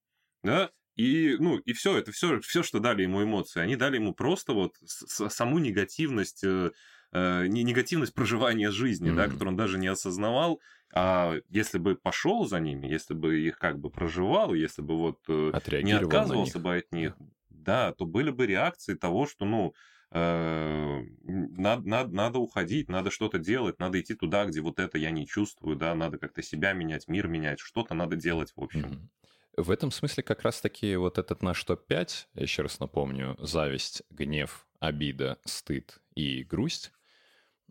Да? 0.43 0.69
И, 1.02 1.36
ну, 1.39 1.58
и 1.58 1.74
все, 1.74 1.97
это 1.97 2.12
все, 2.12 2.39
все, 2.41 2.62
что 2.62 2.80
дали 2.80 3.02
ему 3.02 3.24
эмоции, 3.24 3.60
они 3.60 3.76
дали 3.76 3.95
ему 3.95 4.14
просто 4.14 4.54
вот 4.54 4.76
саму 4.86 5.58
негативность 5.58 6.43
э, 6.43 6.70
э, 7.12 7.47
негативность 7.47 8.14
проживания 8.14 8.70
жизни, 8.70 9.10
mm-hmm. 9.10 9.16
да, 9.16 9.26
которую 9.26 9.49
он 9.49 9.56
даже 9.56 9.80
не 9.80 9.88
осознавал. 9.88 10.62
А 10.93 11.38
если 11.49 11.80
бы 11.80 11.95
пошел 11.95 12.47
за 12.47 12.60
ними, 12.60 12.86
если 12.86 13.16
бы 13.16 13.39
их 13.39 13.58
как 13.58 13.80
бы 13.80 13.89
проживал, 13.89 14.54
если 14.54 14.84
бы 14.84 14.95
вот 14.95 15.18
э, 15.28 15.82
не 15.82 15.93
отказывался 15.93 16.60
бы 16.60 16.76
от 16.76 16.91
них, 16.91 17.18
да, 17.49 17.93
то 17.93 18.06
были 18.06 18.30
бы 18.30 18.45
реакции 18.45 18.93
того, 18.93 19.26
что, 19.26 19.45
ну, 19.45 19.74
э, 20.12 21.02
надо, 21.24 21.89
надо, 21.89 22.16
надо 22.16 22.38
уходить, 22.38 22.89
надо 22.89 23.10
что-то 23.10 23.39
делать, 23.39 23.80
надо 23.80 23.99
идти 23.99 24.14
туда, 24.14 24.45
где 24.45 24.62
вот 24.62 24.80
это 24.80 24.99
я 24.99 25.10
не 25.10 25.26
чувствую, 25.26 25.78
да, 25.78 25.95
надо 25.95 26.20
как-то 26.20 26.43
себя 26.43 26.74
менять, 26.74 27.08
мир 27.08 27.28
менять, 27.28 27.60
что-то 27.60 27.95
надо 27.95 28.16
делать, 28.18 28.54
в 28.56 28.62
общем. 28.62 29.10
В 29.58 29.72
этом 29.72 29.91
смысле 29.91 30.24
как 30.24 30.43
раз-таки 30.43 30.95
вот 30.95 31.18
этот 31.18 31.41
наш 31.41 31.64
топ-5, 31.64 32.28
я 32.36 32.41
еще 32.41 32.62
раз 32.62 32.80
напомню, 32.80 33.36
зависть, 33.39 34.04
гнев, 34.10 34.66
обида, 34.80 35.39
стыд 35.45 35.99
и 36.16 36.43
грусть, 36.43 36.91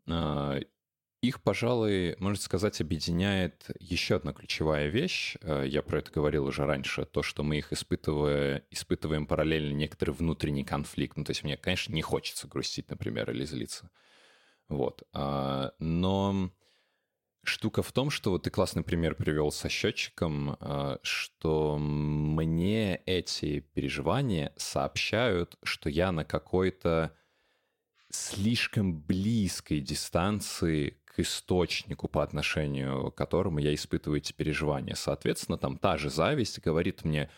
а, 0.08 0.58
их, 1.22 1.42
пожалуй, 1.42 2.16
можно 2.18 2.40
сказать, 2.40 2.80
объединяет 2.80 3.66
еще 3.78 4.16
одна 4.16 4.32
ключевая 4.32 4.88
вещь. 4.88 5.36
А, 5.42 5.62
я 5.64 5.82
про 5.82 5.98
это 5.98 6.10
говорил 6.10 6.46
уже 6.46 6.64
раньше. 6.64 7.04
То, 7.04 7.22
что 7.22 7.42
мы 7.42 7.58
их 7.58 7.72
испытывая, 7.72 8.64
испытываем 8.70 9.26
параллельно 9.26 9.74
некоторый 9.74 10.12
внутренний 10.12 10.64
конфликт. 10.64 11.16
Ну, 11.16 11.24
то 11.24 11.30
есть 11.32 11.44
мне, 11.44 11.58
конечно, 11.58 11.92
не 11.92 12.02
хочется 12.02 12.48
грустить, 12.48 12.88
например, 12.90 13.30
или 13.30 13.44
злиться. 13.44 13.90
Вот. 14.68 15.02
А, 15.12 15.72
но 15.78 16.50
Штука 17.42 17.82
в 17.82 17.90
том, 17.92 18.10
что 18.10 18.30
вот 18.32 18.42
ты 18.42 18.50
классный 18.50 18.82
пример 18.82 19.14
привел 19.14 19.50
со 19.50 19.68
счетчиком, 19.68 20.56
а, 20.60 20.98
что 21.02 21.78
мне 21.78 22.96
эти 23.06 23.60
переживания 23.60 24.52
сообщают, 24.56 25.56
что 25.62 25.88
я 25.88 26.12
на 26.12 26.24
какой-то 26.24 27.16
слишком 28.10 29.00
близкой 29.00 29.80
дистанции 29.80 31.00
к 31.06 31.20
источнику, 31.20 32.08
по 32.08 32.22
отношению 32.22 33.10
к 33.10 33.16
которому 33.16 33.58
я 33.58 33.74
испытываю 33.74 34.18
эти 34.18 34.32
переживания. 34.32 34.94
Соответственно, 34.94 35.56
там 35.58 35.78
та 35.78 35.96
же 35.96 36.10
зависть 36.10 36.60
говорит 36.60 37.04
мне, 37.04 37.30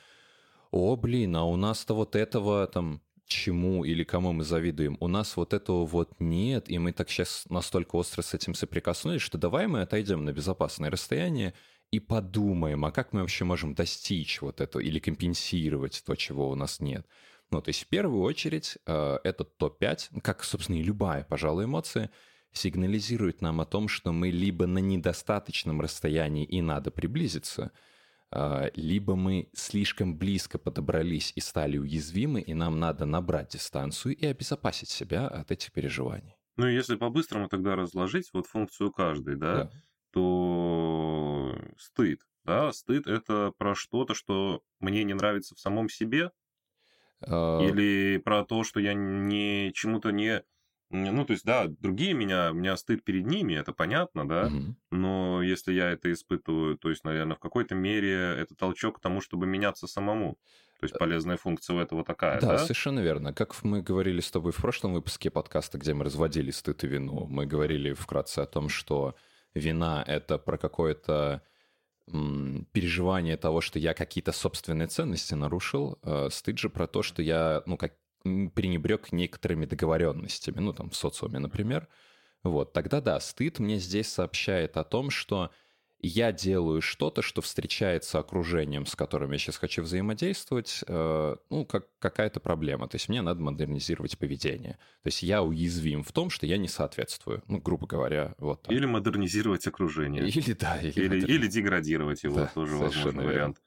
о, 0.71 0.97
блин, 0.97 1.37
а 1.37 1.45
у 1.45 1.57
нас-то 1.57 1.95
вот 1.95 2.17
этого 2.17 2.67
там 2.67 3.03
чему 3.33 3.85
или 3.85 4.05
кому 4.05 4.33
мы 4.33 4.45
завидуем. 4.45 4.97
У 5.01 5.09
нас 5.09 5.37
вот 5.37 5.55
этого 5.55 5.87
вот 5.87 6.13
нет, 6.21 6.71
и 6.71 6.79
мы 6.79 6.93
так 6.93 7.11
сейчас 7.11 7.45
настолько 7.49 7.97
остро 7.97 8.23
с 8.23 8.35
этим 8.35 8.55
соприкоснулись, 8.55 9.23
что 9.23 9.39
давай 9.39 9.67
мы 9.67 9.83
отойдем 9.83 10.25
на 10.25 10.33
безопасное 10.33 10.91
расстояние 10.91 11.55
и 11.91 12.01
подумаем, 12.01 12.85
а 12.85 12.93
как 12.93 13.13
мы 13.13 13.21
вообще 13.21 13.45
можем 13.45 13.75
достичь 13.75 14.41
вот 14.41 14.61
этого 14.61 14.83
или 14.83 14.99
компенсировать 14.99 16.03
то, 16.07 16.15
чего 16.15 16.51
у 16.51 16.55
нас 16.55 16.81
нет. 16.81 17.07
Ну, 17.51 17.61
то 17.61 17.69
есть 17.71 17.85
в 17.85 17.89
первую 17.89 18.23
очередь 18.23 18.79
э, 18.87 19.19
этот 19.25 19.57
топ-5, 19.59 20.21
как, 20.23 20.45
собственно, 20.45 20.77
и 20.77 20.83
любая, 20.83 21.25
пожалуй, 21.25 21.65
эмоция, 21.65 22.11
сигнализирует 22.53 23.41
нам 23.41 23.61
о 23.61 23.67
том, 23.67 23.89
что 23.89 24.13
мы 24.13 24.31
либо 24.31 24.67
на 24.67 24.79
недостаточном 24.79 25.81
расстоянии 25.81 26.45
и 26.45 26.61
надо 26.61 26.91
приблизиться– 26.91 27.73
либо 28.75 29.15
мы 29.15 29.49
слишком 29.53 30.17
близко 30.17 30.59
подобрались 30.59 31.33
и 31.37 31.41
стали 31.41 31.79
уязвимы, 31.79 32.41
и 32.41 32.55
нам 32.55 32.79
надо 32.79 33.05
набрать 33.05 33.51
дистанцию 33.51 34.17
и 34.17 34.27
обезопасить 34.27 34.89
себя 34.89 35.29
от 35.29 35.51
этих 35.51 35.73
переживаний. 35.73 36.37
Ну, 36.57 36.67
если 36.67 36.97
по-быстрому 36.97 37.49
тогда 37.49 37.77
разложить 37.77 38.31
вот 38.33 38.47
функцию 38.47 38.93
каждой, 38.93 39.37
да, 39.37 39.65
да. 39.65 39.71
то 40.13 41.59
стыд, 41.79 42.21
да, 42.45 42.73
стыд 42.73 43.07
это 43.07 43.53
про 43.57 43.75
что-то, 43.75 44.15
что 44.15 44.63
мне 44.81 45.05
не 45.05 45.15
нравится 45.15 45.55
в 45.55 45.61
самом 45.61 45.89
себе, 45.89 46.31
а... 47.21 47.61
или 47.61 48.19
про 48.19 48.45
то, 48.45 48.65
что 48.65 48.81
я 48.81 48.95
не 48.95 49.73
чему-то 49.75 50.11
не 50.11 50.43
ну, 50.93 51.25
то 51.25 51.33
есть, 51.33 51.45
да, 51.45 51.67
другие 51.67 52.13
меня, 52.13 52.51
у 52.51 52.55
меня 52.55 52.77
стыд 52.77 53.03
перед 53.05 53.27
ними, 53.27 53.55
это 53.55 53.73
понятно, 53.73 54.29
да, 54.29 54.47
угу. 54.47 54.77
но 54.91 55.43
если 55.43 55.73
я 55.73 55.91
это 55.91 56.13
испытываю, 56.13 56.77
то 56.77 56.91
есть, 56.91 57.05
наверное, 57.05 57.37
в 57.37 57.41
какой-то 57.41 57.75
мере 57.75 58.13
это 58.13 58.55
толчок 58.55 58.99
к 58.99 59.01
тому, 59.01 59.21
чтобы 59.21 59.47
меняться 59.47 59.87
самому. 59.87 60.39
То 60.81 60.85
есть 60.85 60.95
э, 60.95 60.99
полезная 60.99 61.37
функция 61.37 61.77
у 61.77 61.79
этого 61.79 62.05
такая, 62.05 62.41
да? 62.41 62.49
Да, 62.49 62.59
совершенно 62.59 63.01
верно. 63.01 63.33
Как 63.33 63.63
мы 63.63 63.83
говорили 63.83 64.21
с 64.21 64.31
тобой 64.31 64.53
в 64.53 64.57
прошлом 64.57 64.93
выпуске 64.93 65.31
подкаста, 65.31 65.79
где 65.79 65.95
мы 65.95 66.05
разводили 66.05 66.51
стыд 66.51 66.85
и 66.85 66.89
вину, 66.89 67.27
мы 67.27 67.47
говорили 67.47 67.93
вкратце 67.93 68.41
о 68.41 68.47
том, 68.47 68.69
что 68.69 69.15
вина— 69.55 70.05
это 70.07 70.39
про 70.39 70.59
какое-то 70.59 71.43
переживание 72.73 73.37
того, 73.37 73.61
что 73.61 73.79
я 73.79 73.95
какие-то 73.95 74.33
собственные 74.33 74.89
ценности 74.89 75.35
нарушил. 75.35 75.99
Э, 76.03 76.29
стыд 76.31 76.59
же 76.59 76.69
про 76.69 76.87
то, 76.87 77.03
что 77.03 77.23
я, 77.23 77.63
ну, 77.65 77.77
как 77.77 77.95
пренебрег 78.23 79.13
некоторыми 79.13 79.67
договоренностями, 79.67 80.61
ну, 80.61 80.73
там, 80.73 80.91
в 80.91 80.97
социуме, 80.97 81.39
например, 81.39 81.89
вот, 82.43 82.73
тогда 82.73 83.01
да, 83.01 83.21
стыд 83.21 83.59
мне 83.59 83.79
здесь 83.79 84.09
сообщает 84.09 84.77
о 84.77 84.85
том, 84.85 85.11
что 85.11 85.51
я 86.05 86.33
делаю 86.33 86.83
что-то, 86.83 87.23
что 87.23 87.41
встречается 87.43 88.19
окружением, 88.19 88.87
с 88.87 88.97
которым 88.97 89.31
я 89.31 89.39
сейчас 89.39 89.57
хочу 89.57 89.83
взаимодействовать, 89.83 90.83
э, 90.89 91.37
ну, 91.49 91.65
как 91.65 91.87
какая-то 92.01 92.41
проблема. 92.41 92.89
То 92.89 92.97
есть 92.97 93.09
мне 93.09 93.23
надо 93.23 93.41
модернизировать 93.41 94.19
поведение. 94.19 94.79
То 95.05 95.07
есть 95.07 95.23
я 95.23 95.45
уязвим 95.45 96.03
в 96.03 96.11
том, 96.11 96.29
что 96.29 96.45
я 96.45 96.59
не 96.59 96.67
соответствую, 96.67 97.45
ну, 97.47 97.59
грубо 97.59 97.87
говоря, 97.87 98.35
вот 98.39 98.63
так. 98.63 98.73
Или 98.73 98.85
модернизировать 98.85 99.65
окружение. 99.69 100.29
Или, 100.29 100.55
да. 100.55 100.77
Или, 100.81 100.91
или, 100.91 101.09
модерниз... 101.09 101.29
или 101.29 101.47
деградировать 101.47 102.25
его, 102.25 102.35
да, 102.35 102.47
тоже 102.53 102.77
возможный 102.77 103.25
вариант. 103.25 103.63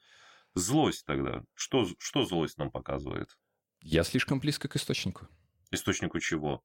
Злость 0.55 1.05
тогда. 1.05 1.43
Что, 1.53 1.87
что 1.97 2.25
злость 2.25 2.57
нам 2.57 2.69
показывает? 2.69 3.37
Я 3.85 4.03
слишком 4.03 4.39
близко 4.39 4.67
к 4.67 4.75
источнику. 4.75 5.27
Источнику 5.69 6.19
чего? 6.19 6.59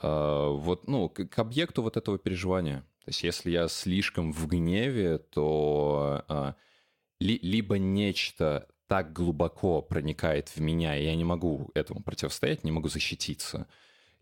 А, 0.00 0.50
вот, 0.50 0.86
ну, 0.86 1.08
к, 1.08 1.26
к 1.26 1.38
объекту 1.40 1.82
вот 1.82 1.96
этого 1.96 2.16
переживания. 2.16 2.82
То 3.04 3.08
есть, 3.08 3.24
если 3.24 3.50
я 3.50 3.66
слишком 3.66 4.32
в 4.32 4.46
гневе, 4.46 5.18
то 5.18 6.24
а, 6.28 6.54
ли, 7.18 7.40
либо 7.42 7.76
нечто 7.76 8.68
так 8.86 9.12
глубоко 9.12 9.82
проникает 9.82 10.48
в 10.50 10.60
меня, 10.60 10.96
и 10.96 11.04
я 11.04 11.16
не 11.16 11.24
могу 11.24 11.72
этому 11.74 12.04
противостоять, 12.04 12.62
не 12.62 12.70
могу 12.70 12.88
защититься, 12.88 13.66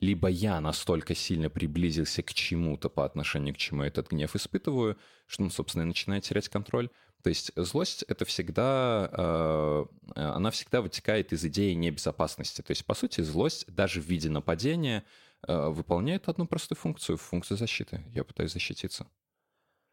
либо 0.00 0.28
я 0.28 0.58
настолько 0.62 1.14
сильно 1.14 1.50
приблизился 1.50 2.22
к 2.22 2.32
чему-то 2.32 2.88
по 2.88 3.04
отношению 3.04 3.54
к 3.54 3.58
чему 3.58 3.82
этот 3.82 4.08
гнев 4.08 4.34
испытываю, 4.34 4.96
что, 5.26 5.42
ну, 5.42 5.50
собственно, 5.50 5.82
я 5.82 5.88
начинаю 5.88 6.22
терять 6.22 6.48
контроль. 6.48 6.88
То 7.28 7.30
есть 7.30 7.52
злость— 7.56 8.04
это 8.08 8.24
всегда, 8.24 9.10
э, 9.12 9.84
она 10.14 10.50
всегда 10.50 10.80
вытекает 10.80 11.34
из 11.34 11.44
идеи 11.44 11.74
небезопасности. 11.74 12.62
То 12.62 12.70
есть, 12.70 12.86
по 12.86 12.94
сути, 12.94 13.20
злость 13.20 13.66
даже 13.68 14.00
в 14.00 14.06
виде 14.06 14.30
нападения 14.30 15.04
э, 15.46 15.68
выполняет 15.68 16.26
одну 16.30 16.46
простую 16.46 16.78
функцию— 16.78 17.16
функцию 17.18 17.58
защиты. 17.58 18.00
Я 18.14 18.24
пытаюсь 18.24 18.54
защититься. 18.54 19.06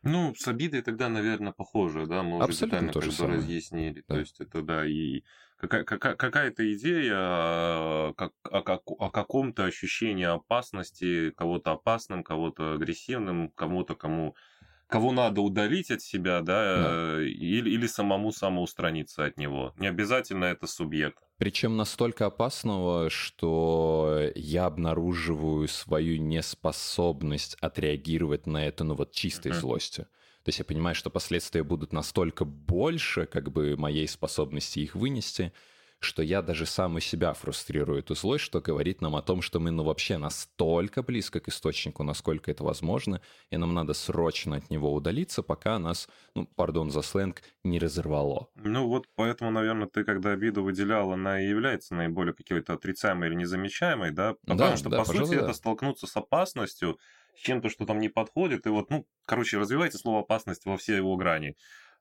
Ну, 0.02 0.34
с 0.34 0.48
обидой 0.48 0.82
тогда, 0.82 1.10
наверное, 1.10 1.52
похоже, 1.52 2.06
да, 2.06 2.24
мы 2.24 2.42
Абсолютно 2.42 2.88
уже 2.96 3.10
детально 3.12 3.34
бы 3.34 3.34
разъяснили. 3.36 4.06
Да. 4.08 4.14
То 4.14 4.20
есть 4.22 4.40
это, 4.40 4.62
да, 4.62 4.86
и 4.86 5.24
какая- 5.58 5.84
какая-то 6.16 6.74
идея 6.74 8.14
как, 8.14 8.32
о, 8.44 8.62
как, 8.62 8.82
о 8.86 9.10
каком-то 9.10 9.66
ощущении 9.66 10.24
опасности, 10.24 11.32
кого-то 11.32 11.74
опасным, 11.74 12.24
кого-то 12.24 12.76
агрессивным, 12.76 13.50
кому-то, 13.50 13.94
кому 13.96 14.38
кого 14.88 15.12
надо 15.12 15.42
удалить 15.42 15.92
от 15.92 16.02
себя, 16.02 16.42
да, 16.42 16.78
да. 16.78 17.22
Или, 17.24 17.70
или 17.70 17.88
самому 17.88 18.32
самоустраниться 18.32 19.26
от 19.26 19.38
него. 19.38 19.74
Не 19.78 19.88
обязательно 19.88 20.46
это 20.46 20.68
субъект. 20.68 21.18
Причем 21.38 21.76
настолько 21.76 22.28
опасного, 22.28 23.10
что 23.10 24.32
я 24.36 24.66
обнаруживаю 24.66 25.68
свою 25.68 26.22
неспособность 26.22 27.58
отреагировать 27.60 28.48
на 28.48 28.66
это, 28.66 28.84
ну 28.86 28.96
вот 28.96 29.12
чистой 29.12 29.52
uh-huh. 29.52 29.60
злостью. 29.60 30.06
То 30.44 30.50
есть 30.50 30.60
я 30.60 30.66
понимаю, 30.66 30.96
что 30.96 31.10
последствия 31.10 31.64
будут 31.64 31.92
настолько 31.92 32.46
больше, 32.46 33.26
как 33.26 33.52
бы 33.52 33.76
моей 33.76 34.08
способности 34.08 34.80
их 34.80 34.96
вынести, 34.96 35.52
что 36.06 36.24
я 36.24 36.42
даже 36.42 36.66
сам 36.66 36.96
у 36.96 37.00
себя 37.00 37.34
фрустрирую 37.34 38.00
эту 38.00 38.16
злость, 38.16 38.44
что 38.44 38.62
говорит 38.62 39.02
нам 39.02 39.16
о 39.16 39.22
том, 39.22 39.42
что 39.42 39.60
мы 39.60 39.72
ну 39.72 39.84
вообще 39.84 40.18
настолько 40.18 41.04
близко 41.04 41.40
к 41.40 41.50
источнику, 41.50 42.04
насколько 42.04 42.52
это 42.52 42.64
возможно, 42.64 43.22
и 43.50 43.58
нам 43.58 43.74
надо 43.74 43.94
срочно 43.94 44.58
от 44.58 44.70
него 44.70 44.94
удалиться, 44.94 45.44
пока 45.44 45.80
нас, 45.80 46.08
ну, 46.36 46.46
пардон 46.56 46.92
за 46.92 47.02
сленг, 47.02 47.42
не 47.64 47.80
разорвало. 47.80 48.50
Ну 48.56 48.88
вот 48.88 49.08
поэтому, 49.16 49.52
наверное, 49.52 49.88
ты, 49.88 50.04
когда 50.04 50.32
обиду 50.32 50.64
выделяла, 50.64 51.16
она 51.16 51.42
и 51.42 51.48
является 51.48 51.96
наиболее 51.96 52.34
какой-то 52.34 52.74
отрицаемой 52.74 53.30
или 53.30 53.36
незамечаемой, 53.36 54.12
да? 54.12 54.36
Потому 54.46 54.58
да, 54.58 54.78
что, 54.78 54.90
да, 54.90 55.00
по 55.00 55.06
сути, 55.06 55.36
да. 55.36 55.42
это 55.42 55.54
столкнуться 55.54 56.08
с 56.08 56.16
опасностью, 56.16 57.00
с 57.36 57.40
чем-то, 57.40 57.70
что 57.70 57.86
там 57.86 58.00
не 58.00 58.10
подходит, 58.10 58.66
и 58.66 58.70
вот, 58.70 58.90
ну, 58.90 59.06
короче, 59.26 59.58
развивайте 59.58 59.98
слово 59.98 60.22
опасность 60.22 60.66
во 60.66 60.78
все 60.78 60.96
его 60.96 61.16
грани. 61.18 61.56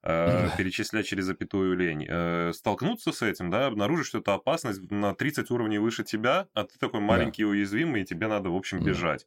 Э, 0.07 0.51
перечислять 0.59 1.07
через 1.07 1.25
запятую 1.25 1.75
лень. 1.79 2.05
Э, 2.07 2.53
столкнуться 2.53 3.11
с 3.11 3.23
этим, 3.23 3.49
да, 3.49 3.67
обнаружить, 3.67 4.07
что 4.07 4.19
это 4.19 4.35
опасность 4.35 4.91
на 4.91 5.15
30 5.15 5.51
уровней 5.51 5.79
выше 5.79 6.05
тебя, 6.05 6.47
а 6.53 6.65
ты 6.65 6.79
такой 6.79 7.01
маленький 7.01 7.41
и 7.41 7.47
уязвимый, 7.47 8.03
и 8.03 8.05
тебе 8.05 8.29
надо, 8.29 8.51
в 8.51 8.57
общем, 8.57 8.85
бежать. 8.85 9.27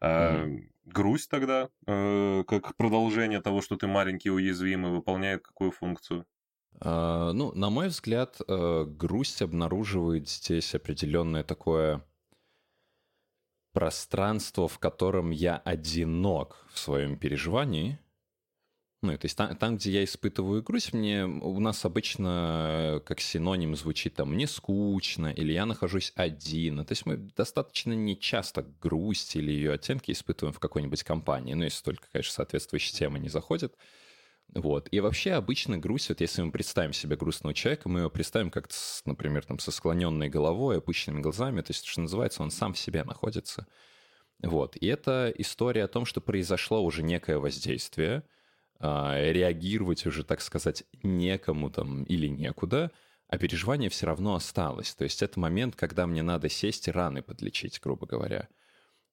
Э, 0.00 0.48
грусть 0.84 1.30
тогда, 1.30 1.68
как 1.86 2.74
продолжение 2.76 3.40
того, 3.40 3.62
что 3.62 3.76
ты 3.76 3.86
маленький 3.86 4.30
и 4.30 4.32
уязвимый, 4.32 4.90
выполняет 4.90 5.42
какую 5.42 5.70
функцию? 5.70 6.26
Ну, 6.80 7.52
на 7.54 7.70
мой 7.70 7.88
взгляд, 7.88 8.40
грусть 8.46 9.42
обнаруживает 9.42 10.28
здесь 10.28 10.74
определенное 10.74 11.42
такое 11.42 12.04
пространство, 13.72 14.66
в 14.66 14.78
котором 14.78 15.30
я 15.30 15.56
одинок 15.56 16.64
в 16.72 16.78
своем 16.78 17.16
переживании. 17.16 17.98
Ну, 19.00 19.16
то 19.16 19.26
есть 19.26 19.36
там, 19.36 19.56
там, 19.56 19.76
где 19.76 19.92
я 19.92 20.04
испытываю 20.04 20.60
грусть, 20.60 20.92
мне 20.92 21.24
у 21.24 21.60
нас 21.60 21.84
обычно 21.84 22.96
э, 22.96 23.00
как 23.06 23.20
синоним 23.20 23.76
звучит 23.76 24.14
там 24.14 24.32
«мне 24.32 24.48
скучно» 24.48 25.28
или 25.32 25.52
«я 25.52 25.66
нахожусь 25.66 26.12
один». 26.16 26.84
То 26.84 26.92
есть 26.92 27.06
мы 27.06 27.16
достаточно 27.16 27.92
нечасто 27.92 28.66
грусть 28.80 29.36
или 29.36 29.52
ее 29.52 29.74
оттенки 29.74 30.10
испытываем 30.10 30.52
в 30.52 30.58
какой-нибудь 30.58 31.04
компании. 31.04 31.54
Ну, 31.54 31.62
если 31.62 31.84
только, 31.84 32.08
конечно, 32.10 32.32
соответствующая 32.32 32.92
тема 32.96 33.20
не 33.20 33.28
заходит. 33.28 33.76
Вот. 34.54 34.88
И 34.90 35.00
вообще 35.00 35.32
обычно 35.32 35.78
грусть, 35.78 36.08
вот 36.08 36.20
если 36.20 36.42
мы 36.42 36.50
представим 36.50 36.92
себе 36.92 37.16
грустного 37.16 37.54
человека, 37.54 37.88
мы 37.88 38.00
его 38.00 38.10
представим 38.10 38.50
как, 38.50 38.68
например, 39.04 39.44
там, 39.44 39.58
со 39.58 39.70
склоненной 39.70 40.28
головой, 40.28 40.78
опущенными 40.78 41.20
глазами, 41.20 41.60
то 41.60 41.70
есть, 41.70 41.84
что 41.84 42.00
называется, 42.00 42.42
он 42.42 42.50
сам 42.50 42.72
в 42.72 42.78
себе 42.78 43.04
находится. 43.04 43.66
Вот. 44.42 44.76
И 44.76 44.86
это 44.86 45.32
история 45.36 45.84
о 45.84 45.88
том, 45.88 46.04
что 46.06 46.20
произошло 46.20 46.82
уже 46.82 47.02
некое 47.02 47.38
воздействие, 47.38 48.24
реагировать 48.80 50.06
уже, 50.06 50.24
так 50.24 50.40
сказать, 50.40 50.84
некому 51.02 51.70
там 51.70 52.04
или 52.04 52.28
некуда, 52.28 52.92
а 53.26 53.38
переживание 53.38 53.90
все 53.90 54.06
равно 54.06 54.34
осталось. 54.34 54.94
То 54.94 55.04
есть 55.04 55.22
это 55.22 55.38
момент, 55.38 55.76
когда 55.76 56.06
мне 56.06 56.22
надо 56.22 56.48
сесть 56.48 56.88
и 56.88 56.90
раны 56.90 57.22
подлечить, 57.22 57.80
грубо 57.82 58.06
говоря. 58.06 58.48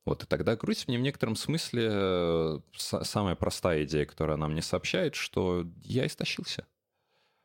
Вот, 0.05 0.23
и 0.23 0.27
тогда 0.27 0.55
грусть 0.55 0.87
мне 0.87 0.99
в 0.99 1.01
некотором 1.01 1.35
смысле 1.35 1.89
э, 1.91 2.59
самая 2.77 3.35
простая 3.35 3.85
идея, 3.85 4.05
которая 4.05 4.35
она 4.35 4.47
мне 4.47 4.61
сообщает, 4.61 5.15
что 5.15 5.65
я 5.83 6.05
истощился. 6.05 6.67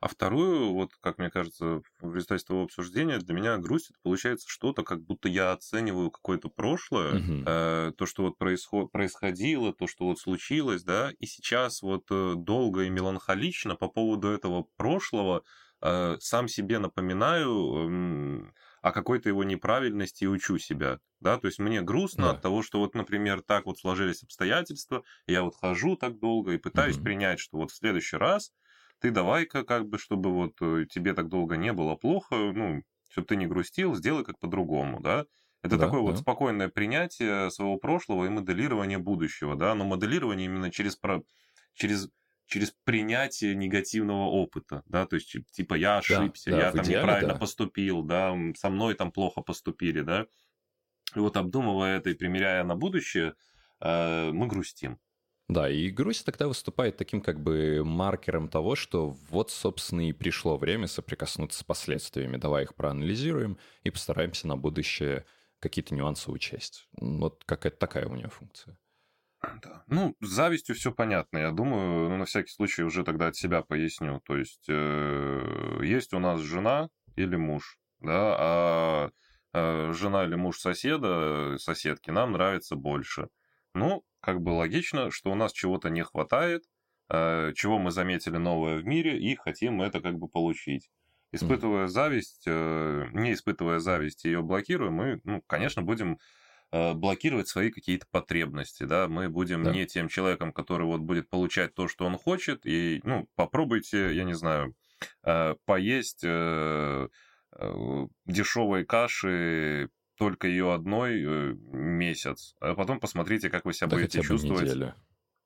А 0.00 0.08
вторую, 0.08 0.72
вот 0.72 0.92
как 1.00 1.18
мне 1.18 1.30
кажется, 1.30 1.82
в 2.00 2.14
результате 2.14 2.46
того 2.46 2.62
обсуждения, 2.64 3.18
для 3.18 3.34
меня 3.34 3.58
грусть 3.58 3.90
это 3.90 3.98
получается 4.02 4.46
что-то, 4.48 4.82
как 4.82 5.02
будто 5.02 5.28
я 5.28 5.52
оцениваю 5.52 6.10
какое-то 6.10 6.48
прошлое, 6.48 7.18
угу. 7.18 7.42
э, 7.46 7.92
то, 7.96 8.06
что 8.06 8.22
вот 8.22 8.38
происход, 8.38 8.90
происходило, 8.90 9.74
то, 9.74 9.86
что 9.86 10.06
вот 10.06 10.18
случилось, 10.18 10.82
да, 10.84 11.10
и 11.18 11.26
сейчас 11.26 11.82
вот 11.82 12.06
э, 12.10 12.32
долго 12.34 12.84
и 12.84 12.88
меланхолично 12.90 13.76
по 13.76 13.88
поводу 13.88 14.28
этого 14.28 14.66
прошлого 14.78 15.44
э, 15.82 16.16
сам 16.18 16.48
себе 16.48 16.78
напоминаю, 16.78 18.48
э, 18.48 18.50
о 18.82 18.92
какой-то 18.92 19.28
его 19.28 19.44
неправильности 19.44 20.24
и 20.24 20.28
учу 20.28 20.58
себя. 20.58 20.98
Да, 21.20 21.36
то 21.36 21.46
есть 21.46 21.58
мне 21.58 21.82
грустно 21.82 22.24
да. 22.24 22.30
от 22.30 22.40
того, 22.40 22.62
что 22.62 22.78
вот, 22.78 22.94
например, 22.94 23.42
так 23.42 23.66
вот 23.66 23.78
сложились 23.78 24.22
обстоятельства, 24.22 25.04
я 25.26 25.42
вот 25.42 25.54
хожу 25.54 25.96
так 25.96 26.18
долго 26.18 26.52
и 26.52 26.58
пытаюсь 26.58 26.96
угу. 26.96 27.04
принять, 27.04 27.40
что 27.40 27.58
вот 27.58 27.70
в 27.70 27.76
следующий 27.76 28.16
раз 28.16 28.52
ты 29.00 29.10
давай-ка 29.10 29.64
как 29.64 29.88
бы, 29.88 29.98
чтобы 29.98 30.32
вот 30.32 30.54
э, 30.60 30.86
тебе 30.90 31.14
так 31.14 31.28
долго 31.28 31.56
не 31.56 31.72
было 31.72 31.96
плохо, 31.96 32.36
ну, 32.36 32.82
чтобы 33.08 33.26
ты 33.26 33.36
не 33.36 33.46
грустил, 33.46 33.94
сделай 33.94 34.24
как 34.24 34.38
по-другому, 34.38 35.00
да. 35.00 35.26
Это 35.62 35.76
да, 35.76 35.86
такое 35.86 36.00
да. 36.00 36.06
вот 36.06 36.18
спокойное 36.18 36.68
принятие 36.68 37.50
своего 37.50 37.76
прошлого 37.76 38.24
и 38.24 38.28
моделирование 38.28 38.98
будущего, 38.98 39.56
да, 39.56 39.74
но 39.74 39.84
моделирование 39.84 40.46
именно 40.46 40.70
через, 40.70 40.96
про... 40.96 41.22
через 41.74 42.08
через 42.46 42.74
принятие 42.82 43.54
негативного 43.54 44.24
опыта, 44.24 44.82
да, 44.86 45.06
то 45.06 45.14
есть 45.14 45.36
типа 45.52 45.74
я 45.74 45.98
ошибся, 45.98 46.50
да, 46.50 46.58
я 46.58 46.72
там 46.72 46.84
идеале, 46.84 46.98
неправильно 46.98 47.32
да. 47.34 47.38
поступил, 47.38 48.02
да, 48.02 48.36
со 48.56 48.70
мной 48.70 48.94
там 48.94 49.12
плохо 49.12 49.40
поступили, 49.40 50.00
да. 50.00 50.26
И 51.14 51.20
вот 51.20 51.36
обдумывая 51.36 51.98
это 51.98 52.10
и 52.10 52.14
примеряя 52.14 52.64
на 52.64 52.74
будущее, 52.74 53.34
э, 53.80 54.30
мы 54.32 54.48
грустим. 54.48 54.98
Да, 55.50 55.68
и 55.68 55.90
грусть 55.90 56.24
тогда 56.24 56.46
выступает 56.46 56.96
таким 56.96 57.20
как 57.20 57.40
бы 57.40 57.82
маркером 57.84 58.48
того, 58.48 58.76
что 58.76 59.16
вот, 59.30 59.50
собственно, 59.50 60.08
и 60.08 60.12
пришло 60.12 60.56
время 60.56 60.86
соприкоснуться 60.86 61.58
с 61.58 61.64
последствиями. 61.64 62.36
Давай 62.36 62.62
их 62.62 62.76
проанализируем 62.76 63.58
и 63.82 63.90
постараемся 63.90 64.46
на 64.46 64.56
будущее 64.56 65.26
какие-то 65.58 65.92
нюансы 65.96 66.30
учесть. 66.30 66.88
Вот 66.92 67.42
какая-то 67.46 67.78
такая 67.78 68.06
у 68.06 68.14
нее 68.14 68.28
функция. 68.28 68.78
Да. 69.42 69.82
Ну, 69.88 70.14
с 70.20 70.28
завистью 70.28 70.76
все 70.76 70.92
понятно. 70.92 71.38
Я 71.38 71.50
думаю, 71.50 72.10
ну, 72.10 72.16
на 72.16 72.26
всякий 72.26 72.52
случай 72.52 72.84
уже 72.84 73.02
тогда 73.02 73.26
от 73.26 73.34
себя 73.34 73.62
поясню. 73.62 74.20
То 74.24 74.36
есть, 74.36 74.66
э, 74.68 75.80
есть 75.82 76.12
у 76.12 76.20
нас 76.20 76.40
жена 76.42 76.90
или 77.16 77.34
муж, 77.34 77.76
да, 77.98 78.36
а 78.38 79.10
э, 79.52 79.92
жена 79.94 80.26
или 80.26 80.36
муж 80.36 80.60
соседа, 80.60 81.56
соседки 81.58 82.10
нам 82.10 82.32
нравится 82.32 82.76
больше. 82.76 83.30
Ну, 83.74 84.04
как 84.20 84.40
бы 84.40 84.50
логично, 84.50 85.10
что 85.10 85.30
у 85.32 85.34
нас 85.34 85.52
чего-то 85.52 85.90
не 85.90 86.02
хватает, 86.02 86.64
э, 87.08 87.52
чего 87.54 87.78
мы 87.78 87.90
заметили 87.90 88.36
новое 88.36 88.78
в 88.78 88.84
мире 88.84 89.18
и 89.18 89.34
хотим 89.36 89.82
это 89.82 90.00
как 90.00 90.18
бы 90.18 90.28
получить. 90.28 90.90
Испытывая 91.32 91.84
mm. 91.84 91.88
зависть, 91.88 92.42
э, 92.46 93.06
не 93.12 93.32
испытывая 93.32 93.78
зависть, 93.78 94.24
ее 94.24 94.42
блокируем, 94.42 94.94
мы, 94.94 95.20
ну, 95.24 95.42
конечно, 95.46 95.82
будем 95.82 96.18
Э, 96.72 96.94
блокировать 96.94 97.48
свои 97.48 97.70
какие-то 97.70 98.06
потребности, 98.12 98.84
да, 98.84 99.08
мы 99.08 99.28
будем 99.28 99.64
да. 99.64 99.72
не 99.72 99.86
тем 99.86 100.06
человеком, 100.08 100.52
который 100.52 100.86
вот 100.86 101.00
будет 101.00 101.28
получать 101.28 101.74
то, 101.74 101.88
что 101.88 102.06
он 102.06 102.16
хочет, 102.16 102.64
и, 102.64 103.00
ну, 103.02 103.28
попробуйте, 103.34 104.14
я 104.14 104.22
не 104.22 104.34
знаю, 104.34 104.76
поесть 105.64 106.22
дешевой 108.26 108.84
каши 108.84 109.88
только 110.20 110.48
ее 110.48 110.74
одной 110.74 111.54
месяц, 111.72 112.54
а 112.60 112.74
потом 112.74 113.00
посмотрите, 113.00 113.48
как 113.48 113.64
вы 113.64 113.72
себя 113.72 113.86
да 113.86 113.96
будете 113.96 114.20
чувствовать. 114.20 114.64
Неделю. 114.64 114.94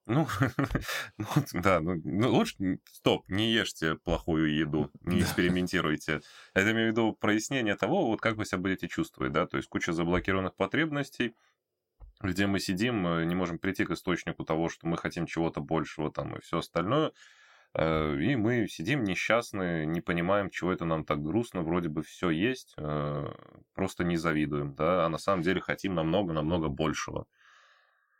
Ну, 0.06 0.26
ну 1.16 1.26
да, 1.52 1.80
ну, 1.80 1.94
ну 2.02 2.28
лучше, 2.32 2.80
стоп, 2.90 3.22
не 3.28 3.52
ешьте 3.52 3.94
плохую 3.94 4.52
еду, 4.52 4.90
не 5.02 5.20
экспериментируйте. 5.20 6.22
Это 6.54 6.72
имею 6.72 6.88
в 6.88 6.90
виду 6.90 7.12
прояснение 7.12 7.76
того, 7.76 8.08
вот 8.08 8.20
как 8.20 8.34
вы 8.34 8.46
себя 8.46 8.58
будете 8.58 8.88
чувствовать, 8.88 9.32
да, 9.32 9.46
то 9.46 9.58
есть 9.58 9.68
куча 9.68 9.92
заблокированных 9.92 10.56
потребностей, 10.56 11.36
где 12.20 12.48
мы 12.48 12.58
сидим, 12.58 13.28
не 13.28 13.34
можем 13.36 13.60
прийти 13.60 13.84
к 13.84 13.92
источнику 13.92 14.44
того, 14.44 14.68
что 14.68 14.88
мы 14.88 14.96
хотим 14.96 15.26
чего-то 15.26 15.60
большего 15.60 16.10
там 16.10 16.34
и 16.34 16.40
все 16.40 16.58
остальное, 16.58 17.10
э, 17.10 17.12
и 17.76 18.36
мы 18.36 18.68
сидим 18.68 19.02
несчастные, 19.02 19.84
не 19.84 20.00
понимаем, 20.00 20.48
чего 20.50 20.72
это 20.72 20.84
нам 20.84 21.04
так 21.04 21.20
грустно, 21.22 21.62
вроде 21.62 21.88
бы 21.88 22.02
все 22.02 22.30
есть, 22.30 22.74
э, 22.76 23.34
просто 23.74 24.04
не 24.04 24.16
завидуем, 24.16 24.74
да, 24.74 25.04
а 25.04 25.08
на 25.08 25.18
самом 25.18 25.42
деле 25.42 25.60
хотим 25.60 25.94
намного-намного 25.94 26.68
большего 26.68 27.26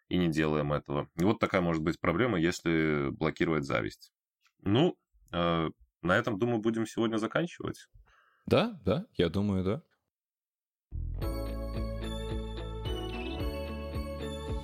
и 0.08 0.16
не 0.16 0.28
делаем 0.28 0.72
этого. 0.72 1.08
И 1.16 1.24
вот 1.24 1.38
такая 1.38 1.60
может 1.60 1.82
быть 1.82 2.00
проблема, 2.00 2.38
если 2.38 3.10
блокировать 3.10 3.64
зависть. 3.64 4.12
Ну, 4.62 4.98
э, 5.32 5.70
на 6.02 6.16
этом, 6.16 6.38
думаю, 6.38 6.60
будем 6.60 6.84
сегодня 6.84 7.18
заканчивать. 7.18 7.86
Да, 8.46 8.80
да, 8.84 9.06
я 9.14 9.28
думаю, 9.28 9.64
да. 9.64 9.82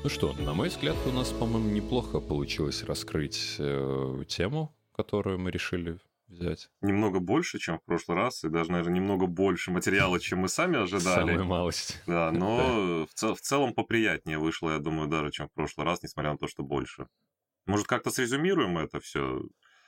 Ну 0.02 0.08
что, 0.08 0.32
на 0.32 0.54
мой 0.54 0.68
взгляд, 0.68 0.96
у 1.06 1.12
нас, 1.12 1.30
по-моему, 1.30 1.70
неплохо 1.70 2.20
получилось 2.20 2.82
раскрыть 2.82 3.56
э, 3.58 4.24
тему, 4.26 4.74
которую 5.02 5.38
мы 5.38 5.50
решили 5.50 5.98
взять. 6.28 6.68
Немного 6.80 7.20
больше, 7.20 7.58
чем 7.58 7.78
в 7.78 7.84
прошлый 7.84 8.16
раз, 8.16 8.44
и 8.44 8.48
даже, 8.48 8.70
наверное, 8.70 8.94
немного 8.94 9.26
больше 9.26 9.70
материала, 9.70 10.20
чем 10.20 10.40
мы 10.40 10.48
сами 10.48 10.78
ожидали. 10.82 11.30
Самая 11.30 11.42
малость. 11.44 12.02
Да, 12.06 12.30
но 12.32 13.06
В, 13.10 13.14
цел, 13.14 13.34
в 13.34 13.40
целом 13.40 13.74
поприятнее 13.74 14.38
вышло, 14.38 14.70
я 14.70 14.78
думаю, 14.78 15.08
даже, 15.08 15.30
чем 15.30 15.48
в 15.48 15.52
прошлый 15.52 15.86
раз, 15.86 16.02
несмотря 16.02 16.32
на 16.32 16.38
то, 16.38 16.46
что 16.46 16.62
больше. 16.62 17.06
Может, 17.66 17.86
как-то 17.86 18.10
срезюмируем 18.10 18.78
это 18.78 19.00
все? 19.00 19.42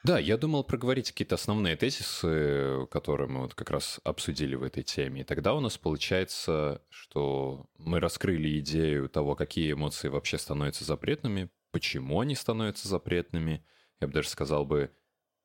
Да, 0.04 0.18
я 0.18 0.36
думал 0.36 0.64
проговорить 0.64 1.12
какие-то 1.12 1.36
основные 1.36 1.76
тезисы, 1.76 2.86
которые 2.90 3.28
мы 3.28 3.42
вот 3.42 3.54
как 3.54 3.70
раз 3.70 4.00
обсудили 4.02 4.56
в 4.56 4.64
этой 4.64 4.82
теме. 4.82 5.20
И 5.20 5.24
тогда 5.24 5.54
у 5.54 5.60
нас 5.60 5.78
получается, 5.78 6.82
что 6.88 7.66
мы 7.78 8.00
раскрыли 8.00 8.58
идею 8.58 9.08
того, 9.08 9.36
какие 9.36 9.72
эмоции 9.72 10.08
вообще 10.08 10.38
становятся 10.38 10.84
запретными, 10.84 11.50
почему 11.70 12.18
они 12.18 12.34
становятся 12.34 12.88
запретными. 12.88 13.64
Я 14.00 14.08
бы 14.08 14.12
даже 14.12 14.28
сказал 14.28 14.66
бы, 14.66 14.90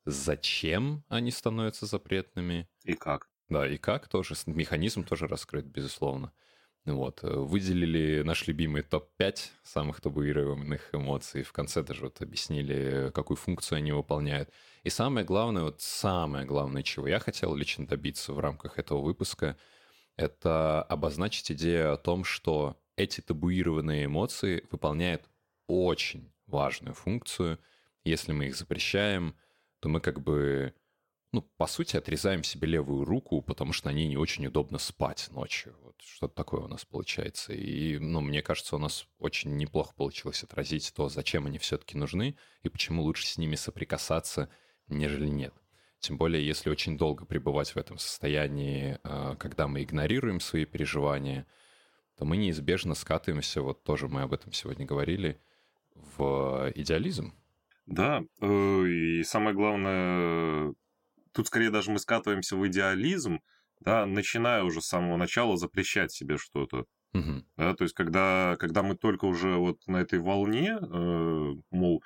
зачем 0.08 1.04
они 1.08 1.30
становятся 1.30 1.86
запретными. 1.86 2.68
И 2.84 2.94
как. 2.94 3.28
Да, 3.48 3.66
и 3.66 3.76
как 3.76 4.08
тоже. 4.08 4.34
Механизм 4.46 5.04
тоже 5.04 5.26
раскрыт, 5.26 5.66
безусловно. 5.66 6.32
Вот. 6.84 7.22
Э, 7.22 7.28
выделили 7.28 8.22
наш 8.22 8.46
любимый 8.46 8.82
топ-5 8.82 9.50
самых 9.62 10.00
табуированных 10.00 10.94
эмоций. 10.94 11.42
В 11.42 11.52
конце 11.52 11.82
даже 11.82 12.02
вот 12.02 12.22
объяснили, 12.22 13.10
какую 13.14 13.36
функцию 13.36 13.78
они 13.78 13.92
выполняют. 13.92 14.50
И 14.82 14.90
самое 14.90 15.26
главное, 15.26 15.64
вот 15.64 15.80
самое 15.80 16.46
главное, 16.46 16.82
чего 16.82 17.06
я 17.06 17.18
хотел 17.18 17.54
лично 17.54 17.86
добиться 17.86 18.32
в 18.32 18.40
рамках 18.40 18.78
этого 18.78 19.00
выпуска, 19.00 19.56
это 20.16 20.82
обозначить 20.82 21.52
идею 21.52 21.92
о 21.92 21.96
том, 21.96 22.24
что 22.24 22.80
эти 22.96 23.20
табуированные 23.20 24.06
эмоции 24.06 24.66
выполняют 24.70 25.22
очень 25.66 26.32
важную 26.46 26.94
функцию. 26.94 27.58
Если 28.04 28.32
мы 28.32 28.46
их 28.46 28.56
запрещаем– 28.56 29.36
то 29.80 29.88
мы 29.88 30.00
как 30.00 30.20
бы, 30.20 30.74
ну, 31.32 31.42
по 31.56 31.66
сути, 31.66 31.96
отрезаем 31.96 32.42
себе 32.42 32.68
левую 32.68 33.04
руку, 33.04 33.42
потому 33.42 33.72
что 33.72 33.88
на 33.88 33.92
ней 33.92 34.08
не 34.08 34.16
очень 34.16 34.46
удобно 34.46 34.78
спать 34.78 35.28
ночью. 35.30 35.76
Вот 35.82 36.00
что-то 36.00 36.34
такое 36.34 36.62
у 36.62 36.68
нас 36.68 36.84
получается. 36.84 37.52
И, 37.52 37.98
ну, 37.98 38.20
мне 38.20 38.42
кажется, 38.42 38.76
у 38.76 38.78
нас 38.78 39.06
очень 39.18 39.56
неплохо 39.56 39.92
получилось 39.94 40.42
отразить 40.42 40.92
то, 40.94 41.08
зачем 41.08 41.46
они 41.46 41.58
все-таки 41.58 41.96
нужны 41.96 42.36
и 42.62 42.68
почему 42.68 43.02
лучше 43.02 43.26
с 43.26 43.38
ними 43.38 43.54
соприкасаться, 43.54 44.48
нежели 44.88 45.28
нет. 45.28 45.54
Тем 46.00 46.16
более, 46.16 46.46
если 46.46 46.70
очень 46.70 46.96
долго 46.96 47.24
пребывать 47.24 47.70
в 47.70 47.76
этом 47.76 47.98
состоянии, 47.98 48.98
а, 49.02 49.34
когда 49.36 49.66
мы 49.66 49.82
игнорируем 49.82 50.40
свои 50.40 50.64
переживания, 50.64 51.46
то 52.16 52.24
мы 52.24 52.36
неизбежно 52.36 52.94
скатываемся, 52.94 53.62
вот 53.62 53.82
тоже 53.82 54.08
мы 54.08 54.22
об 54.22 54.32
этом 54.32 54.52
сегодня 54.52 54.86
говорили, 54.86 55.40
в 56.16 56.72
идеализм. 56.74 57.34
Да, 57.88 58.22
э, 58.40 58.46
и 58.86 59.22
самое 59.24 59.54
главное, 59.56 60.74
тут 61.32 61.46
скорее 61.48 61.70
даже 61.70 61.90
мы 61.90 61.98
скатываемся 62.00 62.56
в 62.56 62.66
идеализм, 62.68 63.40
да, 63.80 64.06
начиная 64.06 64.64
уже 64.64 64.82
с 64.82 64.86
самого 64.86 65.16
начала 65.16 65.56
запрещать 65.56 66.12
себе 66.12 66.38
что-то. 66.38 66.86
Мгм. 67.12 67.44
Да, 67.56 67.74
то 67.74 67.84
есть, 67.84 67.94
когда, 67.94 68.56
когда 68.60 68.82
мы 68.82 68.96
только 68.96 69.26
уже 69.26 69.56
вот 69.56 69.86
на 69.88 69.98
этой 69.98 70.20
волне, 70.20 70.78
э, 70.80 71.54
мол, 71.70 72.02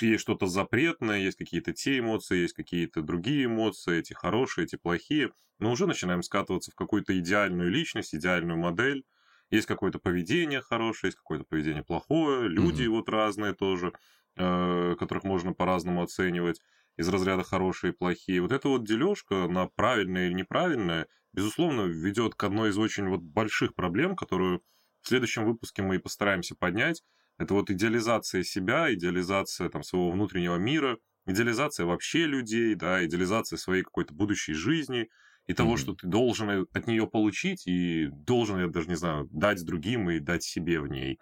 есть 0.00 0.22
что-то 0.22 0.46
запретное, 0.46 1.18
есть 1.20 1.36
какие-то 1.38 1.72
те 1.72 1.98
эмоции, 1.98 2.38
есть 2.38 2.54
какие-то 2.54 3.02
другие 3.02 3.46
эмоции, 3.46 3.98
эти 3.98 4.12
хорошие, 4.12 4.64
эти 4.64 4.76
плохие, 4.76 5.32
мы 5.58 5.70
уже 5.70 5.86
начинаем 5.86 6.22
скатываться 6.22 6.70
в 6.70 6.74
какую-то 6.74 7.18
идеальную 7.18 7.70
личность, 7.70 8.14
идеальную 8.14 8.58
модель. 8.58 9.04
Есть 9.50 9.66
какое-то 9.66 9.98
поведение 9.98 10.60
хорошее, 10.62 11.08
есть 11.08 11.18
какое-то 11.18 11.44
поведение 11.44 11.84
плохое, 11.84 12.48
люди 12.48 12.84
Мгм. 12.84 12.86
вот 12.86 13.08
разные 13.08 13.54
тоже, 13.54 13.92
которых 14.36 15.24
можно 15.24 15.52
по-разному 15.52 16.02
оценивать 16.02 16.60
из 16.96 17.08
разряда 17.08 17.42
хорошие 17.42 17.92
и 17.92 17.96
плохие. 17.96 18.40
Вот 18.42 18.52
эта 18.52 18.68
вот 18.68 18.84
дележка 18.84 19.46
на 19.48 19.66
правильное 19.66 20.26
или 20.26 20.34
неправильное, 20.34 21.06
безусловно, 21.32 21.82
ведет 21.82 22.34
к 22.34 22.44
одной 22.44 22.70
из 22.70 22.78
очень 22.78 23.08
вот 23.08 23.20
больших 23.22 23.74
проблем, 23.74 24.16
которую 24.16 24.62
в 25.00 25.08
следующем 25.08 25.44
выпуске 25.44 25.82
мы 25.82 25.96
и 25.96 25.98
постараемся 25.98 26.54
поднять. 26.54 27.02
Это 27.38 27.54
вот 27.54 27.70
идеализация 27.70 28.42
себя, 28.42 28.92
идеализация 28.92 29.68
там, 29.68 29.82
своего 29.82 30.10
внутреннего 30.10 30.56
мира, 30.56 30.98
идеализация 31.26 31.86
вообще 31.86 32.26
людей, 32.26 32.74
да, 32.74 33.04
идеализация 33.04 33.56
своей 33.56 33.82
какой-то 33.82 34.14
будущей 34.14 34.52
жизни 34.52 35.08
и 35.46 35.54
того, 35.54 35.76
Мгм. 35.76 35.76
что 35.76 35.94
ты 35.94 36.06
должен 36.06 36.50
э, 36.50 36.64
от 36.72 36.86
нее 36.86 37.06
получить 37.08 37.66
и 37.66 38.06
должен, 38.12 38.60
я 38.60 38.68
даже 38.68 38.88
не 38.88 38.94
знаю, 38.96 39.28
дать 39.32 39.64
другим 39.64 40.10
и 40.10 40.18
дать 40.20 40.44
себе 40.44 40.78
в 40.80 40.86
ней. 40.88 41.18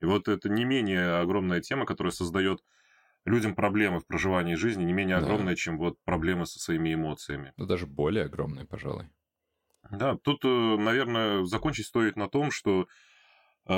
И 0.00 0.06
вот 0.06 0.28
это 0.28 0.48
не 0.48 0.64
менее 0.64 1.16
огромная 1.20 1.60
тема, 1.60 1.86
которая 1.86 2.12
создает 2.12 2.64
людям 3.26 3.54
проблемы 3.54 4.00
в 4.00 4.06
проживании 4.06 4.56
жизни, 4.56 4.84
не 4.84 4.92
менее 4.94 5.16
Да. 5.16 5.18
огромная, 5.18 5.56
чем 5.56 5.78
вот 5.78 5.98
проблемы 6.04 6.46
со 6.46 6.58
своими 6.60 6.94
эмоциями. 6.94 7.54
Ну, 7.56 7.66
даже 7.66 7.86
более 7.86 8.24
огромный, 8.24 8.66
пожалуй. 8.66 9.08
Да, 9.90 10.16
тут, 10.16 10.44
э, 10.44 10.48
наверное, 10.48 11.44
закончить 11.44 11.86
стоит 11.86 12.16
на 12.16 12.28
том, 12.28 12.50
что 12.50 12.86
э, 13.66 13.72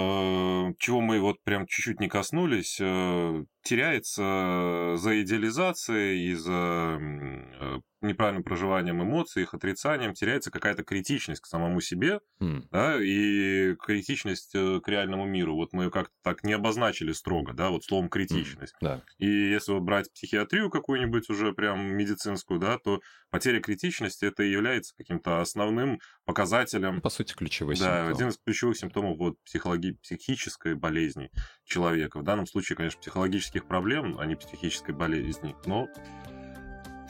чего 0.78 1.00
мы 1.00 1.20
вот 1.20 1.42
прям 1.44 1.66
чуть-чуть 1.66 2.00
не 2.00 2.08
коснулись, 2.08 2.78
э, 2.80 3.44
теряется 3.62 4.94
за 4.96 5.22
идеализацией 5.22 6.30
и 6.30 6.34
за 6.34 6.98
э, 7.00 7.80
неправильным 8.02 8.42
проживанием 8.42 9.02
эмоций, 9.02 9.42
их 9.42 9.54
отрицанием, 9.54 10.14
теряется 10.14 10.50
какая-то 10.50 10.82
критичность 10.84 11.40
к 11.40 11.46
самому 11.46 11.80
себе, 11.80 12.20
М, 12.40 12.66
да, 12.70 12.96
и 13.02 13.74
критичность 13.76 14.54
э, 14.54 14.80
к 14.80 14.88
реальному 14.88 15.24
миру. 15.26 15.54
Вот 15.54 15.72
мы 15.72 15.90
как-то 15.90 16.12
так 16.22 16.44
не 16.44 16.52
обозначили 16.52 17.12
строго, 17.12 17.52
да, 17.52 17.70
вот 17.70 17.84
словом 17.84 18.08
критичность. 18.08 18.74
Да. 18.80 19.02
И 19.18 19.26
если 19.28 19.72
вот 19.72 19.80
брать 19.82 20.12
психиатрию 20.12 20.70
какую-нибудь 20.70 21.28
уже 21.30 21.52
прям 21.52 21.80
медицинскую, 21.96 22.58
да, 22.60 22.78
то 22.78 23.00
потеря 23.30 23.60
критичности 23.60 24.24
это 24.24 24.42
и 24.42 24.50
является 24.50 24.94
каким-то 24.96 25.40
основным 25.40 25.92
Ну, 25.92 25.98
показателем, 26.24 27.00
По 27.00 27.10
сути, 27.10 27.34
ключевой 27.34 27.74
да, 27.76 27.98
симптом. 28.06 28.14
один 28.16 28.28
из 28.28 28.38
ключевых 28.38 28.76
симптомов 28.76 29.18
вот 29.18 29.36
психологи- 29.44 29.96
психической 30.02 30.74
болезни 30.74 31.30
человека. 31.64 32.18
В 32.18 32.22
данном 32.24 32.46
случае, 32.46 32.76
конечно, 32.76 33.00
психологических 33.00 33.66
проблем, 33.66 34.16
а 34.18 34.26
не 34.26 34.34
психической 34.36 34.94
болезни, 34.94 35.54
но 35.66 35.88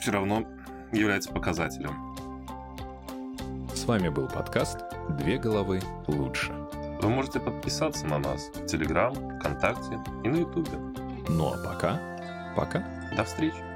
все 0.01 0.11
равно 0.13 0.49
является 0.93 1.33
показателем. 1.33 2.15
С 3.75 3.85
вами 3.85 4.09
был 4.09 4.29
подкаст 4.29 4.79
«Две 5.11 5.39
головы 5.39 5.81
лучше». 6.07 6.53
Вы 7.01 7.09
можете 7.09 7.41
подписаться 7.41 8.07
на 8.07 8.19
нас 8.19 8.51
в 8.55 8.67
Телеграм, 8.67 9.13
ВКонтакте 9.15 9.99
и 10.23 10.29
на 10.29 10.37
Ютубе. 10.37 10.79
Ну 11.29 11.53
а 11.53 11.57
пока, 11.57 12.01
пока. 12.55 12.85
До 13.17 13.25
встречи! 13.25 13.72